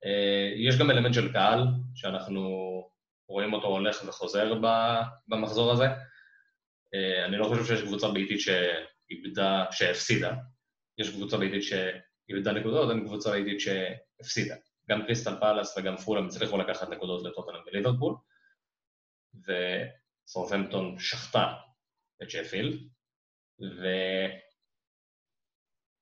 אה, 0.05 0.51
יש 0.55 0.79
גם 0.79 0.91
אלמנט 0.91 1.13
של 1.13 1.33
קהל, 1.33 1.63
שאנחנו 1.95 2.41
רואים 3.27 3.53
אותו 3.53 3.67
הולך 3.67 4.03
וחוזר. 4.07 4.53
במחזור 5.27 5.71
הזה. 5.71 5.85
אה, 6.93 7.25
אני 7.25 7.37
לא 7.37 7.45
חושב 7.45 7.65
שיש 7.65 7.81
קבוצה 7.81 8.07
ביתית 8.11 8.39
שאיבדה, 8.41 9.65
שהפסידה. 9.71 10.33
יש 10.97 11.09
קבוצה 11.09 11.37
ביתית 11.37 11.63
שאיבדה 11.63 12.51
נקודות, 12.51 12.91
אין 12.91 13.05
קבוצה 13.05 13.31
ביתית 13.31 13.59
שהפסידה. 13.59 14.55
גם 14.89 15.05
קריסטל 15.05 15.39
פאלאס 15.39 15.77
וגם 15.77 15.97
פולאם 15.97 16.25
הצליחו 16.25 16.57
לקחת 16.57 16.89
נקודות 16.89 17.23
לטוטנאם 17.23 17.61
וליברפול, 17.67 18.15
וסורפמפטון 19.33 20.99
שחטה 20.99 21.53
את 22.23 22.29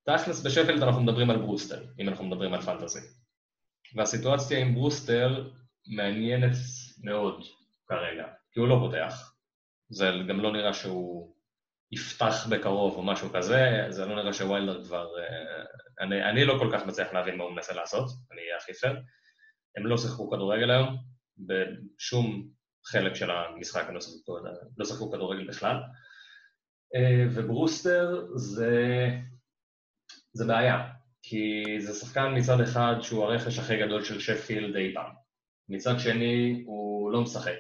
ותכלס 0.08 0.46
בשפילד 0.46 0.84
אנחנו 0.84 1.02
מדברים 1.02 1.30
על 1.30 1.38
ברוסטר, 1.38 1.86
אם 2.00 2.10
אנחנו 2.10 2.26
מדברים 2.26 2.54
על 2.54 2.62
פנטזי. 2.62 3.00
והסיטואציה 3.96 4.60
עם 4.60 4.74
ברוסטר 4.74 5.50
מעניינת 5.88 6.56
מאוד 7.04 7.44
כרגע, 7.88 8.28
כי 8.52 8.60
הוא 8.60 8.68
לא 8.68 8.78
פותח. 8.80 9.34
זה 9.90 10.10
גם 10.28 10.40
לא 10.40 10.52
נראה 10.52 10.74
שהוא 10.74 11.36
יפתח 11.92 12.48
בקרוב 12.50 12.96
או 12.96 13.04
משהו 13.04 13.30
כזה, 13.30 13.86
זה 13.90 14.06
לא 14.06 14.16
נראה 14.16 14.34
שוויילדר 14.34 14.84
כבר... 14.84 15.08
אה, 15.20 15.64
אני, 16.00 16.24
אני 16.30 16.46
לא 16.46 16.56
כל 16.60 16.70
כך 16.74 16.86
מצליח 16.86 17.14
להבין 17.14 17.38
מה 17.38 17.44
הוא 17.44 17.52
מנסה 17.52 17.74
לעשות, 17.74 18.10
אני 18.32 18.42
אהיה 18.42 18.58
הכי 18.58 18.74
פייר. 18.74 19.02
הם 19.78 19.86
לא 19.86 19.98
שיחקו 19.98 20.32
כדורגל 20.32 20.72
היום, 20.72 20.98
בשום 21.38 22.48
חלק 22.86 23.16
של 23.16 23.32
המשחק 23.32 23.86
הם 23.88 23.94
לא 23.94 24.02
שיחקו, 24.02 24.38
לא 24.78 24.86
כדורגל 25.12 25.48
בכלל. 25.48 25.78
אה, 26.96 27.26
וברוסטר 27.36 28.28
זה, 28.36 29.08
זה 30.34 30.46
בעיה, 30.46 30.89
כי 31.22 31.64
זה 31.80 31.94
שחקן 31.94 32.38
מצד 32.38 32.62
אחד 32.62 32.96
שהוא 33.02 33.24
הרכש 33.24 33.60
הכי 33.60 33.78
גדול 33.78 34.04
של 34.04 34.20
שפילד 34.20 34.76
אי 34.76 34.94
פעם. 34.94 35.12
מצד 35.70 36.00
שני 36.00 36.64
הוא 36.66 37.12
לא 37.12 37.22
משחק. 37.22 37.58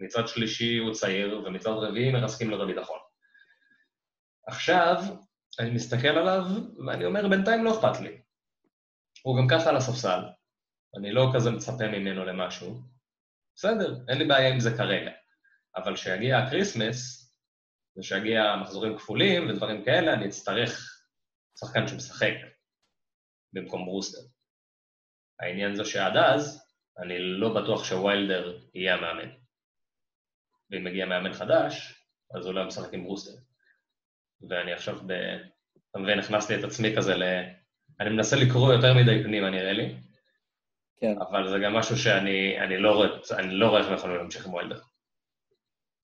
מצד 0.00 0.28
שלישי 0.28 0.76
הוא 0.76 0.94
צעיר, 0.94 1.42
ומצד 1.46 1.70
רביעי 1.70 2.12
מרסקים 2.12 2.50
לו 2.50 2.56
את 2.56 2.62
הביטחון. 2.62 2.98
עכשיו, 4.46 5.02
אני 5.60 5.70
מסתכל 5.70 6.08
עליו, 6.08 6.42
ואני 6.86 7.04
אומר, 7.04 7.28
בינתיים 7.28 7.64
לא 7.64 7.78
אכפת 7.78 8.00
לי. 8.00 8.20
הוא 9.22 9.38
גם 9.38 9.48
ככה 9.48 9.70
על 9.70 9.76
הספסל, 9.76 10.20
אני 10.98 11.12
לא 11.12 11.30
כזה 11.34 11.50
מצפה 11.50 11.88
ממנו 11.88 12.24
למשהו. 12.24 12.80
בסדר, 13.54 14.04
אין 14.08 14.18
לי 14.18 14.24
בעיה 14.24 14.48
עם 14.48 14.60
זה 14.60 14.76
כרגע. 14.76 15.10
אבל 15.76 15.94
כשיגיע 15.94 16.38
הקריסמס, 16.38 17.21
זה 17.94 18.02
שיגיע 18.02 18.56
מחזורים 18.62 18.96
כפולים 18.96 19.48
ודברים 19.48 19.84
כאלה, 19.84 20.14
אני 20.14 20.26
אצטרך 20.26 21.02
שחקן 21.58 21.88
שמשחק 21.88 22.34
במקום 23.52 23.84
ברוסטר. 23.84 24.28
העניין 25.40 25.74
זה 25.74 25.84
שעד 25.84 26.16
אז, 26.16 26.62
אני 26.98 27.18
לא 27.18 27.62
בטוח 27.62 27.84
שוויילדר 27.84 28.58
יהיה 28.74 28.94
המאמן. 28.94 29.30
ואם 30.70 30.84
מגיע 30.84 31.06
מאמן 31.06 31.32
חדש, 31.32 32.04
אז 32.38 32.46
הוא 32.46 32.54
לא 32.54 32.66
משחק 32.66 32.94
עם 32.94 33.02
ברוסטר. 33.04 33.40
ואני 34.48 34.72
עכשיו 34.72 34.98
ב... 35.06 35.12
אתה 35.90 35.98
מבין, 35.98 36.18
הכנסתי 36.18 36.54
את 36.54 36.64
עצמי 36.64 36.96
כזה 36.96 37.14
ל... 37.14 37.22
אני 38.00 38.10
מנסה 38.10 38.36
לקרוא 38.36 38.72
יותר 38.72 38.94
מדי 38.94 39.24
פנימה, 39.24 39.50
נראה 39.50 39.72
לי. 39.72 39.96
כן. 41.00 41.14
אבל 41.30 41.50
זה 41.50 41.56
גם 41.64 41.74
משהו 41.74 41.96
שאני 41.96 42.60
אני 42.60 42.78
לא 42.78 42.92
רואה, 42.92 43.08
אני 43.38 43.54
לא 43.54 43.68
רואה 43.68 43.80
איך 43.80 43.88
הם 43.88 43.94
יכולים 43.94 44.16
להמשיך 44.16 44.46
עם 44.46 44.52
וולדר. 44.52 44.80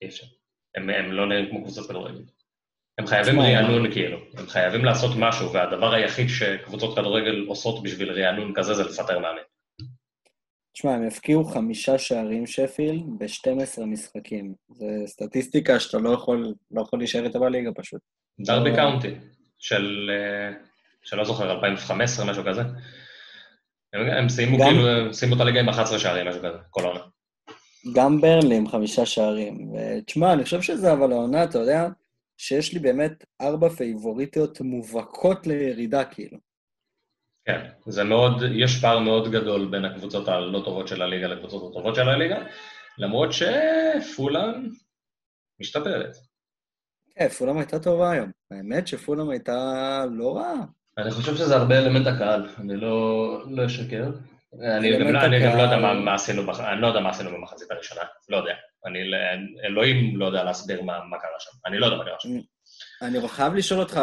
אי 0.01 0.07
אפשר. 0.07 0.38
הם, 0.75 0.89
הם 0.89 1.11
לא 1.11 1.27
נראים 1.27 1.49
כמו 1.49 1.63
קבוצות 1.63 1.87
כדורגל. 1.87 2.23
הם 2.97 3.07
חייבים 3.07 3.39
רענון 3.39 3.91
כאילו, 3.91 4.17
הם 4.37 4.47
חייבים 4.47 4.85
לעשות 4.85 5.11
משהו, 5.17 5.53
והדבר 5.53 5.93
היחיד 5.93 6.27
שקבוצות 6.29 6.95
כדורגל 6.95 7.45
עושות 7.47 7.83
בשביל 7.83 8.11
רענון 8.11 8.53
כזה 8.55 8.73
זה 8.73 8.83
לפטר 8.83 9.19
מאמן. 9.19 9.41
תשמע, 10.73 10.91
הם 10.91 11.07
הפקיעו 11.07 11.45
חמישה 11.45 11.97
שערים 11.97 12.47
שפיל 12.47 13.03
ב-12 13.17 13.85
משחקים. 13.85 14.53
זו 14.69 14.85
סטטיסטיקה 15.05 15.79
שאתה 15.79 15.97
לא 15.97 16.09
יכול, 16.09 16.53
לא 16.71 16.81
יכול 16.81 16.99
להישאר 16.99 17.25
איתה 17.25 17.39
בליגה 17.39 17.71
פשוט. 17.75 18.01
דרבי 18.39 18.75
קאונטי, 18.75 19.15
של, 19.57 20.11
אה, 20.13 20.53
של 21.03 21.17
לא 21.17 21.23
זוכר, 21.23 21.51
2015, 21.51 22.25
משהו 22.25 22.43
כזה. 22.43 22.61
הם, 23.93 24.09
הם 24.17 24.29
סיימו 24.29 24.57
גם... 24.57 24.65
כאילו, 24.65 24.87
הם 24.87 25.13
סיימו 25.13 25.35
את 25.35 25.41
הליגה 25.41 25.59
עם 25.59 25.69
11 25.69 25.99
שערים, 25.99 26.27
משהו 26.27 26.41
כזה, 26.41 26.57
כל 26.69 26.81
העונה. 26.83 27.01
גם 27.93 28.21
ברנלי 28.21 28.55
עם 28.55 28.67
חמישה 28.67 29.05
שערים. 29.05 29.73
ותשמע, 29.73 30.33
אני 30.33 30.43
חושב 30.43 30.61
שזה 30.61 30.93
אבל 30.93 31.11
העונה, 31.11 31.43
אתה 31.43 31.59
יודע, 31.59 31.87
שיש 32.37 32.73
לי 32.73 32.79
באמת 32.79 33.25
ארבע 33.41 33.69
פייבוריטיות 33.69 34.61
מובהקות 34.61 35.47
לירידה, 35.47 36.05
כאילו. 36.05 36.37
כן, 37.45 37.69
זה 37.85 38.03
מאוד, 38.03 38.43
יש 38.55 38.81
פער 38.81 38.99
מאוד 38.99 39.31
גדול 39.31 39.67
בין 39.71 39.85
הקבוצות 39.85 40.27
הלא 40.27 40.61
טובות 40.65 40.87
של 40.87 41.01
הליגה 41.01 41.27
לקבוצות 41.27 41.71
הטובות 41.71 41.95
של 41.95 42.09
הליגה, 42.09 42.37
למרות 42.97 43.29
שפולאם 43.33 44.69
משתפרת. 45.59 46.15
כן, 47.15 47.27
פולאם 47.27 47.57
הייתה 47.57 47.79
טובה 47.79 48.11
היום. 48.11 48.31
האמת 48.51 48.87
שפולאם 48.87 49.29
הייתה 49.29 50.05
לא 50.11 50.37
רעה. 50.37 50.65
אני 50.97 51.11
חושב 51.11 51.35
שזה 51.35 51.55
הרבה 51.55 51.79
אלמנט 51.79 52.07
הקהל, 52.07 52.49
אני 52.59 52.75
לא, 52.75 53.43
לא 53.49 53.65
אשקר. 53.65 54.11
אני 54.53 54.93
גם, 54.93 55.13
לא, 55.13 55.57
לא 55.57 55.61
יודע 55.61 55.77
מה, 55.77 56.15
עשינו, 56.15 56.41
אני 56.59 56.81
לא 56.81 56.87
יודע 56.87 56.99
מה 56.99 57.09
עשינו 57.09 57.31
במחצית 57.31 57.71
הראשונה, 57.71 58.01
לא 58.29 58.37
יודע. 58.37 58.53
אני, 58.85 58.99
אלוהים 59.65 60.17
לא 60.17 60.25
יודע 60.25 60.43
להסביר 60.43 60.81
מה, 60.81 60.93
קרה 61.21 61.39
שם, 61.39 61.51
אני 61.65 61.79
לא 61.79 61.85
יודע 61.85 61.97
מה 61.97 62.05
קרה 62.05 62.15
שם. 62.19 62.29
אני 63.01 63.27
חייב 63.27 63.53
לשאול 63.53 63.79
אותך 63.79 63.99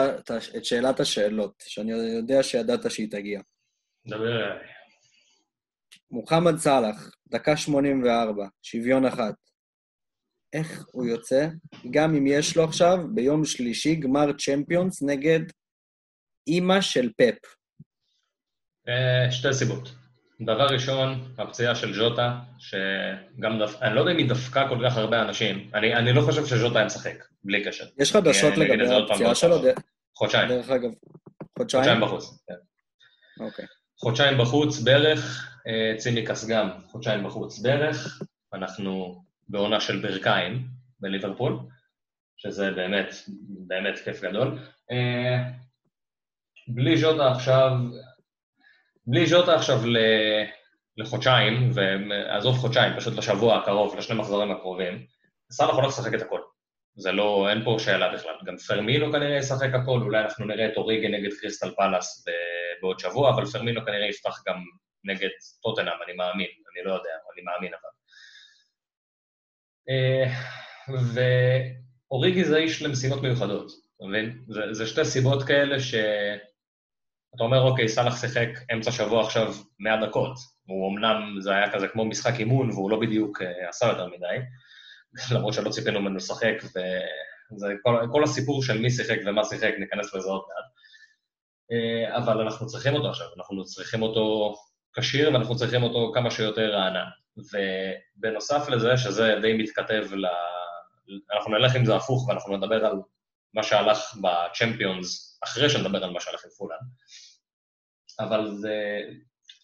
את 0.56 0.64
שאלת 0.64 1.00
השאלות, 1.00 1.62
שאני 1.66 1.92
יודע 1.92 2.42
שידעת 2.42 2.90
שהיא 2.90 3.10
תגיע. 3.10 3.40
דבר 4.06 4.44
אליי. 4.44 4.68
מוחמד 6.10 6.56
סאלח, 6.56 7.10
דקה 7.28 7.56
84, 7.56 8.46
שוויון 8.62 9.04
אחת. 9.04 9.34
איך 10.52 10.84
הוא 10.92 11.06
יוצא, 11.06 11.48
גם 11.90 12.14
אם 12.14 12.26
יש 12.26 12.56
לו 12.56 12.64
עכשיו, 12.64 12.98
ביום 13.14 13.44
שלישי, 13.44 13.94
גמר 13.94 14.32
צ'מפיונס 14.32 15.02
נגד 15.02 15.40
אימא 16.46 16.80
של 16.80 17.12
פפ? 17.16 17.54
אה, 18.88 19.32
שתי 19.32 19.52
סיבות. 19.52 20.05
דבר 20.40 20.66
ראשון, 20.66 21.34
הפציעה 21.38 21.74
של 21.74 21.94
ז'וטה, 21.94 22.38
שגם 22.58 23.58
דפ... 23.58 23.82
אני 23.82 23.94
לא 23.94 24.00
יודע 24.00 24.12
אם 24.12 24.18
היא 24.18 24.28
דפקה 24.28 24.68
כל 24.68 24.78
כך 24.84 24.96
הרבה 24.96 25.22
אנשים. 25.22 25.70
אני, 25.74 25.94
אני 25.94 26.12
לא 26.12 26.22
חושב 26.22 26.46
שז'וטה 26.46 26.78
היה 26.78 26.86
משחק, 26.86 27.24
בלי 27.44 27.64
קשר. 27.64 27.84
יש 27.98 28.12
חדשות 28.12 28.56
לגבי 28.56 28.94
הפציעה 28.94 29.34
שלו? 29.34 29.58
ד... 29.58 29.64
חודשיים. 30.16 30.48
דרך 30.48 30.70
אגב, 30.70 30.90
חודשיים? 31.58 31.84
חודשיים 31.84 32.00
בחוץ, 32.00 32.44
כן. 32.48 32.54
אוקיי. 33.44 33.64
חודשיים 34.00 34.38
בחוץ 34.38 34.80
בערך, 34.80 35.52
אה, 35.66 35.98
צימקס 35.98 36.46
גם 36.46 36.70
חודשיים 36.86 37.24
בחוץ 37.24 37.58
בערך. 37.58 38.22
אנחנו 38.54 39.22
בעונה 39.48 39.80
של 39.80 40.02
ברכיים 40.02 40.66
בליברפול, 41.00 41.58
שזה 42.36 42.70
באמת, 42.70 43.14
באמת 43.66 43.98
כיף 43.98 44.22
גדול. 44.22 44.58
אה, 44.90 45.42
בלי 46.68 46.96
ז'וטה 46.96 47.32
עכשיו, 47.32 47.70
בלי 49.06 49.26
ז'וטה 49.26 49.54
עכשיו 49.54 49.78
לחודשיים, 50.96 51.70
ועזוב 51.74 52.56
חודשיים, 52.56 52.92
פשוט 52.96 53.18
לשבוע 53.18 53.56
הקרוב, 53.56 53.96
לשני 53.96 54.16
מחזורים 54.16 54.50
הקרובים, 54.50 55.06
סאלח 55.50 55.74
הולך 55.74 55.88
לשחק 55.88 56.14
את 56.14 56.22
הכל. 56.22 56.40
זה 56.96 57.12
לא, 57.12 57.46
אין 57.50 57.64
פה 57.64 57.76
שאלה 57.78 58.14
בכלל. 58.14 58.34
גם 58.44 58.56
פרמינו 58.56 59.12
כנראה 59.12 59.36
ישחק 59.36 59.74
הכל, 59.74 60.00
אולי 60.02 60.20
אנחנו 60.20 60.46
נראה 60.46 60.66
את 60.66 60.76
אוריגי 60.76 61.08
נגד 61.08 61.30
קריסטל 61.40 61.70
פלאס 61.76 62.24
בעוד 62.82 62.98
שבוע, 62.98 63.34
אבל 63.34 63.46
פרמינו 63.46 63.84
כנראה 63.84 64.08
יפתח 64.08 64.42
גם 64.48 64.56
נגד 65.04 65.28
טוטנאם, 65.62 65.98
אני 66.06 66.12
מאמין, 66.12 66.48
אני 66.72 66.84
לא 66.84 66.94
יודע, 66.94 67.10
אני 67.34 67.42
מאמין 67.42 67.72
אבל. 67.72 67.90
אה, 69.88 70.26
ואוריגי 72.10 72.44
זה 72.44 72.56
איש 72.56 72.82
למשימות 72.82 73.22
מיוחדות, 73.22 73.72
אתה 73.96 74.04
מבין? 74.04 74.44
זה, 74.48 74.60
זה 74.72 74.86
שתי 74.86 75.04
סיבות 75.04 75.42
כאלה 75.42 75.80
ש... 75.80 75.94
אתה 77.36 77.44
אומר, 77.44 77.62
אוקיי, 77.62 77.88
סאלח 77.88 78.20
שיחק 78.20 78.48
אמצע 78.72 78.90
שבוע 78.90 79.24
עכשיו 79.24 79.54
100 79.78 80.06
דקות. 80.06 80.38
הוא 80.66 80.92
אמנם, 80.92 81.40
זה 81.40 81.52
היה 81.52 81.72
כזה 81.72 81.88
כמו 81.88 82.04
משחק 82.04 82.34
אימון, 82.38 82.70
והוא 82.70 82.90
לא 82.90 83.00
בדיוק 83.00 83.42
uh, 83.42 83.68
עשה 83.68 83.86
יותר 83.86 84.06
מדי, 84.06 84.36
למרות 85.34 85.54
שלא 85.54 85.70
ציפינו 85.70 86.00
ממנו 86.00 86.16
לשחק, 86.16 86.54
וזה 86.62 87.74
כל, 87.82 88.06
כל 88.12 88.24
הסיפור 88.24 88.62
של 88.62 88.78
מי 88.78 88.90
שיחק 88.90 89.16
ומה 89.26 89.44
שיחק, 89.44 89.74
ניכנס 89.78 90.14
לזה 90.14 90.28
עוד 90.28 90.42
מעט. 90.48 90.64
Uh, 91.72 92.16
אבל 92.16 92.40
אנחנו 92.40 92.66
צריכים 92.66 92.94
אותו 92.94 93.10
עכשיו, 93.10 93.26
אנחנו 93.36 93.64
צריכים 93.64 94.02
אותו 94.02 94.54
כשיר, 94.92 95.32
ואנחנו 95.32 95.56
צריכים 95.56 95.82
אותו 95.82 96.12
כמה 96.14 96.30
שיותר 96.30 96.74
רענן. 96.74 97.06
ובנוסף 97.36 98.68
לזה, 98.68 98.96
שזה 98.96 99.38
די 99.42 99.52
מתכתב 99.52 100.04
ל... 100.14 100.26
אנחנו 101.34 101.58
נלך 101.58 101.74
עם 101.76 101.84
זה 101.84 101.96
הפוך, 101.96 102.28
ואנחנו 102.28 102.56
נדבר 102.56 102.86
על 102.86 102.96
מה 103.54 103.62
שהלך 103.62 103.98
בצ'מפיונס, 104.22 105.38
אחרי 105.44 105.70
שנדבר 105.70 106.04
על 106.04 106.10
מה 106.10 106.20
שהלך 106.20 106.44
עם 106.44 106.50
פולאן. 106.58 106.78
אבל 108.20 108.50
זה... 108.54 109.00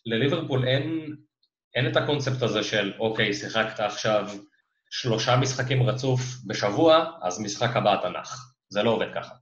לליברפול 0.06 0.64
אין, 0.68 1.16
אין 1.74 1.90
את 1.90 1.96
הקונספט 1.96 2.42
הזה 2.42 2.62
של, 2.62 2.92
אוקיי, 2.98 3.34
שיחקת 3.34 3.80
עכשיו 3.80 4.28
שלושה 4.90 5.36
משחקים 5.36 5.82
רצוף 5.82 6.20
בשבוע, 6.46 7.18
אז 7.22 7.40
משחק 7.40 7.76
הבא 7.76 8.08
נח. 8.08 8.54
זה 8.68 8.82
לא 8.82 8.90
עובד 8.90 9.08
ככה. 9.14 9.34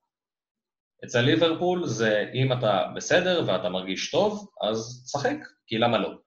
אצל 1.05 1.21
ליברפול 1.21 1.87
זה 1.87 2.31
אם 2.35 2.53
אתה 2.53 2.87
בסדר 2.97 3.45
ואתה 3.47 3.69
מרגיש 3.69 4.11
טוב, 4.11 4.51
אז 4.63 5.05
תשחק, 5.07 5.37
כי 5.67 5.79
למה 5.79 5.99
לא? 5.99 6.19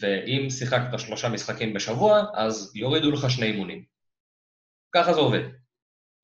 ואם 0.00 0.50
שיחקת 0.50 0.98
שלושה 0.98 1.28
משחקים 1.28 1.74
בשבוע, 1.74 2.22
אז 2.34 2.72
יורידו 2.74 3.10
לך 3.10 3.30
שני 3.30 3.46
אימונים. 3.46 3.84
ככה 4.94 5.14
זה 5.14 5.20
עובד. 5.20 5.42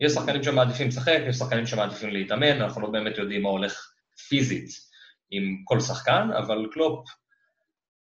יש 0.00 0.12
שחקנים 0.12 0.42
שמעדיפים 0.42 0.88
לשחק, 0.88 1.18
יש 1.28 1.36
שחקנים 1.36 1.66
שמעדיפים 1.66 2.10
להתאמן, 2.10 2.62
אנחנו 2.62 2.80
לא 2.80 2.90
באמת 2.90 3.18
יודעים 3.18 3.42
מה 3.42 3.48
הולך 3.48 3.92
פיזית 4.28 4.87
עם 5.30 5.62
כל 5.64 5.80
שחקן, 5.80 6.28
אבל 6.38 6.66
קלופ 6.72 7.08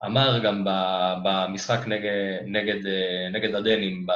אמר 0.05 0.39
גם 0.45 0.65
במשחק 1.25 1.87
נגד, 1.87 2.11
נגד, 2.47 2.81
נגד 3.33 3.55
הדנים 3.55 4.07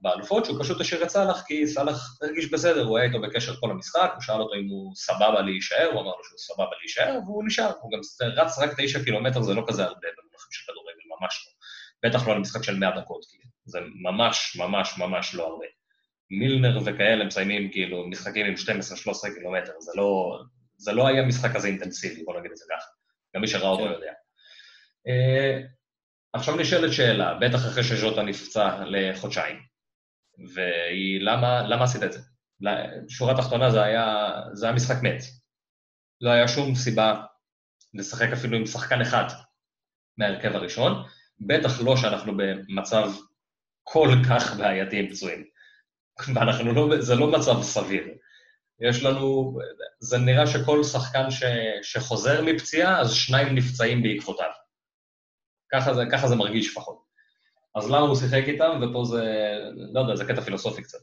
באלופות, 0.00 0.44
שהוא 0.44 0.60
פשוט 0.60 0.80
השאיר 0.80 1.02
את 1.02 1.08
סאלח, 1.08 1.42
כי 1.46 1.66
סאלח 1.66 2.18
הרגיש 2.22 2.50
בסדר, 2.50 2.84
הוא 2.84 2.98
היה 2.98 3.06
איתו 3.06 3.20
בקשר 3.20 3.56
כל 3.60 3.70
המשחק, 3.70 4.10
הוא 4.14 4.22
שאל 4.22 4.40
אותו 4.40 4.54
אם 4.54 4.68
הוא 4.68 4.94
סבבה 4.94 5.40
להישאר, 5.40 5.88
הוא 5.92 6.00
אמר 6.00 6.10
לו 6.10 6.24
שהוא 6.24 6.38
סבבה 6.38 6.70
להישאר, 6.80 7.18
והוא 7.24 7.44
נשאר. 7.46 7.70
הוא 7.80 7.92
גם 7.92 7.98
רץ 8.36 8.58
רק 8.58 8.70
תשע 8.80 9.04
קילומטר, 9.04 9.42
זה 9.42 9.54
לא 9.54 9.64
כזה 9.68 9.84
הרבה 9.84 10.08
במונחים 10.18 10.48
של 10.50 10.72
כדורגל, 10.72 10.98
ממש 11.20 11.46
לא. 11.46 11.52
בטח 12.08 12.28
לא 12.28 12.34
למשחק 12.34 12.62
של 12.62 12.78
100 12.78 13.00
דקות, 13.00 13.24
כאילו. 13.28 13.44
זה 13.64 13.78
ממש 14.02 14.56
ממש 14.60 14.98
ממש 14.98 15.34
לא 15.34 15.46
הרבה. 15.46 15.66
מילנר 16.30 16.78
וכאלה 16.84 17.24
מסיימים 17.24 17.72
כאילו 17.72 18.08
משחקים 18.08 18.46
עם 18.46 18.54
12-13 18.54 19.34
קילומטר, 19.34 19.72
זה 19.80 19.92
לא, 19.94 20.38
זה 20.84 20.92
לא 20.92 21.08
היה 21.08 21.22
משחק 21.26 21.56
כזה 21.56 21.68
אינטנסיבי, 21.68 22.24
בוא 22.24 22.38
נגיד 22.38 22.50
את 22.50 22.56
זה 22.56 22.64
ככה. 22.70 22.86
גם 23.34 23.40
מי 23.40 23.48
שראה 23.48 23.68
אותו 23.68 23.84
כן. 23.84 23.90
יודע. 23.90 24.12
Uh, 25.08 25.66
עכשיו 26.32 26.56
נשאלת 26.56 26.92
שאלה, 26.92 27.34
בטח 27.34 27.58
אחרי 27.58 27.84
שז'וטה 27.84 28.22
נפצע 28.22 28.84
לחודשיים, 28.86 29.56
והיא, 30.54 31.20
למה, 31.20 31.62
למה 31.68 31.84
עשית 31.84 32.02
את 32.02 32.12
זה? 32.12 32.18
שורה 33.08 33.36
תחתונה 33.36 33.70
זה 33.70 33.82
היה, 33.82 34.32
זה 34.52 34.66
היה 34.66 34.74
משחק 34.74 35.02
מת. 35.02 35.22
לא 36.20 36.30
היה 36.30 36.48
שום 36.48 36.74
סיבה 36.74 37.24
לשחק 37.94 38.28
אפילו 38.32 38.56
עם 38.56 38.66
שחקן 38.66 39.00
אחד 39.00 39.24
מההרכב 40.18 40.54
הראשון, 40.54 41.04
בטח 41.40 41.80
לא 41.80 41.96
שאנחנו 41.96 42.32
במצב 42.36 43.10
כל 43.82 44.08
כך 44.28 44.56
בעייתי 44.56 44.98
עם 44.98 45.10
פצועים. 45.10 45.44
ואנחנו 46.34 46.72
לא, 46.72 47.00
זה 47.00 47.14
לא 47.14 47.30
מצב 47.30 47.62
סביר. 47.62 48.04
יש 48.80 49.02
לנו, 49.02 49.58
זה 49.98 50.18
נראה 50.18 50.46
שכל 50.46 50.84
שחקן 50.84 51.30
ש, 51.30 51.42
שחוזר 51.82 52.42
מפציעה, 52.42 53.00
אז 53.00 53.14
שניים 53.14 53.54
נפצעים 53.54 54.02
בעקבותיו. 54.02 54.50
ככה 55.72 55.94
זה, 55.94 56.02
ככה 56.12 56.28
זה 56.28 56.36
מרגיש 56.36 56.70
לפחות. 56.70 57.04
אז 57.74 57.90
למה 57.90 57.98
הוא 57.98 58.16
שיחק 58.16 58.42
איתם, 58.46 58.80
ופה 58.82 59.04
זה, 59.04 59.24
לא 59.92 60.00
יודע, 60.00 60.16
זה 60.16 60.24
קטע 60.24 60.40
פילוסופי 60.40 60.82
קצת. 60.82 60.98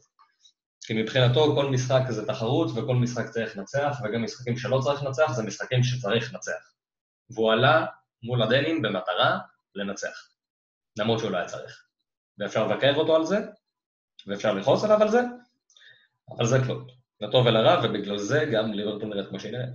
כי 0.86 1.02
מבחינתו 1.02 1.54
כל 1.54 1.70
משחק 1.70 2.02
זה 2.08 2.26
תחרות 2.26 2.70
וכל 2.70 2.94
משחק 2.94 3.28
צריך 3.28 3.56
לנצח, 3.56 4.00
וגם 4.04 4.24
משחקים 4.24 4.56
שלא 4.56 4.80
צריך 4.84 5.02
לנצח 5.02 5.32
זה 5.32 5.42
משחקים 5.42 5.82
שצריך 5.82 6.32
לנצח. 6.32 6.72
והוא 7.30 7.52
עלה 7.52 7.86
מול 8.22 8.42
הדנים 8.42 8.82
במטרה 8.82 9.38
לנצח, 9.74 10.28
למרות 10.98 11.18
שהוא 11.18 11.30
לא 11.30 11.36
היה 11.36 11.46
צריך. 11.46 11.84
ואפשר 12.38 12.66
לבקר 12.66 12.94
אותו 12.96 13.16
על 13.16 13.24
זה, 13.24 13.36
ואפשר 14.26 14.54
לכעוס 14.54 14.84
עליו 14.84 15.02
על 15.02 15.10
זה, 15.10 15.20
אבל 16.36 16.46
זה 16.46 16.58
כלום. 16.66 17.01
לטוב 17.22 17.46
ולרע, 17.46 17.80
ובגלל 17.84 18.18
זה 18.18 18.44
גם 18.52 18.72
ליברפול 18.72 19.08
נראית 19.08 19.28
כמו 19.28 19.40
שהיא 19.40 19.52
נראית. 19.52 19.70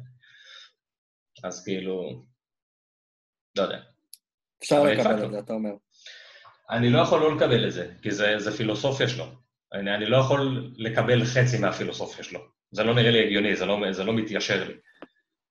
אז 1.44 1.64
כאילו, 1.66 2.24
לא 3.58 3.64
יודע. 3.64 3.80
אפשר 4.64 4.84
לקבל 4.84 5.26
את 5.26 5.32
זה, 5.32 5.40
אתה 5.40 5.54
אומר. 5.54 5.72
אני 6.70 6.90
לא 6.90 7.02
יכול 7.02 7.20
לא 7.20 7.36
לקבל 7.36 7.68
את 7.68 7.74
זה, 7.74 7.92
כי 8.02 8.12
זה, 8.12 8.40
זה 8.40 8.58
פילוסופיה 8.58 9.08
שלו. 9.08 9.26
אני, 9.74 9.96
אני 9.96 10.06
לא 10.06 10.18
יכול 10.18 10.72
לקבל 10.78 11.26
חצי 11.26 11.58
מהפילוסופיה 11.58 12.24
שלו. 12.24 12.40
זה 12.72 12.84
לא 12.84 12.96
נראה 12.96 13.12
לי 13.12 13.26
הגיוני, 13.26 13.56
זה 13.56 13.66
לא, 13.66 13.92
זה 13.92 14.04
לא 14.04 14.14
מתיישר 14.14 14.68
לי. 14.68 14.74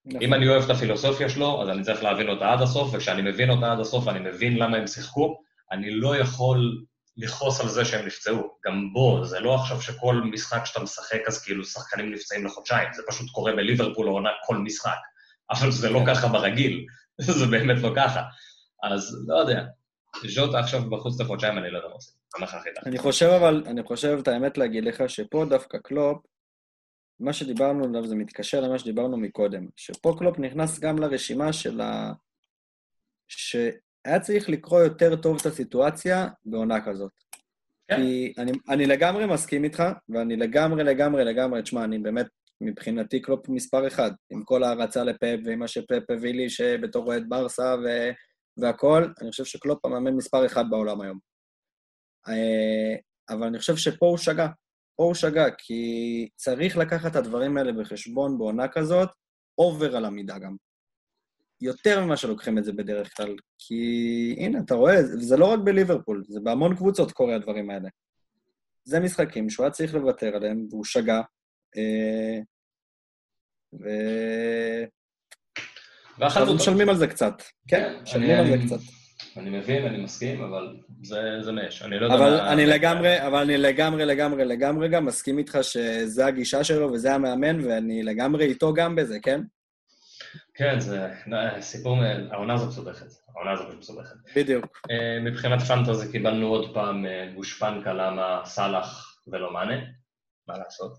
נכון. 0.06 0.22
אם 0.22 0.34
אני 0.34 0.48
אוהב 0.48 0.62
את 0.64 0.70
הפילוסופיה 0.70 1.28
שלו, 1.28 1.62
אז 1.62 1.68
אני 1.68 1.82
צריך 1.82 2.02
להבין 2.02 2.28
אותה 2.28 2.52
עד 2.52 2.62
הסוף, 2.62 2.94
וכשאני 2.94 3.22
מבין 3.22 3.50
אותה 3.50 3.72
עד 3.72 3.80
הסוף 3.80 4.06
ואני 4.06 4.30
מבין 4.30 4.56
למה 4.56 4.76
הם 4.76 4.86
שיחקו, 4.86 5.40
אני 5.72 5.90
לא 5.90 6.16
יכול 6.16 6.84
לכעוס 7.16 7.60
על 7.60 7.68
זה 7.68 7.84
שהם 7.84 8.06
נפצעו. 8.06 8.58
גם 8.66 8.92
בוא, 8.92 9.24
זה 9.24 9.40
לא 9.40 9.54
עכשיו 9.54 9.82
שכל 9.82 10.14
משחק 10.32 10.64
שאתה 10.64 10.80
משחק, 10.80 11.20
אז 11.26 11.42
כאילו 11.42 11.64
שחקנים 11.64 12.12
נפצעים 12.12 12.46
לחודשיים, 12.46 12.88
זה 12.92 13.02
פשוט 13.08 13.30
קורה 13.30 13.52
בליברפול 13.52 14.08
עונה 14.08 14.30
כל 14.46 14.56
משחק. 14.56 14.98
אבל 15.50 15.70
זה 15.70 15.90
לא 15.90 15.98
כן. 15.98 16.14
ככה 16.14 16.28
ברגיל, 16.28 16.86
זה 17.38 17.46
באמת 17.46 17.82
לא 17.82 17.92
ככה. 17.96 18.22
אז 18.82 19.24
לא 19.26 19.36
יודע, 19.36 19.64
ז'וטה 20.26 20.58
עכשיו 20.58 20.90
בחוץ 20.90 21.20
לחודשיים, 21.20 21.58
אני 21.58 21.70
לא 21.70 21.78
יודע 21.78 21.88
מה 21.88 21.94
עושים. 21.94 22.14
אני 22.86 22.98
חושב 22.98 23.26
אבל, 23.26 23.62
אני 23.66 23.82
חושב 23.82 24.18
את 24.22 24.28
האמת 24.28 24.58
להגיד 24.58 24.84
לך, 24.84 25.02
שפה 25.08 25.44
דווקא 25.44 25.78
קלופ, 25.78 26.18
מה 27.20 27.32
שדיברנו 27.32 27.84
עליו 27.84 28.06
זה 28.06 28.14
מתקשר 28.14 28.60
למה 28.60 28.78
שדיברנו 28.78 29.16
מקודם, 29.16 29.66
שפה 29.76 30.14
קלופ 30.18 30.38
נכנס 30.38 30.78
גם 30.78 30.98
לרשימה 30.98 31.52
של 31.52 31.80
ה... 31.80 32.12
שהיה 34.06 34.20
צריך 34.20 34.48
לקרוא 34.48 34.80
יותר 34.80 35.16
טוב 35.16 35.36
את 35.40 35.46
הסיטואציה 35.46 36.28
בעונה 36.44 36.84
כזאת. 36.84 37.12
כן. 37.88 37.96
כי 37.96 38.32
אני, 38.38 38.52
אני 38.68 38.86
לגמרי 38.86 39.26
מסכים 39.26 39.64
איתך, 39.64 39.82
ואני 40.08 40.36
לגמרי, 40.36 40.84
לגמרי, 40.84 41.24
לגמרי, 41.24 41.62
תשמע, 41.62 41.84
אני 41.84 41.98
באמת, 41.98 42.26
מבחינתי 42.60 43.22
קלופ 43.22 43.48
מספר 43.48 43.86
אחד, 43.86 44.10
עם 44.30 44.44
כל 44.44 44.64
ההערצה 44.64 45.04
לפפ 45.04 45.40
ועם 45.44 45.58
מה 45.58 45.68
שפפ 45.68 46.02
הביא 46.10 46.34
לי, 46.34 46.50
שבתור 46.50 47.06
אוהד 47.06 47.24
ברסה 47.28 47.74
ו... 47.84 47.88
והכול, 48.60 49.14
אני 49.22 49.30
חושב 49.30 49.44
שקלופ 49.44 49.84
המאמן 49.84 50.14
מספר 50.14 50.46
אחד 50.46 50.64
בעולם 50.70 51.00
היום. 51.00 51.18
אה, 52.28 52.96
אבל 53.30 53.46
אני 53.46 53.58
חושב 53.58 53.76
שפה 53.76 54.06
הוא 54.06 54.18
שגה. 54.18 54.48
פה 54.96 55.04
הוא 55.04 55.14
שגה, 55.14 55.46
כי 55.58 55.82
צריך 56.36 56.76
לקחת 56.76 57.10
את 57.10 57.16
הדברים 57.16 57.56
האלה 57.56 57.72
בחשבון 57.72 58.38
בעונה 58.38 58.68
כזאת, 58.68 59.08
אובר 59.58 59.96
על 59.96 60.04
המידה 60.04 60.38
גם. 60.38 60.56
יותר 61.60 62.04
ממה 62.04 62.16
שלוקחים 62.16 62.58
את 62.58 62.64
זה 62.64 62.72
בדרך 62.72 63.16
כלל, 63.16 63.34
כי 63.58 64.36
הנה, 64.38 64.58
אתה 64.58 64.74
רואה, 64.74 65.02
זה 65.02 65.36
לא 65.36 65.52
רק 65.52 65.58
בליברפול, 65.64 66.24
זה 66.28 66.40
בהמון 66.40 66.76
קבוצות 66.76 67.12
קורה 67.12 67.34
הדברים 67.34 67.70
האלה. 67.70 67.88
זה 68.84 69.00
משחקים 69.00 69.50
שהוא 69.50 69.64
היה 69.64 69.70
צריך 69.70 69.94
לוותר 69.94 70.36
עליהם, 70.36 70.66
והוא 70.70 70.84
שגה, 70.84 71.20
אה, 71.76 72.40
ו... 73.72 73.88
אז 76.20 76.54
משלמים 76.54 76.88
על 76.88 76.96
זה 76.96 77.06
קצת. 77.06 77.42
כן, 77.68 77.98
משלמים 78.02 78.30
על 78.30 78.46
זה 78.46 78.56
קצת. 78.66 78.80
אני 79.36 79.50
מבין, 79.50 79.86
אני 79.86 80.02
מסכים, 80.02 80.42
אבל 80.42 80.76
זה, 81.02 81.20
זה 81.42 81.52
מאש. 81.52 81.82
אני 81.82 81.98
לא 81.98 82.04
יודע 82.04 82.16
אבל 82.16 82.30
מה... 82.30 82.52
אני 82.52 82.66
לגמרי, 82.66 83.26
אבל 83.26 83.38
אני 83.38 83.56
לגמרי, 83.56 84.04
לגמרי, 84.04 84.44
לגמרי 84.44 84.88
גם 84.88 85.04
מסכים 85.04 85.38
איתך 85.38 85.58
שזה 85.62 86.26
הגישה 86.26 86.64
שלו 86.64 86.92
וזה 86.92 87.14
המאמן, 87.14 87.64
ואני 87.64 88.02
לגמרי 88.02 88.44
איתו 88.44 88.74
גם 88.74 88.96
בזה, 88.96 89.18
כן? 89.22 89.40
כן, 90.56 90.80
זה 90.80 91.08
סיפור, 91.60 91.98
העונה 92.30 92.54
הזו 92.54 92.66
מסובכת. 92.66 93.06
העונה 93.34 93.52
הזו 93.52 93.64
מסובכת. 93.78 94.16
בדיוק. 94.36 94.80
אה, 94.90 95.18
מבחינת 95.20 95.60
פנטזי 95.60 96.12
קיבלנו 96.12 96.46
עוד 96.46 96.74
פעם 96.74 97.06
אה, 97.06 97.30
גושפנקה 97.34 97.92
למה 97.92 98.40
סאלח 98.44 99.18
ולא 99.26 99.52
מאנה, 99.52 99.76
מה 100.48 100.58
לעשות? 100.58 100.92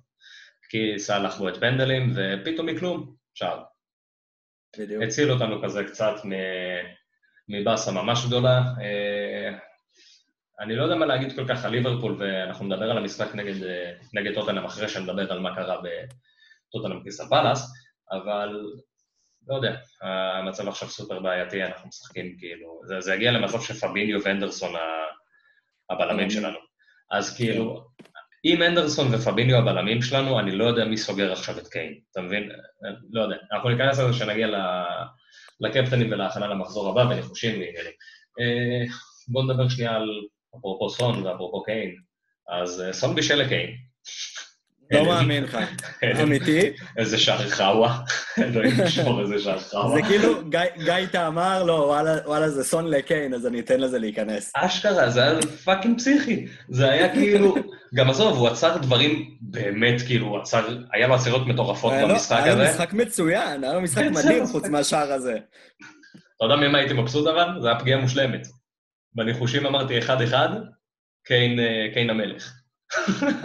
כי 0.70 1.00
סאלח 1.00 1.38
בועט 1.38 1.58
פנדלים, 1.58 2.14
ופתאום 2.16 2.68
מכלום, 2.68 3.16
שער. 3.34 3.64
בדיוק. 4.80 5.04
הציל 5.04 5.32
אותנו 5.32 5.64
כזה 5.64 5.84
קצת. 5.84 6.16
מבאסה 7.50 7.92
ממש 7.92 8.26
גדולה. 8.26 8.62
אה, 8.82 9.58
אני 10.60 10.76
לא 10.76 10.84
יודע 10.84 10.96
מה 10.96 11.06
להגיד 11.06 11.36
כל 11.36 11.48
כך 11.48 11.66
על 11.66 11.72
ליברפול, 11.72 12.16
ואנחנו 12.20 12.66
נדבר 12.66 12.92
על 12.92 12.98
המשחק 12.98 13.36
נגד, 13.36 13.64
אה, 13.64 13.94
נגד 14.14 14.34
טוטנאם 14.34 14.66
אחרי 14.66 14.90
שנדבר 14.90 15.32
על 15.32 15.40
מה 15.40 15.56
קרה 15.56 15.78
בטוטנאם 15.78 17.02
קריסטל 17.04 17.24
פלאס, 17.30 17.74
אבל 18.12 18.72
לא 19.48 19.56
יודע, 19.56 19.76
המצב 20.02 20.68
עכשיו 20.68 20.90
סופר 20.90 21.20
בעייתי, 21.20 21.64
אנחנו 21.64 21.88
משחקים 21.88 22.36
כאילו, 22.40 22.82
זה, 22.86 23.02
זה 23.02 23.14
יגיע 23.14 23.32
למצב 23.32 23.62
שפביניו 23.62 24.20
ואנדרסון 24.24 24.74
הבלמים 25.90 26.30
שלנו. 26.30 26.58
אז 27.12 27.38
כאילו, 27.38 27.88
אם 28.46 28.64
אנדרסון 28.64 29.14
ופביניו 29.14 29.58
הבלמים 29.58 30.02
שלנו, 30.02 30.40
אני 30.40 30.52
לא 30.52 30.66
יודע 30.66 30.86
מי 30.86 30.98
סוגר 30.98 31.32
עכשיו 31.32 31.60
את 31.60 31.68
קיין, 31.68 32.00
אתה 32.12 32.22
מבין? 32.22 32.50
לא 33.12 33.22
יודע. 33.22 33.36
אנחנו 33.52 33.70
ניכנס 33.70 34.00
לזה 34.00 34.12
כשנגיע 34.12 34.48
לקפטנים 35.60 36.12
ולהכנה 36.12 36.48
למחזור 36.48 36.90
הבא 36.90 37.10
וניחושים 37.10 37.52
ועניינים. 37.52 37.94
אה, 38.40 38.86
בואו 39.28 39.46
נדבר 39.46 39.70
שנייה 39.70 39.96
על 39.96 40.10
אפרופו 40.58 40.90
סון 40.90 41.26
ואפרופו 41.26 41.64
קיין. 41.64 41.96
אז 42.62 42.82
אה, 42.82 42.94
סון 42.94 43.16
בישל 43.16 43.36
לקיין. 43.36 43.76
לא 44.92 45.06
מאמין 45.06 45.44
לך. 45.44 45.58
אמיתי? 46.24 46.70
איזה 46.98 47.18
שער 47.18 47.50
חאווה. 47.50 48.00
אלוהים 48.40 48.76
ישמור 48.86 49.22
איזה 49.22 49.40
שער 49.40 49.60
חאווה. 49.60 49.96
זה 49.96 50.02
כאילו, 50.08 50.50
גיא 50.84 50.94
איתה 50.94 51.28
אמר 51.28 51.64
לו, 51.64 51.94
וואלה, 52.26 52.50
זה 52.50 52.64
סון 52.64 52.88
לקיין, 52.88 53.34
אז 53.34 53.48
אני 53.48 53.60
אתן 53.60 53.80
לזה 53.80 54.00
להיכנס. 54.00 54.52
אשכרה, 54.56 55.10
זה 55.10 55.24
היה 55.24 55.42
פאקינג 55.64 55.98
פסיכי. 55.98 56.48
זה 56.70 56.90
היה 56.90 57.14
כאילו... 57.14 57.56
גם 57.96 58.10
עזוב, 58.10 58.38
הוא 58.38 58.48
עצר 58.48 58.78
דברים 58.78 59.38
באמת, 59.42 60.02
כאילו, 60.02 60.28
הוא 60.28 60.38
עצר... 60.38 60.78
היה 60.94 61.08
לו 61.08 61.16
עצירות 61.16 61.48
מטורפות 61.48 61.94
במשחק 62.04 62.40
הזה. 62.40 62.62
היה 62.62 62.72
משחק 62.72 62.94
מצוין, 62.94 63.64
היה 63.64 63.80
משחק 63.80 64.06
מדהים 64.12 64.46
חוץ 64.46 64.68
מהשער 64.68 65.14
הזה. 65.14 65.38
אתה 66.38 66.46
יודע 66.46 66.56
ממה 66.56 66.78
הייתי 66.78 66.94
מבסוט 66.94 67.28
אבל? 67.28 67.62
זה 67.62 67.68
היה 67.68 67.80
פגיעה 67.80 68.00
מושלמת. 68.02 68.48
בניחושים 69.16 69.66
אמרתי 69.66 70.00
1-1, 70.00 70.34
אה, 70.34 70.50
קיין 71.94 72.10
המלך. 72.10 72.54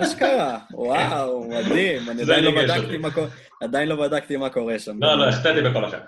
אשכרה, 0.02 0.58
וואו, 0.70 1.48
מדהים. 1.48 2.10
אני 2.10 2.22
עדיין 2.22 2.44
לא 2.44 2.50
בדקתי 2.62 2.98
מה 2.98 3.10
קורה. 3.10 3.28
עדיין 3.62 3.88
לא 3.88 3.96
בדקתי 3.96 4.36
מה 4.36 4.50
קורה 4.50 4.78
שם. 4.78 5.02
לא, 5.02 5.18
לא, 5.18 5.28
החטאתי 5.28 5.60
בכל 5.60 5.84
השאר. 5.84 6.00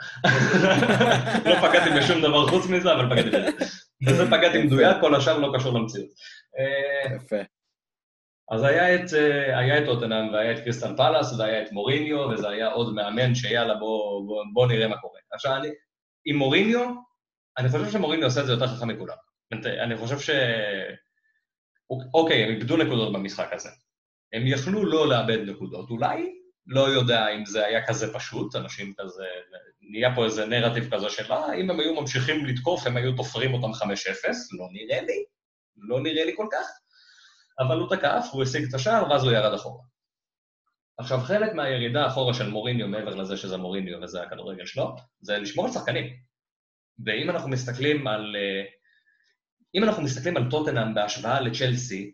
לא 1.51 1.68
פגעתי 1.68 1.91
בשום 1.99 2.22
דבר 2.22 2.49
חוץ 2.49 2.66
מזה, 2.66 2.93
אבל 2.93 3.11
פגעתי 3.11 3.28
בזה. 3.28 3.51
וזה 4.07 4.26
פגעתי 4.26 4.62
מדויק, 4.62 4.97
כל 5.01 5.14
השאר 5.14 5.39
לא 5.39 5.53
קשור 5.59 5.78
למציאות. 5.78 6.09
אה, 6.59 7.16
יפה. 7.16 7.37
אז 8.51 8.62
היה 8.62 8.95
את, 8.95 9.14
אה, 9.14 9.59
היה 9.59 9.78
את 9.78 9.89
אוטנאם, 9.89 10.32
והיה 10.32 10.53
את 10.53 10.59
קריסטל 10.59 10.97
פלאס, 10.97 11.39
והיה 11.39 11.62
את 11.62 11.72
מוריניו, 11.72 12.18
וזה 12.18 12.49
היה 12.49 12.68
עוד 12.68 12.95
מאמן 12.95 13.35
שיאללה, 13.35 13.74
בוא, 13.74 14.26
בוא, 14.26 14.45
בוא 14.53 14.66
נראה 14.66 14.89
מה 14.89 14.97
קורה. 14.97 15.20
עכשיו, 15.32 15.57
אני, 15.57 15.68
עם 16.26 16.37
מוריניו, 16.37 16.91
אני 17.59 17.68
חושב 17.68 17.91
שמוריניו 17.91 18.24
עושה 18.26 18.41
את 18.41 18.47
זה 18.47 18.53
יותר 18.53 18.66
חכם 18.66 18.89
מכולם. 18.89 19.16
אני 19.82 19.97
חושב 19.97 20.18
ש... 20.18 20.30
אוקיי, 21.91 22.45
הם 22.45 22.51
איבדו 22.51 22.76
נקודות 22.76 23.12
במשחק 23.12 23.49
הזה. 23.53 23.68
הם 24.32 24.47
יכלו 24.47 24.85
לא 24.85 25.09
לאבד 25.09 25.39
נקודות, 25.39 25.91
אולי? 25.91 26.35
לא 26.66 26.80
יודע 26.80 27.28
אם 27.28 27.45
זה 27.45 27.66
היה 27.66 27.87
כזה 27.87 28.14
פשוט, 28.14 28.57
אנשים 28.57 28.93
כזה... 28.99 29.24
נהיה 29.80 30.14
פה 30.14 30.24
איזה 30.24 30.47
נרטיב 30.47 30.95
כזה 30.95 31.11
של 31.11 31.32
אה, 31.32 31.55
אם 31.55 31.70
הם 31.70 31.80
היו 31.80 31.95
ממשיכים 31.95 32.47
לתקוף, 32.47 32.87
הם 32.87 32.97
היו 32.97 33.16
תופרים 33.16 33.55
אותם 33.55 33.70
5-0, 33.70 33.85
לא 34.59 34.68
נראה 34.72 35.01
לי, 35.01 35.24
לא 35.76 36.01
נראה 36.01 36.24
לי 36.24 36.32
כל 36.37 36.47
כך. 36.53 36.66
אבל 37.59 37.78
הוא 37.78 37.97
תקף, 37.97 38.26
הוא 38.32 38.43
השיג 38.43 38.68
את 38.68 38.74
השער, 38.74 39.11
ואז 39.11 39.24
הוא 39.24 39.32
ירד 39.32 39.55
אחורה. 39.55 39.82
עכשיו, 40.99 41.18
חלק 41.18 41.53
מהירידה 41.53 42.07
אחורה 42.07 42.35
של 42.35 42.49
מוריניו, 42.49 42.89
מעבר 42.89 43.14
לזה 43.14 43.37
שזה 43.37 43.57
מוריניו 43.57 44.03
וזה 44.03 44.22
הכדורגל 44.22 44.66
שלו, 44.66 44.97
זה 45.20 45.39
לשמור 45.39 45.66
על 45.66 45.72
שחקנים. 45.72 46.16
ואם 47.07 47.30
אנחנו 47.30 47.49
מסתכלים 47.49 48.07
על... 48.07 48.37
אה, 48.37 48.62
אם 49.75 49.85
אנחנו 49.85 50.03
מסתכלים 50.03 50.37
על 50.37 50.51
טוטנאם 50.51 50.95
בהשוואה 50.95 51.41
לצ'לסי 51.41 52.12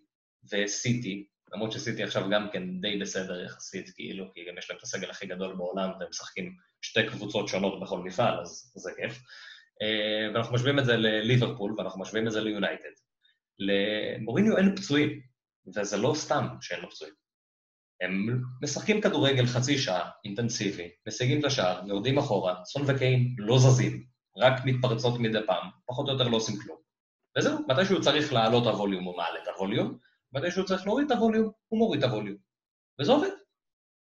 וסיטי, 0.53 1.27
למרות 1.55 1.73
שסיטי 1.73 2.03
עכשיו 2.03 2.31
גם 2.31 2.49
כן 2.53 2.81
די 2.81 2.99
בסדר 2.99 3.45
יחסית, 3.45 3.91
כאילו, 3.95 4.33
כי 4.35 4.41
גם 4.49 4.59
יש 4.59 4.71
להם 4.71 4.79
את 4.79 4.83
הסגל 4.83 5.11
הכי 5.11 5.27
גדול 5.27 5.57
בעולם, 5.57 5.91
והם 6.01 6.09
משחקים 6.11 6.57
שתי 6.83 7.07
קבוצות 7.07 7.49
שונות 7.49 7.81
בכל 7.81 7.99
מפעל, 7.99 8.41
אז 8.41 8.73
זה 8.75 8.91
כיף. 8.97 9.23
אה, 9.83 10.35
ואנחנו 10.35 10.55
משווים 10.55 10.79
את 10.79 10.85
זה 10.85 10.97
לליברפול, 10.97 11.75
ואנחנו 11.79 12.01
משווים 12.01 12.27
את 12.27 12.33
זה 12.33 12.41
ליונייטד. 12.41 12.91
למוריניו 13.59 14.57
אין 14.57 14.77
פצועים, 14.77 15.21
וזה 15.77 15.97
לא 15.97 16.13
סתם 16.15 16.47
שאין 16.61 16.81
לו 16.81 16.91
פצועים. 16.91 17.15
הם 18.01 18.43
משחקים 18.63 19.01
כדורגל 19.01 19.47
חצי 19.47 19.79
שעה, 19.79 20.11
אינטנסיבי, 20.25 20.91
משיגים 21.09 21.41
את 21.41 21.45
השער, 21.45 21.83
יורדים 21.89 22.19
אחורה, 22.19 22.65
סון 22.65 22.83
וקיין 22.87 23.35
לא 23.39 23.59
זזים, 23.59 24.05
רק 24.37 24.65
מתפרצות 24.65 25.21
מדי 25.21 25.39
פעם, 25.47 25.71
פחות 25.87 26.09
או 26.09 26.13
יותר 26.13 26.29
לא 26.29 26.37
עושים 26.37 26.57
כלום. 26.63 26.80
וזהו, 27.39 27.59
מתי 27.69 27.85
שהוא 27.85 28.01
צריך 28.01 28.33
להעלות 28.33 28.67
הווליום 28.67 29.05
הוא 29.05 29.17
מעלה 29.17 29.39
את 29.43 29.49
הווליום, 29.49 29.99
מתי 30.33 30.51
שהוא 30.51 30.67
צריך 30.67 30.87
להוריד 30.87 31.11
את 31.11 31.17
הווליום 31.17 31.51
הוא 31.69 31.79
מוריד 31.79 32.05
את 32.05 32.11
הווליום. 32.11 32.37
וזה 33.01 33.13
עובד. 33.13 33.29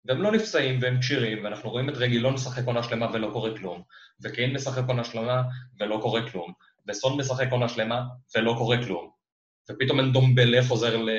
והם 0.04 0.22
לא 0.22 0.32
נפצעים 0.32 0.78
והם 0.82 1.00
כשירים, 1.00 1.44
ואנחנו 1.44 1.70
רואים 1.70 1.88
את 1.88 1.96
רגילון 1.96 2.34
משחק 2.34 2.66
עונה 2.66 2.82
שלמה 2.82 3.10
ולא 3.12 3.30
קורה 3.32 3.58
כלום, 3.58 3.82
וקיין 4.22 4.52
משחק 4.52 4.82
עונה 4.88 5.04
שלמה 5.04 5.42
ולא 5.80 5.98
קורה 6.02 6.30
כלום, 6.30 6.52
וסון 6.88 7.20
משחק 7.20 7.46
עונה 7.50 7.68
שלמה 7.68 8.02
ולא 8.36 8.54
קורה 8.58 8.84
כלום, 8.84 9.10
ופתאום 9.70 10.00
אין 10.00 10.12
דומבלה 10.12 10.62
חוזר 10.68 10.96
ל... 10.96 11.10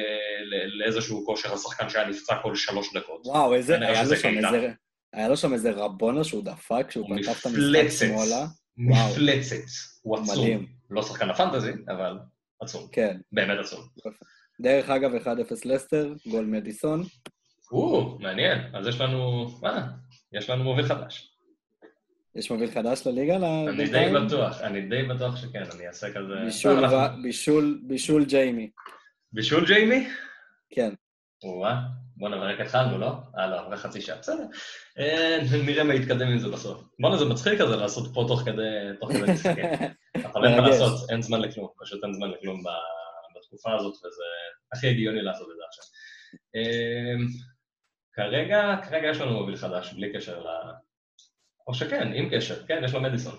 לאיזשהו 0.80 1.26
כושר 1.26 1.54
השחקן 1.54 1.90
שהיה 1.90 2.10
נפצע 2.10 2.36
כל 2.42 2.56
שלוש 2.56 2.94
דקות. 2.94 3.28
וואו, 3.28 3.54
איזה, 3.54 3.76
היה 3.76 4.04
לו 4.04 4.16
שם 4.16 4.38
איזה... 4.38 4.74
היה 5.14 5.30
לו 5.30 5.38
שם 5.38 5.54
איזה 5.54 5.72
רבונה 5.72 6.24
שהוא 6.24 6.44
דפק, 6.44 6.86
כשהוא 6.88 7.18
פתח 7.18 7.42
את 7.42 7.46
המשחק 7.46 7.90
שמאלה. 7.90 8.46
מפלצת. 8.78 9.56
הוא 10.02 10.18
עצום. 10.18 10.40
מדהים. 10.40 10.81
לא 10.92 11.04
שחקן 11.04 11.30
הפנטזי, 11.30 11.72
אבל 11.90 12.18
עצום. 12.60 12.88
כן. 12.92 13.18
באמת 13.32 13.60
עצום. 13.60 13.80
דרך 14.62 14.90
אגב, 14.90 15.12
1-0 15.16 15.28
לסטר, 15.66 16.14
גול 16.28 16.46
מדיסון. 16.46 17.04
או, 17.72 18.18
מעניין. 18.20 18.76
אז 18.76 18.88
יש 18.88 19.02
לנו... 19.02 19.48
מה? 19.62 19.88
יש 20.34 20.50
לנו 20.50 20.64
מוביל 20.64 20.86
חדש. 20.86 21.32
יש 22.36 22.52
מוביל 22.52 22.72
חדש 22.72 23.08
לליגה? 23.08 23.36
אני 23.70 23.88
די 23.88 24.06
בטוח, 24.26 24.62
אני 24.62 24.82
די 24.82 25.04
בטוח 25.04 25.36
שכן, 25.36 25.64
אני 25.76 25.88
אעשה 25.88 26.14
כזה... 26.14 26.36
בישול, 26.46 26.86
בישול, 27.24 27.82
בישול 27.84 28.26
ג'יימי. 28.26 28.70
בישול 29.34 29.66
ג'יימי? 29.66 30.08
כן. 30.70 30.94
או-אה, 31.44 31.80
בואנה, 32.18 32.36
רק 32.36 32.60
התחלנו, 32.60 32.98
לא? 32.98 33.14
אה, 33.38 33.48
לא, 33.48 33.62
אחרי 33.62 33.78
חצי 33.78 34.02
שעה, 34.02 34.18
בסדר. 34.18 34.44
אה, 35.00 35.38
נראה 35.66 35.84
מה 35.84 35.94
יתקדם 35.94 36.28
עם 36.28 36.38
זה 36.38 36.50
בסוף. 36.50 36.84
בואנה, 37.00 37.18
זה 37.18 37.26
מצחיק 37.26 37.62
כזה 37.62 37.76
לעשות 37.76 38.14
פה 38.14 38.26
תוך 38.28 38.42
כדי 38.42 38.62
משחקים. 39.34 39.66
אתה 40.42 40.62
לא 40.62 40.74
יכול 40.74 40.86
לעשות, 40.86 41.10
אין 41.10 41.22
זמן 41.22 41.42
לכלום, 41.42 41.68
פשוט 41.80 42.04
אין 42.04 42.14
זמן 42.14 42.30
לכלום 42.30 42.64
בתקופה 43.36 43.76
הזאת, 43.76 43.94
וזה 43.94 44.24
הכי 44.74 44.88
הגיוני 44.88 45.22
לעשות 45.22 45.48
את 45.52 45.56
זה 45.58 45.64
עכשיו. 45.68 45.86
אה, 46.56 47.42
כרגע, 48.14 48.76
כרגע 48.90 49.08
יש 49.08 49.18
לנו 49.18 49.40
מוביל 49.40 49.56
חדש, 49.56 49.94
בלי 49.94 50.14
קשר 50.14 50.40
ל... 50.40 50.48
או 51.68 51.74
שכן, 51.74 52.14
עם 52.16 52.30
קשר, 52.30 52.66
כן, 52.66 52.82
יש 52.86 52.94
לו 52.94 53.02
מדיסון. 53.02 53.36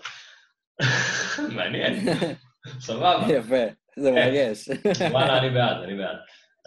מעניין, 1.57 1.95
סבבה. 2.87 3.27
יפה, 3.29 3.65
זה 3.97 4.11
מרגש. 4.11 4.69
וואלה, 5.11 5.39
אני 5.39 5.51
בעד, 5.51 5.83
אני 5.83 5.95
בעד. 5.95 6.17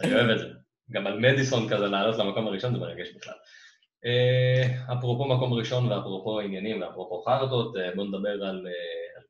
אני 0.02 0.14
אוהב 0.14 0.30
את 0.30 0.38
זה. 0.38 0.46
גם 0.90 1.06
על 1.06 1.18
מדיסון 1.18 1.68
כזה 1.68 1.86
לעלות 1.86 2.18
למקום 2.18 2.46
הראשון 2.46 2.72
זה 2.72 2.78
מרגש 2.78 3.08
בכלל. 3.16 3.34
Uh, 4.06 4.92
אפרופו 4.92 5.24
מקום 5.24 5.52
ראשון 5.52 5.92
ואפרופו 5.92 6.40
עניינים 6.40 6.82
ואפרופו 6.82 7.22
חרטות, 7.22 7.74
uh, 7.76 7.94
בואו 7.94 8.06
נדבר 8.06 8.30
על, 8.30 8.40
על 8.42 8.66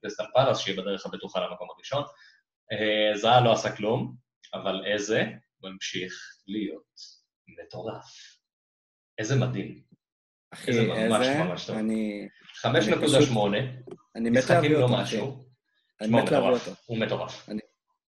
קריסטל 0.07 0.25
פלאס, 0.35 0.59
שהיא 0.59 0.77
בדרך 0.77 1.07
הבטוחה 1.07 1.41
למקום 1.41 1.69
הראשון. 1.71 2.03
Uh, 2.03 3.17
זהה 3.17 3.41
לא 3.41 3.53
עשה 3.53 3.77
כלום, 3.77 4.17
אבל 4.55 4.87
איזה 4.87 5.25
ממשיך 5.63 6.13
להיות 6.47 6.93
מטורף. 7.49 8.05
איזה 9.19 9.37
מדהים. 9.37 9.83
אחי, 10.53 10.71
איזה 10.71 10.83
ממש 10.83 11.27
איזה? 11.27 11.45
ממש 11.45 11.67
טוב. 11.67 11.77
אני... 11.77 12.29
5.8, 12.63 12.69
אני 14.17 14.31
מת 14.31 14.51
להביא 14.51 14.71
לא 14.71 14.89
משהו. 14.89 15.49
אני 16.01 16.09
מת 16.09 16.31
להביא 16.31 16.49
אותו. 16.49 16.71
הוא 16.87 16.99
מטורף. 16.99 17.49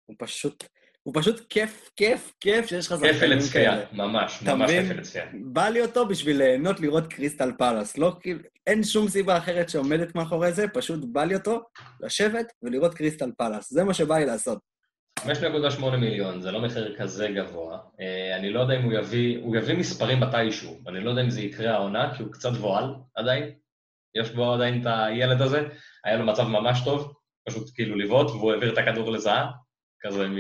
הוא 0.06 0.16
פשוט... 0.20 0.64
הוא 1.04 1.14
פשוט 1.18 1.48
כיף, 1.50 1.92
כיף, 1.96 2.34
כיף 2.40 2.66
שיש 2.66 2.88
לך 2.88 2.96
זכיינים 2.96 3.20
כאלה. 3.20 3.36
כיף 3.36 3.46
לצפייה, 3.46 3.80
ממש, 3.92 4.44
ממש 4.44 4.72
כיף 4.72 4.90
לצפייה. 4.98 5.26
בא 5.34 5.70
לי 5.70 5.82
אותו 5.82 6.06
בשביל 6.06 6.38
ליהנות 6.38 6.80
לראות 6.80 7.08
קריסטל 7.08 7.52
פלאס. 7.58 7.98
לא, 7.98 8.16
כאילו, 8.20 8.40
אין 8.68 8.84
שום 8.84 9.08
סיבה 9.08 9.38
אחרת 9.38 9.70
שעומדת 9.70 10.16
מאחורי 10.16 10.52
זה, 10.52 10.68
פשוט 10.68 11.00
בא 11.04 11.24
לי 11.24 11.36
אותו 11.36 11.62
לשבת 12.02 12.52
ולראות 12.64 12.94
קריסטל 12.94 13.32
פלאס. 13.38 13.74
זה 13.74 13.84
מה 13.84 13.94
שבא 13.94 14.18
לי 14.18 14.26
לעשות. 14.26 14.60
5.8 15.20 15.96
מיליון, 15.98 16.42
זה 16.42 16.52
לא 16.52 16.62
מחיר 16.62 16.96
כזה 16.98 17.28
גבוה. 17.28 17.78
אה, 18.02 18.36
אני 18.36 18.50
לא 18.50 18.60
יודע 18.60 18.80
אם 18.80 18.84
הוא 18.84 18.94
יביא, 18.94 19.40
הוא 19.42 19.56
יביא 19.58 19.78
מספרים 19.78 20.20
מתישהו. 20.20 20.82
אני 20.88 21.00
לא 21.00 21.10
יודע 21.10 21.22
אם 21.22 21.30
זה 21.30 21.42
יקרה 21.42 21.74
העונה, 21.74 22.16
כי 22.18 22.24
הוא 22.24 22.32
קצת 22.32 22.52
וואל 22.60 22.86
עדיין. 23.16 23.52
יש 24.16 24.32
בו 24.32 24.54
עדיין 24.54 24.82
את 24.82 24.86
הילד 24.90 25.42
הזה. 25.42 25.68
היה 26.06 26.18
לו 26.18 26.26
מצב 26.26 26.44
ממש 26.48 26.82
טוב, 26.86 27.14
פשוט 27.48 27.70
כאילו 27.76 27.96
לבעוט, 27.96 28.28
והוא 28.28 28.52
העביר 28.52 28.74
את 28.74 28.78
הכדור 28.78 29.12
לזהה, 29.12 29.52
כזה 30.02 30.28
מ... 30.28 30.36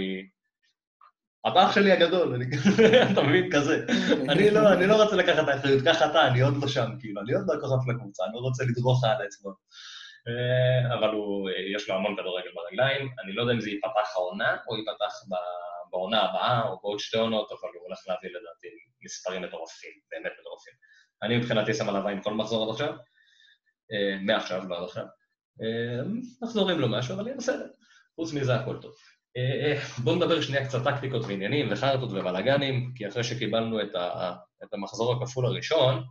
אתה 1.47 1.65
אח 1.65 1.75
שלי 1.75 1.91
הגדול, 1.91 2.41
אתה 3.11 3.21
מבין? 3.23 3.49
כזה. 3.51 3.85
אני 4.29 4.51
לא, 4.51 4.73
אני 4.73 4.87
לא 4.87 5.03
רוצה 5.03 5.15
לקחת 5.15 5.43
את 5.43 5.47
האחריות, 5.47 5.83
קח 5.83 6.01
אתה, 6.01 6.27
אני 6.27 6.41
עוד 6.41 6.53
לא 6.61 6.67
שם, 6.67 6.89
כאילו, 6.99 7.21
אני 7.21 7.33
עוד 7.33 7.43
לא 7.47 7.61
כוכב 7.61 7.89
לקבוצה, 7.89 8.23
אני 8.23 8.33
לא 8.33 8.39
רוצה 8.39 8.63
לדרוך 8.63 9.03
על 9.03 9.21
האצבעות. 9.21 9.55
אה, 10.27 10.93
אבל 10.95 11.09
הוא, 11.09 11.49
יש 11.75 11.89
לו 11.89 11.95
המון 11.95 12.15
כדורגל 12.17 12.49
ברגליים, 12.55 13.09
אני 13.23 13.33
לא 13.33 13.41
יודע 13.41 13.53
אם 13.53 13.59
זה 13.59 13.69
ייפתח 13.69 14.09
העונה, 14.15 14.57
או 14.67 14.77
ייפתח 14.77 15.13
בעונה 15.91 16.21
הבאה, 16.21 16.67
או 16.67 16.79
בעוד 16.81 16.99
שתי 16.99 17.17
עונות, 17.17 17.51
אבל 17.51 17.69
הוא 17.73 17.83
הולך 17.87 17.99
להביא 18.07 18.29
לדעתי 18.29 18.67
מספרים 19.05 19.41
מטורפים, 19.41 19.91
באמת 20.11 20.31
מטורפים. 20.41 20.73
אני 21.23 21.37
מבחינתי 21.37 21.73
שם 21.73 21.89
עליו 21.89 22.07
עם 22.07 22.21
כל 22.21 22.33
מחזור 22.33 22.63
עד 22.63 22.69
עכשיו, 22.69 22.93
אה, 23.91 24.17
מעכשיו, 24.21 24.69
לא 24.69 24.77
עד 24.77 24.83
עכשיו. 24.83 25.05
אה, 25.61 26.03
מחזורים 26.41 26.79
לא 26.79 26.87
משהו, 26.87 27.15
אבל 27.15 27.27
יהיה 27.27 27.37
בסדר. 27.37 27.67
חוץ 28.15 28.33
מזה 28.33 28.55
הכל 28.55 28.77
טוב. 28.81 28.95
בואו 30.03 30.15
נדבר 30.15 30.41
שנייה 30.41 30.67
קצת 30.67 30.83
טקטיקות 30.83 31.25
ועניינים 31.25 31.71
וחרטות 31.71 32.11
ובלאגנים, 32.11 32.93
כי 32.95 33.07
אחרי 33.07 33.23
שקיבלנו 33.23 33.81
את, 33.81 33.95
ה, 33.95 34.33
את 34.63 34.73
המחזור 34.73 35.13
הכפול 35.13 35.45
הראשון, 35.45 36.03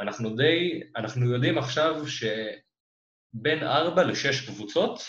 אנחנו 0.00 0.36
די, 0.36 0.80
אנחנו 0.96 1.32
יודעים 1.32 1.58
עכשיו 1.58 2.04
שבין 2.06 3.62
4 3.62 4.02
ל-6 4.02 4.46
קבוצות 4.46 5.00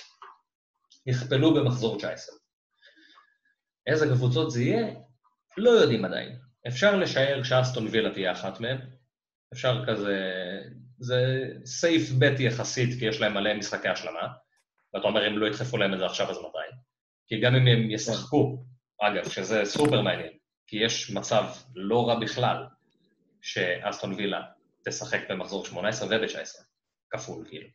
יכפלו 1.05 1.53
במחזור 1.53 1.97
19. 1.97 2.35
איזה 3.87 4.07
קבוצות 4.07 4.51
זה 4.51 4.63
יהיה? 4.63 4.93
לא 5.57 5.69
יודעים 5.69 6.05
עדיין. 6.05 6.39
אפשר 6.67 6.95
לשער 6.95 7.43
שאסטון 7.43 7.87
וילה 7.87 8.13
תהיה 8.13 8.31
אחת 8.31 8.59
מהן, 8.59 8.77
אפשר 9.53 9.85
כזה, 9.87 10.17
זה 10.99 11.45
סייף 11.65 12.11
בט 12.11 12.39
יחסית, 12.39 12.99
כי 12.99 13.05
יש 13.05 13.21
להם 13.21 13.33
מלא 13.33 13.53
משחקי 13.53 13.87
השלמה, 13.87 14.27
ואתה 14.93 15.07
אומר, 15.07 15.27
אם 15.27 15.37
לא 15.37 15.47
ידחפו 15.47 15.77
להם 15.77 15.93
את 15.93 15.99
זה 15.99 16.05
עכשיו, 16.05 16.29
אז 16.29 16.37
מתי? 16.37 16.75
כי 17.27 17.41
גם 17.41 17.55
אם 17.55 17.67
הם 17.67 17.91
ישחקו, 17.91 18.63
אגב, 19.01 19.29
שזה 19.29 19.61
סופר 19.65 20.01
מעניין, 20.01 20.31
כי 20.67 20.77
יש 20.77 21.11
מצב 21.11 21.43
לא 21.75 22.07
רע 22.07 22.19
בכלל 22.19 22.65
שאסטון 23.41 24.13
וילה 24.13 24.41
תשחק 24.85 25.19
במחזור 25.29 25.65
18 25.65 26.07
וב-19, 26.07 26.63
כפול 27.09 27.45
כאילו. 27.49 27.67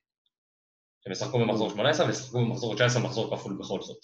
שהם 1.04 1.12
ישחקו 1.12 1.38
במחזור 1.38 1.70
18 1.70 2.06
וישחקו 2.06 2.38
במחזור 2.38 2.74
19 2.74 3.02
מחזור 3.02 3.36
כפול 3.36 3.56
בכל 3.60 3.82
זאת. 3.82 3.98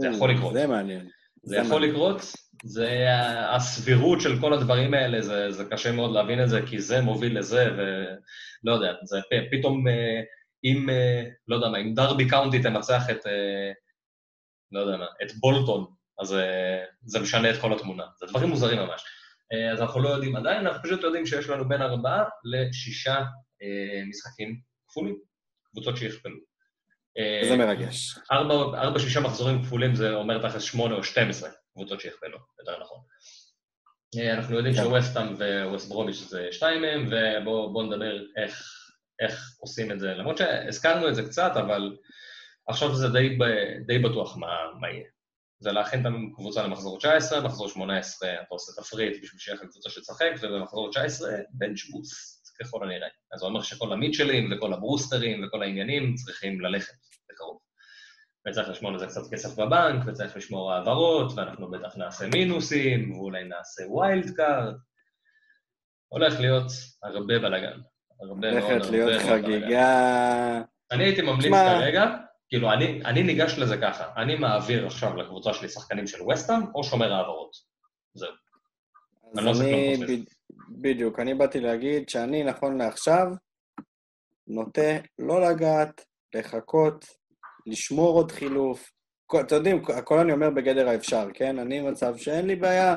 זה 0.00 0.08
יכול 0.08 0.30
לקרות. 0.32 0.52
זה 0.54 0.66
מעניין. 0.66 1.08
זה 1.42 1.56
יכול 1.56 1.82
לקרות, 1.82 2.20
זה 2.64 3.06
הסבירות 3.56 4.20
של 4.20 4.40
כל 4.40 4.52
הדברים 4.52 4.94
האלה, 4.94 5.22
זה, 5.22 5.50
זה 5.50 5.64
קשה 5.70 5.92
מאוד 5.92 6.14
להבין 6.14 6.42
את 6.42 6.48
זה, 6.48 6.60
כי 6.66 6.80
זה 6.80 7.00
מוביל 7.00 7.38
לזה, 7.38 7.64
ולא 7.72 8.74
יודע, 8.74 8.92
זה 9.04 9.18
פתאום, 9.50 9.88
אה, 9.88 10.20
אם, 10.64 10.90
אה, 10.90 11.24
לא 11.48 11.56
יודע 11.56 11.68
מה, 11.68 11.78
אם 11.78 11.94
דרבי 11.94 12.28
קאונטי 12.28 12.62
תנצח 12.62 13.10
את, 13.10 13.26
אה, 13.26 13.72
לא 14.72 14.80
יודע 14.80 14.96
מה, 14.96 15.06
את 15.22 15.32
בולטון, 15.40 15.86
אז 16.20 16.36
זה 17.04 17.20
משנה 17.20 17.50
את 17.50 17.60
כל 17.60 17.72
התמונה. 17.72 18.04
זה 18.20 18.26
דברים 18.26 18.48
מוזרים 18.48 18.78
ממש. 18.78 19.04
אה, 19.52 19.72
אז 19.72 19.80
אנחנו 19.80 20.00
לא 20.02 20.08
יודעים 20.08 20.36
עדיין, 20.36 20.66
אנחנו 20.66 20.82
פשוט 20.82 21.02
יודעים 21.02 21.26
שיש 21.26 21.48
לנו 21.48 21.68
בין 21.68 21.82
ארבעה 21.82 22.24
לשישה 22.44 23.16
אה, 23.62 24.04
משחקים 24.08 24.60
כפולים, 24.88 25.18
קבוצות 25.70 25.96
שיכפלו. 25.96 26.36
אה, 27.18 27.48
זה 27.48 27.56
מרגש. 27.56 28.18
ארבע, 28.32 28.54
ארבע, 28.78 28.98
שישה 28.98 29.20
מחזורים 29.20 29.62
כפולים 29.62 29.94
זה 29.94 30.14
אומר 30.14 30.48
תכף 30.48 30.58
שמונה 30.58 30.94
או 30.94 31.04
שתים 31.04 31.28
עשרה 31.28 31.50
קבוצות 31.72 32.00
שיכפלו, 32.00 32.38
יותר 32.58 32.80
נכון. 32.80 32.98
אנחנו 34.32 34.56
יודעים. 34.56 34.74
שווסטאם 34.74 35.34
וווסט 35.34 35.88
ברומיץ' 35.88 36.16
זה 36.16 36.48
שתיים 36.52 36.82
מהם, 36.82 37.06
ובואו 37.06 37.82
נדבר 37.82 38.22
איך, 38.36 38.77
איך 39.20 39.56
עושים 39.60 39.92
את 39.92 40.00
זה, 40.00 40.14
למרות 40.14 40.38
שהזכרנו 40.38 41.08
את 41.08 41.14
זה 41.14 41.22
קצת, 41.22 41.52
אבל 41.54 41.96
עכשיו 42.68 42.94
זה 42.94 43.08
די, 43.08 43.38
די 43.86 43.98
בטוח 43.98 44.36
מה, 44.36 44.56
מה 44.80 44.88
יהיה. 44.88 45.04
זה 45.60 45.72
להכין 45.72 46.00
את 46.00 46.12
הקבוצה 46.32 46.62
למחזור 46.62 46.98
19, 46.98 47.40
מחזור 47.40 47.68
18 47.68 48.34
אתה 48.34 48.46
עושה 48.48 48.82
תפריט 48.82 49.22
בשביל 49.22 49.40
שיהיה 49.40 49.56
לך 49.56 49.62
קבוצה 49.70 49.90
שתשחק, 49.90 50.30
ובמחזור 50.42 50.90
19 50.90 51.30
בנץ' 51.50 51.90
בוסט, 51.90 52.58
ככל 52.60 52.84
הנראה. 52.84 53.08
אז 53.32 53.40
זה 53.40 53.46
אומר 53.46 53.62
שכל 53.62 53.92
המיטשלים 53.92 54.52
וכל 54.52 54.72
הברוסטרים 54.72 55.44
וכל 55.44 55.62
העניינים 55.62 56.14
צריכים 56.14 56.60
ללכת 56.60 56.94
בקרוב. 57.30 57.58
וצריך 58.48 58.68
לשמור 58.68 58.92
לזה 58.92 59.06
קצת 59.06 59.20
כסף 59.32 59.58
בבנק, 59.58 60.06
וצריך 60.06 60.36
לשמור 60.36 60.72
העברות, 60.72 61.32
ואנחנו 61.36 61.70
בטח 61.70 61.96
נעשה 61.96 62.26
מינוסים, 62.26 63.12
ואולי 63.12 63.44
נעשה 63.44 63.82
wild 63.88 64.30
card. 64.36 64.74
הולך 66.08 66.40
להיות 66.40 66.66
הרבה 67.02 67.38
בלאגן. 67.38 67.80
הרבה 68.20 68.50
מאוד, 68.50 68.62
הרבה 68.62 68.78
מאוד 68.78 68.88
בלאגן. 68.90 69.02
הולכת 69.02 69.20
להיות 69.20 69.22
חגיגה... 69.22 70.62
אני 70.92 71.04
הייתי 71.04 71.22
ממליץ 71.22 71.52
כרגע, 71.52 72.04
כאילו, 72.48 72.72
אני, 72.72 73.00
אני 73.04 73.22
ניגש 73.22 73.58
לזה 73.58 73.76
ככה, 73.76 74.04
אני 74.16 74.36
מעביר 74.36 74.86
עכשיו 74.86 75.16
לקבוצה 75.16 75.54
שלי 75.54 75.68
שחקנים 75.68 76.06
של 76.06 76.22
וסטאם 76.22 76.60
או 76.74 76.84
שומר 76.84 77.12
העברות. 77.12 77.56
זהו. 78.14 78.30
אז 79.38 79.60
אני, 79.60 79.96
לא. 79.96 80.06
בדיוק, 80.68 81.20
אני 81.20 81.34
באתי 81.34 81.60
להגיד 81.60 82.08
שאני 82.08 82.44
נכון 82.44 82.78
לעכשיו 82.78 83.26
נוטה 84.46 84.96
לא 85.18 85.50
לגעת, 85.50 86.04
לחכות, 86.34 87.04
לשמור 87.66 88.14
עוד 88.14 88.32
חילוף. 88.32 88.90
אתם 89.40 89.56
יודעים, 89.56 89.82
הכל 89.98 90.18
אני 90.18 90.32
אומר 90.32 90.50
בגדר 90.50 90.88
האפשר, 90.88 91.28
כן? 91.34 91.58
אני 91.58 91.80
מצב 91.80 92.16
שאין 92.16 92.46
לי 92.46 92.56
בעיה, 92.56 92.96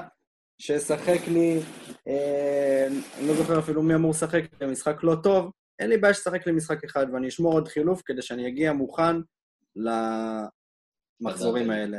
שישחק 0.62 1.28
לי, 1.28 1.59
אה, 2.07 2.88
אני 3.20 3.28
לא 3.28 3.34
זוכר 3.34 3.59
אפילו 3.59 3.84
מי 3.84 3.95
אמור 3.95 4.12
לשחק 4.12 4.43
לי 4.62 4.68
משחק 4.68 5.03
לא 5.03 5.16
טוב, 5.24 5.51
אין 5.80 5.89
לי 5.89 5.97
בעיה 5.97 6.14
שישחק 6.14 6.47
לי 6.47 6.53
משחק 6.53 6.84
אחד, 6.84 7.05
ואני 7.14 7.28
אשמור 7.28 7.53
עוד 7.53 7.68
חילוף 7.68 8.01
כדי 8.05 8.22
שאני 8.22 8.47
אגיע 8.47 8.74
מוכן 8.74 9.16
למחזורים 11.22 11.70
האלה. 11.70 11.97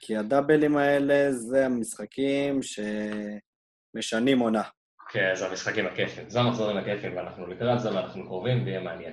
כי 0.00 0.16
הדאבלים 0.16 0.76
האלה 0.76 1.32
זה 1.32 1.66
המשחקים 1.66 2.60
שמשנים 2.62 4.38
עונה. 4.38 4.62
כן, 5.10 5.34
זה 5.34 5.46
המשחקים 5.46 5.86
הכיפים. 5.86 6.30
זה 6.30 6.40
המחזורים 6.40 6.76
הכיפים, 6.76 7.16
ואנחנו 7.16 7.46
לקראת 7.46 7.80
זה, 7.80 7.94
ואנחנו 7.94 8.26
קרובים, 8.26 8.64
ויהיה 8.64 8.80
מעניין. 8.80 9.12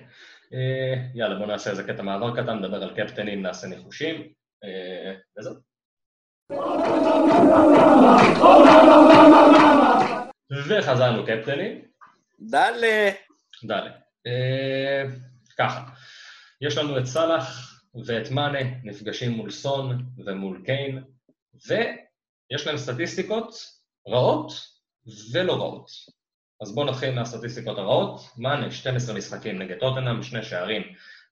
אה, 0.54 0.94
יאללה, 1.16 1.36
בואו 1.36 1.48
נעשה 1.48 1.70
איזה 1.70 1.84
קטע 1.84 2.02
מעבר 2.02 2.44
קטן, 2.44 2.60
נדבר 2.60 2.84
על 2.84 2.96
קפטנים, 2.96 3.42
נעשה 3.42 3.68
ניחושים, 3.68 4.16
אה, 4.64 5.14
וזהו. 5.40 5.75
וחזרנו 10.52 11.26
קפטנים. 11.26 11.82
דלה. 12.40 13.12
דלה. 13.64 13.92
אה, 14.28 15.04
ככה, 15.58 15.84
יש 16.62 16.78
לנו 16.78 17.00
את 17.00 17.06
סאלח 17.06 17.76
ואת 18.06 18.32
מאנה 18.32 18.60
נפגשים 18.84 19.32
מול 19.32 19.52
סון 19.52 20.06
ומול 20.26 20.62
קיין, 20.66 21.04
ויש 21.68 22.68
להם 22.68 22.78
סטטיסטיקות 22.78 23.56
רעות 24.08 24.52
ולא 25.34 25.54
רעות. 25.54 25.90
אז 26.62 26.76
בואו 26.76 26.86
נתחיל 26.86 27.16
מהסטטיסטיקות 27.16 27.78
הרעות. 27.78 28.22
מאנה, 28.38 28.72
12 28.72 29.16
משחקים 29.16 29.60
נגד 29.60 29.80
טוטנאם, 29.80 30.24
שני 30.24 30.44
שערים 30.44 30.82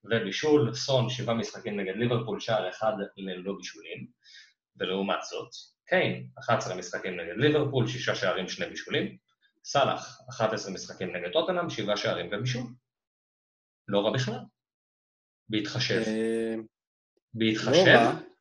ובישול, 0.06 0.74
סון, 0.74 1.10
7 1.10 1.34
משחקים 1.34 1.80
נגד 1.80 1.96
ליברפול, 1.96 2.40
שער 2.40 2.70
אחד 2.70 2.94
ללא 3.18 3.54
בישולים. 3.58 4.08
ולעומת 4.80 5.24
זאת, 5.24 5.50
קיין, 5.88 6.28
11 6.40 6.76
משחקים 6.76 7.20
נגד 7.20 7.34
ליברפול, 7.38 7.88
6 7.88 8.10
שערים, 8.10 8.50
2 8.50 8.70
בישולים. 8.70 9.18
סאלח, 9.66 10.22
11 10.30 10.74
משחקים 10.74 11.16
נגד 11.16 11.32
טוטנאם, 11.34 11.70
7 11.70 11.98
שערים 11.98 12.30
ובישול. 12.32 12.64
לא 13.88 14.06
רע 14.06 14.14
בכלל. 14.14 14.40
בהתחשב. 15.50 16.02
אה, 16.08 16.56
בהתחשב? 17.34 18.00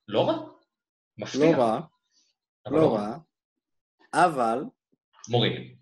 לא 0.08 0.28
רע. 0.28 0.48
מפתיע. 1.18 1.56
לא 1.56 1.62
רע. 1.62 1.80
לא, 2.66 2.80
לא 2.80 2.94
רע. 2.94 3.18
אבל... 4.14 4.64
מוריניו. 5.28 5.74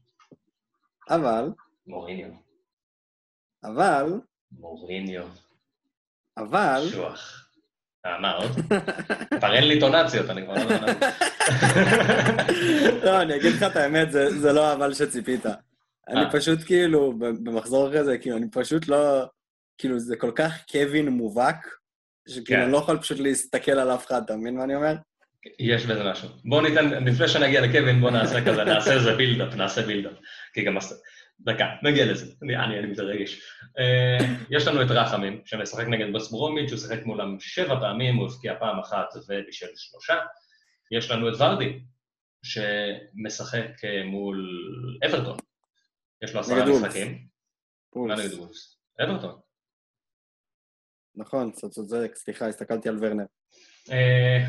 אבל... 1.11 1.49
מוריניו. 1.87 2.31
אבל... 3.65 4.21
מוריניו. 4.53 5.29
אבל... 6.37 6.83
שוח. 6.91 7.40
אה, 8.07 8.19
מה 8.21 8.33
עוד? 8.33 8.51
כבר 9.39 9.55
אין 9.55 9.69
לי 9.69 9.81
טונציות, 9.81 10.31
אני 10.31 10.45
כבר 10.45 10.55
לא 10.55 10.61
יודע. 10.61 11.11
לא, 13.05 13.23
אני 13.23 13.37
אגיד 13.37 13.53
לך 13.53 13.63
את 13.63 13.77
האמת, 13.77 14.11
זה 14.13 14.53
לא 14.53 14.67
האבל 14.69 14.95
שציפית. 14.95 15.47
אני 16.09 16.21
אה. 16.21 16.31
פשוט 16.33 16.59
כאילו, 16.67 17.13
במחזור 17.19 17.99
כזה, 17.99 18.19
כאילו, 18.19 18.37
אני 18.37 18.47
פשוט 18.53 18.89
לא... 18.89 19.25
כאילו, 19.79 19.99
זה 19.99 20.17
כל 20.17 20.31
כך 20.35 20.65
קווין 20.71 21.09
מובהק, 21.09 21.67
שכאילו, 22.29 22.45
כן. 22.47 22.63
אני 22.63 22.73
לא 22.73 22.79
יכול 22.79 22.99
פשוט 22.99 23.19
להסתכל 23.19 23.73
על 23.73 23.95
אף 23.95 24.07
אחד, 24.07 24.23
אתה 24.25 24.37
מבין 24.37 24.57
מה 24.57 24.65
אני 24.65 24.75
אומר? 24.75 24.95
יש 25.59 25.87
בזה 25.87 26.05
משהו. 26.05 26.29
בואו 26.45 26.61
ניתן, 26.61 27.05
לפני 27.05 27.29
שנגיע 27.29 27.61
לקווין, 27.61 28.01
בואו 28.01 28.13
נעשה 28.13 28.45
כזה, 28.45 28.65
נעשה 28.65 28.93
איזה 28.93 29.15
build-up, 29.15 29.55
נעשה 29.55 29.83
build-up. 29.83 30.13
כי 30.55 30.65
גם... 30.65 30.79
דקה, 31.45 31.67
נגיע 31.83 32.13
לזה. 32.13 32.35
אני, 32.43 32.57
אני, 32.57 32.87
מתרגש. 32.87 33.41
אה, 33.63 34.25
יש 34.51 34.67
לנו 34.67 34.83
את 34.83 34.91
רחמים, 34.91 35.43
שמשחק 35.45 35.87
נגד 35.87 36.13
ווסט 36.13 36.31
ברומיץ', 36.31 36.71
הוא 36.71 36.79
שיחק 36.79 37.07
מולם 37.07 37.41
שבע 37.41 37.81
פעמים, 37.81 38.17
הוא 38.17 38.27
הבקיע 38.27 38.59
פעם 38.59 38.79
אחת 38.79 39.09
ובישל 39.29 39.67
שלושה. 39.77 40.15
יש 40.91 41.11
לנו 41.11 41.29
את 41.29 41.35
ורדי, 41.41 41.81
שמשחק 42.43 43.67
אה, 43.77 44.07
מול 44.07 44.49
אברטון. 45.07 45.37
יש 46.25 46.35
לו 46.35 46.41
עשרה 46.41 46.65
משחקים. 46.67 47.27
מה 47.97 48.15
נגד 48.15 48.35
וולס? 48.35 48.79
אברטון. 49.05 49.41
נכון, 51.15 51.51
אתה 51.59 51.69
צודק, 51.69 52.13
סליחה, 52.15 52.49
הסתכלתי 52.49 52.89
על 52.89 52.97
ורנר. 53.01 53.25
Uh, 53.87 53.93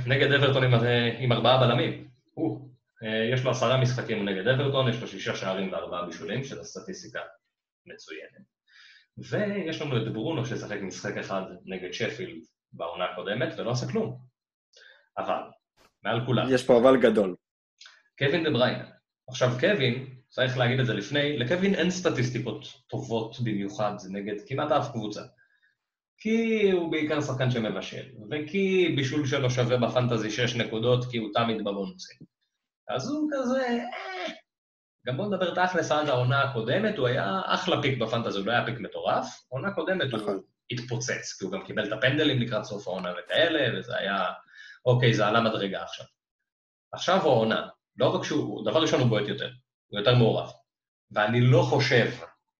נגד 0.07 0.31
אברטון 0.31 0.63
עם, 1.19 1.31
ארבעה 1.31 1.67
בלמים. 1.67 2.07
Uh. 2.39 2.70
אה, 3.03 3.33
יש 3.33 3.43
לו 3.43 3.51
עשרה 3.51 3.81
משחקים 3.81 4.29
נגד 4.29 4.47
אברטון, 4.47 4.89
יש 4.89 5.01
לו 5.01 5.07
שישה 5.07 5.35
שערים 5.35 5.71
וארבעה 5.71 6.05
בישולים, 6.05 6.43
שזו 6.43 6.63
סטטיסטיקה 6.63 7.19
מצוינת. 7.85 8.51
ויש 9.17 9.81
לנו 9.81 9.97
את 9.97 10.13
ברונו 10.13 10.45
ששיחק 10.45 10.81
משחק 10.81 11.17
אחד 11.17 11.41
נגד 11.65 11.93
שפילד 11.93 12.43
בעונה 12.73 13.05
הקודמת 13.05 13.59
ולא 13.59 13.71
עשה 13.71 13.87
כלום. 13.91 14.17
אבל, 15.17 15.41
מעל 16.03 16.25
כולם. 16.25 16.47
יש 16.49 16.65
פה 16.65 16.77
אבל 16.77 17.01
גדול. 17.01 17.35
קווין 18.19 18.43
דה 18.43 18.49
בריינה. 18.49 18.89
עכשיו, 19.29 19.49
קווין, 19.59 20.15
צריך 20.29 20.57
להגיד 20.57 20.79
את 20.79 20.85
זה 20.85 20.93
לפני, 20.93 21.37
לקווין 21.37 21.75
אין 21.75 21.91
סטטיסטיקות 21.91 22.65
טובות 22.87 23.39
במיוחד 23.39 23.93
נגד 24.09 24.35
כמעט 24.47 24.71
אף 24.71 24.91
קבוצה. 24.91 25.21
כי 26.17 26.71
הוא 26.71 26.91
בעיקר 26.91 27.21
שחקן 27.21 27.51
שמבשל, 27.51 28.05
וכי 28.31 28.93
בישול 28.95 29.25
שלו 29.25 29.49
שווה 29.49 29.77
בפנטזי 29.77 30.31
6 30.31 30.55
נקודות, 30.55 31.11
כי 31.11 31.17
הוא 31.17 31.29
תמיד 31.33 31.57
בבונוסים. 31.59 32.17
אז 32.95 33.09
הוא 33.09 33.29
כזה... 33.33 33.67
אה. 33.67 34.33
גם 35.07 35.17
בואו 35.17 35.27
נדבר 35.27 35.65
תכלס 35.65 35.91
עד 35.91 36.09
העונה 36.09 36.43
הקודמת, 36.43 36.97
הוא 36.97 37.07
היה 37.07 37.41
אחלה 37.45 37.81
פיק 37.81 38.01
בפנטזי, 38.01 38.37
הוא 38.39 38.47
לא 38.47 38.51
היה 38.51 38.65
פיק 38.65 38.79
מטורף. 38.79 39.25
עונה 39.47 39.71
קודמת 39.71 40.11
הוא 40.11 40.19
נכון. 40.19 40.41
התפוצץ, 40.71 41.37
כי 41.39 41.45
הוא 41.45 41.51
גם 41.51 41.65
קיבל 41.65 41.87
את 41.87 41.91
הפנדלים 41.91 42.41
לקראת 42.41 42.63
סוף 42.63 42.87
העונה 42.87 43.11
וכאלה, 43.11 43.79
וזה 43.79 43.97
היה... 43.97 44.25
אוקיי, 44.85 45.13
זה 45.13 45.27
עלה 45.27 45.41
מדרגה 45.41 45.83
עכשיו. 45.83 46.05
עכשיו 46.93 47.21
הוא 47.21 47.31
העונה. 47.31 47.67
לא 47.97 48.15
רק 48.15 48.23
שהוא... 48.23 48.65
דבר 48.65 48.81
ראשון 48.81 48.99
הוא 48.99 49.09
בועט 49.09 49.27
יותר, 49.27 49.49
הוא 49.87 49.99
יותר 49.99 50.15
מעורב. 50.15 50.51
ואני 51.11 51.41
לא 51.41 51.61
חושב 51.61 52.11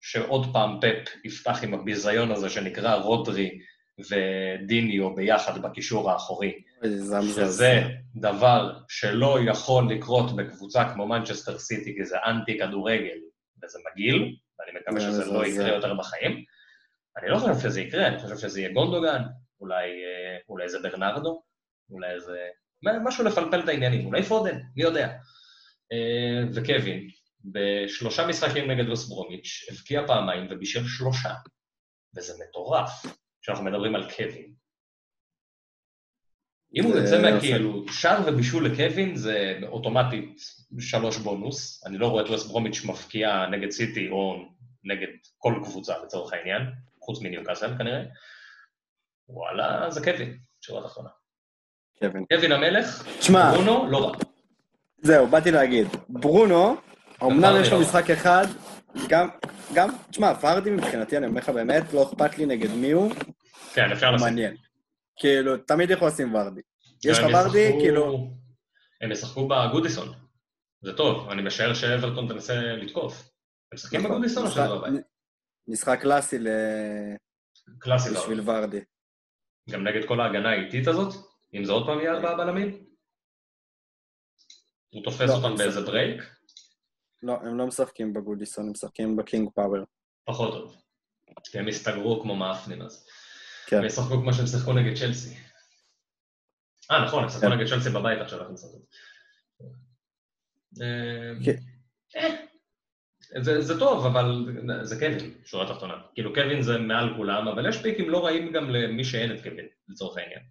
שעוד 0.01 0.53
פעם 0.53 0.79
פפ 0.81 1.25
יפתח 1.25 1.63
עם 1.63 1.73
הביזיון 1.73 2.31
הזה 2.31 2.49
שנקרא 2.49 2.95
רודרי 2.95 3.59
ודיניו 4.09 5.15
ביחד 5.15 5.61
בקישור 5.61 6.11
האחורי. 6.11 6.61
שזה 7.35 7.81
דבר 8.15 8.79
שלא 8.87 9.37
יכול 9.49 9.93
לקרות 9.93 10.35
בקבוצה 10.35 10.93
כמו 10.93 11.07
מנצ'סטר 11.07 11.57
סיטי, 11.57 11.95
כי 11.97 12.05
זה 12.05 12.17
אנטי 12.25 12.59
כדורגל 12.59 13.17
וזה 13.63 13.79
מגעיל, 13.91 14.35
ואני 14.59 14.79
מקווה 14.79 15.01
שזה 15.01 15.25
לא 15.25 15.45
יקרה 15.45 15.69
יותר 15.69 15.93
בחיים. 15.93 16.43
אני 17.17 17.29
לא 17.29 17.37
חושב 17.37 17.59
שזה 17.59 17.81
יקרה, 17.81 18.07
אני 18.07 18.19
חושב 18.19 18.37
שזה 18.37 18.59
יהיה 18.59 18.73
גונדוגן, 18.73 19.21
אולי, 19.59 19.83
אה, 19.83 20.37
אולי 20.49 20.69
זה 20.69 20.79
ברנרדו, 20.79 21.43
אולי 21.89 22.19
זה... 22.19 22.37
משהו 22.83 23.25
לפלפל 23.25 23.59
את 23.59 23.67
העניינים, 23.67 24.05
אולי 24.05 24.23
פודן, 24.23 24.59
מי 24.75 24.83
יודע. 24.83 25.07
אה, 25.91 26.43
וקווין, 26.55 27.07
בשלושה 27.45 28.27
משחקים 28.27 28.71
נגד 28.71 28.89
רוס 28.89 29.09
ברומיץ', 29.09 29.65
הבקיע 29.71 30.07
פעמיים 30.07 30.47
ובישל 30.49 30.83
שלושה, 30.87 31.33
וזה 32.17 32.33
מטורף. 32.43 33.05
כשאנחנו 33.41 33.65
מדברים 33.65 33.95
על 33.95 34.11
קווין. 34.11 34.60
אם 36.75 36.83
הוא 36.83 36.95
יוצא 36.95 37.21
מהכאילו, 37.21 37.85
שער 37.91 38.23
ובישול 38.25 38.65
לקווין 38.65 39.15
זה 39.15 39.59
אוטומטית 39.63 40.41
שלוש 40.79 41.17
בונוס. 41.17 41.83
אני 41.85 41.97
לא 41.97 42.07
רואה 42.07 42.23
את 42.23 42.29
ווסט 42.29 42.47
ברומיץ' 42.47 42.85
מפקיע 42.85 43.45
נגד 43.51 43.69
סיטי 43.69 44.09
או 44.09 44.45
נגד 44.83 45.07
כל 45.37 45.53
קבוצה 45.63 45.93
לצורך 46.03 46.33
העניין, 46.33 46.61
חוץ 46.99 47.21
מניוקאסל 47.21 47.77
כנראה. 47.77 48.01
וואלה, 49.29 49.89
זה 49.89 50.03
קווין, 50.03 50.37
שורה 50.61 50.83
תחתונה. 50.83 51.09
קווין. 51.99 52.25
קווין 52.33 52.51
המלך, 52.51 53.07
תשמע, 53.19 53.51
ברונו, 53.51 53.91
לא 53.91 54.05
רע. 54.07 54.17
זהו, 55.01 55.27
באתי 55.27 55.51
להגיד. 55.51 55.87
ברונו, 56.09 56.75
אמנם 57.23 57.61
יש 57.61 57.71
לו 57.71 57.81
משחק 57.81 58.09
אחד, 58.09 58.45
גם, 59.07 59.27
גם, 59.73 59.89
תשמע, 60.09 60.33
ורדי 60.41 60.71
מבחינתי, 60.71 61.17
אני 61.17 61.27
אומר 61.27 61.41
לך 61.41 61.49
באמת, 61.49 61.93
לא 61.93 62.03
אכפת 62.03 62.37
לי 62.37 62.45
נגד 62.45 62.69
מי 62.71 62.91
הוא. 62.91 63.11
כן, 63.73 63.91
אפשר 63.91 64.11
לשים. 64.11 64.25
מעניין. 64.25 64.55
כאילו, 65.21 65.57
תמיד 65.57 65.89
יכול 65.89 66.07
לשים 66.07 66.35
ורדי. 66.35 66.61
יש 67.05 67.19
לך 67.19 67.25
ורדי, 67.33 67.71
כאילו... 67.81 68.31
הם 69.01 69.11
ישחקו 69.11 69.47
בגודיסון. 69.47 70.13
זה 70.81 70.93
טוב, 70.97 71.29
אני 71.29 71.41
משער 71.41 71.73
שאברטון 71.73 72.27
תנסה 72.27 72.53
לתקוף. 72.61 73.21
הם 73.21 73.29
משחקים 73.73 73.99
נכון, 73.99 74.11
בגודיסון 74.11 74.45
או 74.45 74.51
שזה 74.51 74.61
לא 74.61 74.77
בבית? 74.77 75.05
משחק 75.67 75.99
קלאסי 76.01 76.39
ל... 76.39 76.47
קלאסי 77.79 78.09
בשביל 78.09 78.49
ורדי. 78.49 78.79
גם 79.69 79.87
נגד 79.87 80.07
כל 80.07 80.21
ההגנה 80.21 80.49
האיטית 80.49 80.87
הזאת? 80.87 81.13
אם 81.53 81.65
זה 81.65 81.71
עוד 81.71 81.85
פעם 81.85 81.99
יהיה 81.99 82.11
ארבעה 82.11 82.37
בלמים? 82.37 82.85
הוא 84.89 85.03
תופס 85.03 85.29
לא, 85.29 85.33
אותם 85.33 85.55
באיזה 85.55 85.81
break? 85.81 86.21
לא, 87.23 87.33
הם 87.33 87.57
לא 87.57 87.67
משחקים 87.67 88.13
בגודיסון, 88.13 88.65
הם 88.65 88.71
משחקים 88.71 89.15
בקינג 89.15 89.49
פאוור. 89.55 89.83
פחות 90.25 90.53
טוב. 90.53 90.81
כי 91.43 91.59
הם 91.59 91.67
הסתגרו 91.67 92.21
כמו 92.21 92.35
מאפנים 92.35 92.81
אז. 92.81 93.07
כן. 93.67 93.77
הם 93.77 93.85
ישחקו 93.85 94.21
כמו 94.21 94.33
שהם 94.33 94.47
שיחקו 94.47 94.73
נגד 94.73 94.97
צ'לסי. 94.97 95.35
אה, 96.91 97.05
נכון, 97.05 97.23
הם 97.23 97.29
שיחקו 97.29 97.47
כן. 97.47 97.53
נגד 97.53 97.67
צ'לסי 97.67 97.89
בבית 97.89 98.21
עכשיו, 98.21 98.41
איך 98.41 98.49
נשחק. 98.51 98.69
כן. 101.45 101.55
אה, 102.17 103.43
זה, 103.43 103.61
זה 103.61 103.79
טוב, 103.79 104.05
אבל 104.05 104.45
זה 104.83 104.95
קווין, 104.95 105.33
שורה 105.45 105.73
תחתונה. 105.73 105.93
כאילו, 106.13 106.33
קווין 106.33 106.61
זה 106.61 106.77
מעל 106.77 107.13
כולם, 107.17 107.47
אבל 107.47 107.69
יש 107.69 107.81
פיקים 107.81 108.09
לא 108.09 108.25
רעים 108.25 108.51
גם 108.51 108.69
למי 108.69 109.03
שאין 109.03 109.35
את 109.35 109.43
קווין, 109.43 109.65
לצורך 109.89 110.17
העניין. 110.17 110.41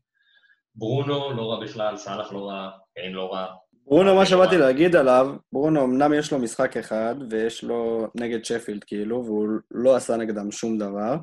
ברונו 0.74 1.32
לא 1.32 1.52
רע 1.52 1.64
בכלל, 1.64 1.96
סאלח 1.96 2.32
לא 2.32 2.48
רע, 2.48 2.70
קיין 2.94 3.12
לא 3.12 3.32
רע, 3.32 3.54
ברונו, 3.90 4.14
מה 4.14 4.26
שבאתי 4.26 4.58
להגיד 4.58 4.96
עליו, 4.96 5.34
ברונו, 5.52 5.84
אמנם 5.84 6.14
יש 6.14 6.32
לו 6.32 6.38
משחק 6.38 6.76
אחד, 6.76 7.14
ויש 7.30 7.64
לו 7.64 8.08
נגד 8.14 8.44
שפילד 8.44 8.84
כאילו, 8.84 9.24
והוא 9.24 9.48
לא 9.70 9.96
עשה 9.96 10.16
נגדם 10.16 10.50
שום 10.50 10.78
דבר, 10.78 11.16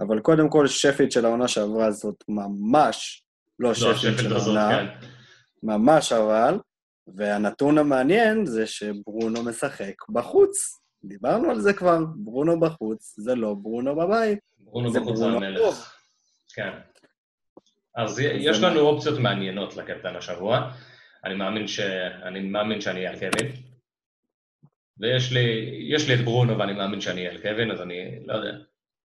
אבל 0.00 0.20
קודם 0.20 0.48
כל, 0.48 0.66
שפילד 0.66 1.12
של 1.12 1.24
העונה 1.24 1.48
שעברה 1.48 1.90
זאת 1.90 2.24
ממש 2.28 3.24
לא, 3.58 3.68
לא, 3.68 3.74
שפילד 3.74 3.96
שפילד 3.96 4.18
של 4.18 4.36
הזאת, 4.36 4.56
העונה, 4.56 4.78
כן. 5.00 5.06
ממש 5.62 6.12
אבל, 6.12 6.58
והנתון 7.06 7.78
המעניין 7.78 8.46
זה 8.46 8.66
שברונו 8.66 9.42
משחק 9.42 9.94
בחוץ. 10.08 10.80
דיברנו 11.04 11.50
על 11.50 11.60
זה 11.60 11.72
כבר, 11.72 11.98
ברונו 12.16 12.60
בחוץ, 12.60 13.14
זה 13.18 13.34
לא 13.34 13.54
ברונו 13.54 13.96
בבית. 13.96 14.38
ברונו 14.58 14.92
זה 14.92 15.00
בחוץ 15.00 15.18
זה 15.18 15.24
ברונו 15.24 15.46
המלך. 15.46 15.96
כן. 16.54 16.70
אז 17.96 18.18
יש 18.18 18.58
לנו 18.62 18.80
אופציות 18.80 19.18
מעניינות 19.18 19.76
לקפטן 19.76 20.16
השבוע. 20.16 20.70
אני 21.24 21.34
מאמין, 21.34 21.66
ש... 21.66 21.80
אני 22.22 22.40
מאמין 22.40 22.80
שאני 22.80 22.98
אהיה 22.98 23.10
על 23.10 23.18
קווין. 23.18 23.52
ויש 24.98 25.32
לי, 25.32 25.90
לי 26.08 26.14
את 26.14 26.24
ברונו 26.24 26.58
ואני 26.58 26.72
מאמין 26.72 27.00
שאני 27.00 27.20
אהיה 27.20 27.30
על 27.30 27.42
קווין, 27.42 27.70
אז 27.70 27.82
אני 27.82 28.26
לא 28.26 28.34
יודע. 28.34 28.58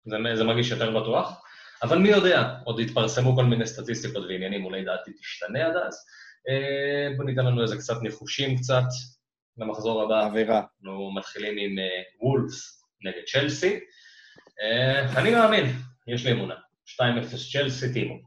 זה, 0.06 0.18
זה 0.36 0.44
מרגיש 0.44 0.72
יותר 0.72 1.00
בטוח. 1.00 1.42
אבל 1.84 1.98
מי 1.98 2.10
יודע, 2.10 2.54
עוד 2.64 2.80
יתפרסמו 2.80 3.36
כל 3.36 3.46
מיני 3.46 3.68
סטטיסטיקות 3.68 4.24
ועניינים, 4.24 4.66
אולי 4.66 4.84
דעתי 4.84 5.12
תשתנה 5.14 5.66
עד 5.66 5.76
אז. 5.88 6.06
אה, 6.50 7.18
בוא 7.18 7.26
ניתן 7.26 7.46
לנו 7.46 7.62
איזה 7.62 7.78
קצת 7.78 8.02
ניחושים 8.02 8.58
קצת 8.58 8.88
למחזור 9.58 10.04
הבא. 10.04 10.26
אווירה. 10.26 10.62
אנחנו 10.84 11.12
מתחילים 11.12 11.58
עם 11.58 11.80
אה, 11.80 12.02
וולפס 12.22 12.84
נגד 13.02 13.24
צ'לסי. 13.28 13.80
אה, 14.62 15.20
אני 15.22 15.32
מאמין, 15.32 15.66
יש 16.08 16.26
לי 16.26 16.32
אמונה. 16.32 16.56
2-0 16.88 17.02
צ'לסי, 17.52 17.94
טימו. 17.94 18.20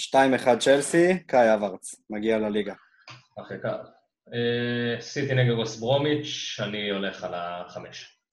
2-1 0.00 0.58
צ'לסי, 0.58 1.18
קאי 1.26 1.54
אברץ, 1.54 1.94
מגיע 2.10 2.38
לליגה. 2.38 2.74
אחרי 3.40 3.56
קו. 3.62 3.68
אה, 4.34 5.00
סיטי 5.00 5.34
נגד 5.34 5.50
רוס 5.50 5.80
ברומיץ', 5.80 6.60
אני 6.60 6.90
הולך 6.90 7.24
על 7.24 7.34
ה-5. 7.34 7.76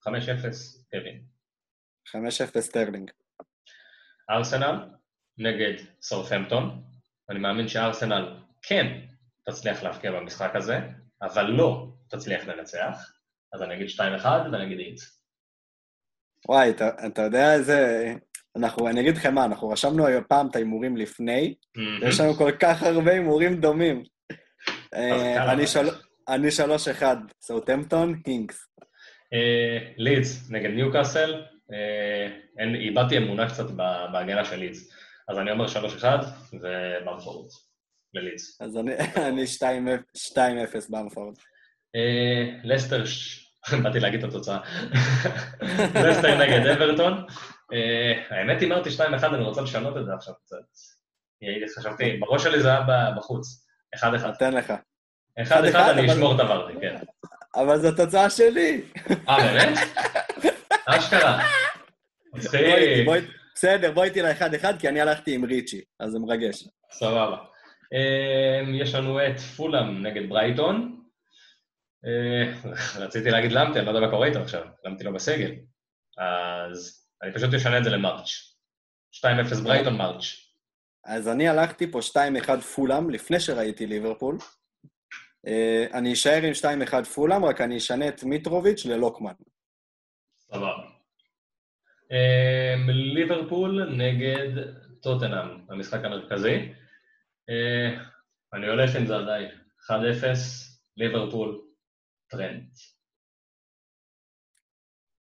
5-0, 0.07 0.09
קווין. 0.91 1.38
5-0 2.07 2.59
סטרלינג. 2.59 3.11
ארסנל 4.29 4.75
נגד 5.37 5.73
סאות'המפטון. 6.01 6.83
אני 7.29 7.39
מאמין 7.39 7.67
שארסנל 7.67 8.35
כן 8.61 8.87
תצליח 9.45 9.83
להבקיע 9.83 10.11
במשחק 10.11 10.55
הזה, 10.55 10.79
אבל 11.21 11.43
לא 11.45 11.87
תצליח 12.09 12.47
לנצח. 12.47 13.13
אז 13.53 13.61
אני 13.61 13.75
אגיד 13.75 13.87
2-1 13.87 14.01
ואני 14.25 14.63
אגיד 14.65 14.79
איקס. 14.79 15.21
וואי, 16.47 16.69
אתה, 16.69 16.89
אתה 17.07 17.21
יודע 17.21 17.53
איזה... 17.53 18.13
אנחנו, 18.57 18.87
אני 18.89 19.01
אגיד 19.01 19.17
לכם 19.17 19.35
מה, 19.35 19.45
אנחנו 19.45 19.69
רשמנו 19.69 20.07
היום 20.07 20.23
פעם 20.29 20.47
את 20.47 20.55
ההימורים 20.55 20.97
לפני, 20.97 21.55
ויש 22.01 22.19
לנו 22.19 22.33
כל 22.33 22.51
כך 22.59 22.83
הרבה 22.83 23.11
הימורים 23.11 23.61
דומים. 23.61 24.03
אה, 24.93 25.43
אני 25.43 25.53
אבל. 25.53 25.65
של- 25.65 25.89
אני 26.27 26.47
3-1, 27.01 27.03
סאוטהמפטון, 27.41 28.21
הינקס. 28.25 28.67
אה, 29.33 29.91
לידס 29.97 30.51
נגד 30.51 30.69
ניוקאסל, 30.69 31.41
אין- 32.59 32.75
איבדתי 32.75 33.17
אמונה 33.17 33.49
קצת 33.49 33.65
בהגנה 34.11 34.45
של 34.45 34.55
לידס. 34.55 34.91
אז 35.29 35.37
אני 35.39 35.51
אומר 35.51 35.65
3-1 35.67 36.03
ובמפורט 36.53 37.51
ללידס. 38.13 38.61
אז 38.61 38.77
אני, 38.77 38.91
אני 39.29 39.43
2-0 39.43 40.37
במפורד. 40.89 41.35
אה, 41.95 42.55
לסטר, 42.63 43.03
באתי 43.83 43.99
להגיד 43.99 44.23
את 44.23 44.29
התוצאה. 44.29 44.59
לסטר 46.09 46.37
נגד 46.37 46.67
אברטון. 46.67 47.25
אה, 47.73 48.37
האמת 48.37 48.61
הימרתי 48.61 48.89
2-1, 48.89 49.01
אני 49.25 49.43
רוצה 49.43 49.61
לשנות 49.61 49.97
את 49.97 50.05
זה 50.05 50.11
עכשיו 50.13 50.33
קצת. 50.45 50.55
אה, 51.43 51.81
חשבתי, 51.81 52.17
בראש 52.17 52.43
שלי 52.43 52.61
זה 52.61 52.69
היה 52.69 52.81
בחוץ. 53.17 53.65
1-1. 53.95 54.05
נותן 54.27 54.53
לך. 54.53 54.73
1-1 55.39 55.51
1-1, 55.51 55.75
אני 55.75 56.11
אשמור 56.11 56.35
את 56.35 56.39
הוורדי, 56.39 56.73
כן. 56.81 56.95
אבל 57.55 57.77
זו 57.79 57.91
תוצאה 57.95 58.29
שלי. 58.29 58.81
אה, 59.29 59.37
באמת? 59.37 59.77
אשכרה. 60.97 61.39
מצחיק. 62.33 62.61
בסדר, 63.55 63.91
בוא 63.91 64.03
איתי 64.03 64.21
ל-1-1, 64.21 64.79
כי 64.79 64.89
אני 64.89 65.01
הלכתי 65.01 65.35
עם 65.35 65.45
ריצ'י, 65.45 65.81
אז 65.99 66.11
זה 66.11 66.19
מרגש. 66.19 66.67
סבבה. 66.91 67.37
אמ, 67.93 68.75
יש 68.75 68.95
לנו 68.95 69.27
את 69.27 69.39
פולאם 69.39 70.05
נגד 70.05 70.29
ברייטון. 70.29 71.01
אה, 72.05 72.71
רציתי 72.95 73.29
להגיד 73.29 73.51
למטי, 73.51 73.79
אני 73.79 73.85
לא 73.85 73.91
יודע 73.91 74.05
מה 74.05 74.11
קורה 74.11 74.27
איתו 74.27 74.39
עכשיו, 74.39 74.65
למטי 74.85 75.03
לא 75.03 75.11
בסגל. 75.11 75.51
אז 76.17 77.05
אני 77.23 77.33
פשוט 77.33 77.53
אשנה 77.53 77.77
את 77.77 77.83
זה 77.83 77.89
למרץ'. 77.89 78.29
2-0 79.15 79.63
ברייטון 79.63 79.97
מארץ'. 79.97 80.25
אז 81.05 81.27
אני 81.27 81.47
הלכתי 81.47 81.91
פה 81.91 81.99
2-1 81.99 82.61
פולאם, 82.75 83.09
לפני 83.09 83.39
שראיתי 83.39 83.85
ליברפול. 83.85 84.37
אה, 85.47 85.85
אני 85.93 86.13
אשאר 86.13 86.41
עם 86.43 86.53
2-1 86.53 87.03
פולאם, 87.03 87.45
רק 87.45 87.61
אני 87.61 87.77
אשנה 87.77 88.07
את 88.07 88.23
מיטרוביץ' 88.23 88.85
ללוקמן. 88.85 89.33
סבבה. 90.53 90.89
אמ, 92.11 92.89
ליברפול 92.89 93.85
נגד 93.97 94.49
טוטנאם, 95.01 95.65
המשחק 95.69 95.99
המרכזי. 96.05 96.73
אה, 97.49 98.03
אני 98.53 98.67
הולך 98.67 98.95
עם 98.95 99.05
זה 99.05 99.15
עדיין. 99.15 99.49
1-0, 99.89 99.93
ליברפול, 100.97 101.61
טרנט. 102.27 102.69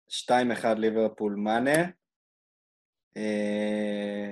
2-1 0.10 0.66
ליברפול 0.78 1.36
מאנה. 1.36 1.84
אה. 3.18 4.32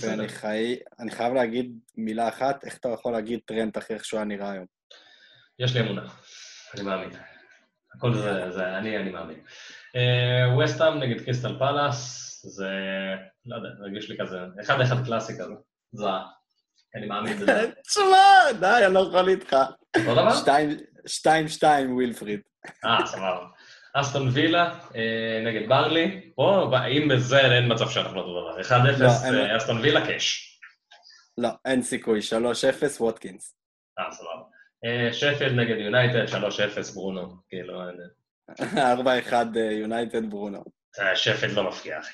ואני 0.00 0.28
חי... 0.28 0.76
אני 0.98 1.10
חייב 1.10 1.34
להגיד 1.34 1.78
מילה 1.96 2.28
אחת, 2.28 2.64
איך 2.64 2.78
אתה 2.78 2.88
יכול 2.88 3.12
להגיד 3.12 3.40
טרנט 3.44 3.78
אחרי 3.78 3.96
איך 3.96 4.04
שהוא 4.04 4.18
היה 4.18 4.24
נראה 4.24 4.50
היום? 4.50 4.66
יש 5.58 5.76
לי 5.76 5.80
אמונה, 5.80 6.06
אני 6.74 6.82
מאמין. 6.82 7.10
הכל 7.94 8.14
זה, 8.14 8.50
זה 8.50 8.78
אני, 8.78 8.96
אני 8.96 9.10
מאמין. 9.10 9.40
ווסטהאם 10.54 10.98
נגד 10.98 11.24
קריסטל 11.24 11.58
פלאס, 11.58 12.24
זה, 12.46 12.70
לא 13.46 13.56
יודע, 13.56 13.68
מרגיש 13.80 14.10
לי 14.10 14.16
כזה, 14.20 14.36
אחד 14.60 14.80
אחד 14.80 15.04
קלאסי 15.06 15.32
כזה, 15.34 15.54
זה, 15.92 16.08
אני 16.94 17.06
מאמין 17.06 17.36
בזה. 17.38 17.70
תשמע, 17.88 18.52
די, 18.60 18.84
אני 18.86 18.94
לא 18.94 19.00
יכול 19.00 19.28
איתך. 19.28 19.56
אותו 19.96 20.14
דבר? 20.14 20.30
2-2 21.06 21.64
ווילפריד. 21.88 22.40
אה, 22.84 23.06
סבבה. 23.06 23.46
אסטון 23.94 24.28
וילה 24.32 24.64
אה, 24.96 25.42
נגד 25.44 25.68
ברנלי, 25.68 26.30
פה, 26.34 26.70
אם 26.88 27.08
בזה 27.08 27.40
אין 27.40 27.72
מצב 27.72 27.88
שאנחנו 27.90 28.20
אותו 28.20 28.30
דבר. 28.40 28.60
1-0 28.60 28.72
לא, 29.02 29.08
אין- 29.24 29.34
אה, 29.34 29.56
אסטון 29.56 29.78
וילה 29.80 30.06
קאש. 30.06 30.58
לא, 31.38 31.48
אין 31.64 31.82
סיכוי, 31.82 32.20
3-0 32.22 33.00
ווטקינס. 33.00 33.54
אה, 33.98 34.04
סבבה. 34.12 34.42
אה, 34.84 35.12
שפילד 35.12 35.52
נגד 35.52 35.76
יונייטד, 35.78 36.24
3-0 36.28 36.94
ברונו, 36.94 37.36
כאילו, 37.48 37.80
אה, 37.80 37.86
4-1 38.50 39.58
יונייטד 39.80 40.30
ברונו. 40.30 40.64
אה, 41.00 41.16
שפילד 41.16 41.52
לא 41.52 41.68
מבקיע, 41.68 41.98
אחי. 41.98 42.12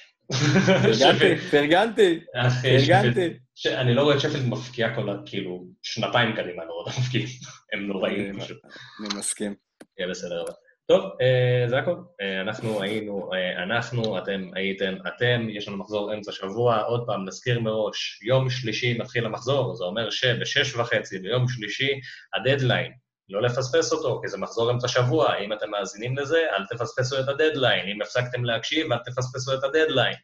פרגנתי, 1.51 2.21
פרגנתי. 2.63 3.39
אני 3.67 3.95
לא 3.95 4.03
רואה 4.03 4.15
את 4.15 4.21
שפילד 4.21 4.49
מפקיע 4.49 4.95
כל 4.95 5.11
ה... 5.11 5.15
כאילו, 5.27 5.65
שנתיים 5.83 6.37
קדימה, 6.37 6.65
לא 6.65 6.73
רואה 6.73 6.87
אותם 6.87 7.01
מפקיעים. 7.01 7.29
הם 7.73 7.87
נוראים 7.87 8.41
פשוט. 8.41 8.59
אני 9.01 9.19
מסכים. 9.19 9.55
יהיה 9.99 10.11
בסדר 10.11 10.43
אבל. 10.43 10.53
טוב, 10.87 11.05
אה, 11.21 11.69
זה 11.69 11.79
הכל. 11.79 11.97
אה, 12.21 12.41
אנחנו 12.41 12.83
היינו, 12.83 13.31
אה, 13.35 13.63
אנחנו, 13.63 14.19
אתם 14.19 14.51
הייתם, 14.55 14.95
אתם, 15.09 15.47
יש 15.51 15.69
לנו 15.69 15.77
מחזור 15.77 16.15
אמצע 16.15 16.33
שבוע, 16.33 16.81
עוד 16.81 17.07
פעם, 17.07 17.25
נזכיר 17.25 17.61
מראש, 17.61 18.23
יום 18.23 18.51
שלישי 18.51 18.99
מתחיל 18.99 19.27
המחזור, 19.27 19.75
זה 19.75 19.85
אומר 19.85 20.11
שבשש 20.11 20.75
וחצי 20.77 21.19
ביום 21.19 21.49
שלישי, 21.49 22.01
הדדליין, 22.35 22.93
לא 23.29 23.43
לפספס 23.43 23.93
אותו, 23.93 24.21
כי 24.23 24.29
זה 24.29 24.39
מחזור 24.39 24.71
אמצע 24.71 24.89
שבוע, 24.89 25.37
אם 25.39 25.53
אתם 25.53 25.71
מאזינים 25.71 26.19
לזה, 26.19 26.39
אל 26.59 26.67
תפספסו 26.67 27.21
את 27.21 27.29
הדדליין, 27.29 27.89
אם 27.89 28.03
הפסקתם 28.03 28.45
להקשיב, 28.45 28.93
אל 28.93 28.99
תפספסו 28.99 29.55
את 29.55 29.65
הדדליין. 29.65 30.15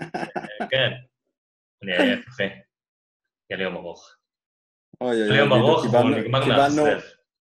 כן, 0.70 0.90
אני 1.82 1.96
עייף, 1.96 2.28
יפה. 2.28 2.42
יהיה 3.50 3.58
לי 3.58 3.64
יום 3.64 3.76
ארוך. 3.76 4.10
אוי 5.00 5.28
אוי 5.28 5.36
יום 5.38 5.52
ארוך 5.52 5.82
קיבלנו- 5.86 6.08
נגמר 6.16 6.44
מאכזב. 6.44 6.98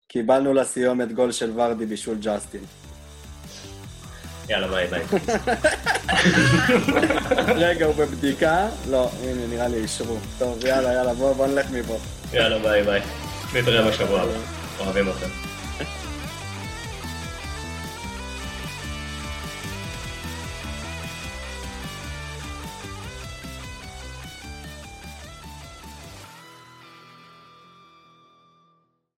קיבלנו 0.08 0.54
לסיומת 0.54 1.12
גול 1.12 1.32
של 1.32 1.60
ורדי 1.60 1.86
בישול 1.86 2.16
ג'סטין. 2.20 2.64
יאללה, 4.48 4.68
ביי 4.68 4.86
ביי. 4.86 5.02
רגע, 7.66 7.86
הוא 7.86 7.94
בבדיקה? 7.94 8.68
לא, 8.90 9.10
הנה, 9.22 9.46
נראה 9.46 9.68
לי 9.68 9.76
אישרו. 9.76 10.16
טוב, 10.38 10.64
יאללה, 10.64 10.92
יאללה, 10.92 11.14
בוא 11.14 11.32
בוא 11.32 11.46
נלך 11.46 11.70
מפה. 11.70 11.96
יאללה, 12.32 12.58
ביי 12.58 12.82
ביי. 12.82 13.00
נתראה 13.54 13.90
בשבוע 13.90 14.20
הבא. 14.20 14.55
Nos 14.84 14.94
vemos. 14.94 15.16
אה. 15.22 15.45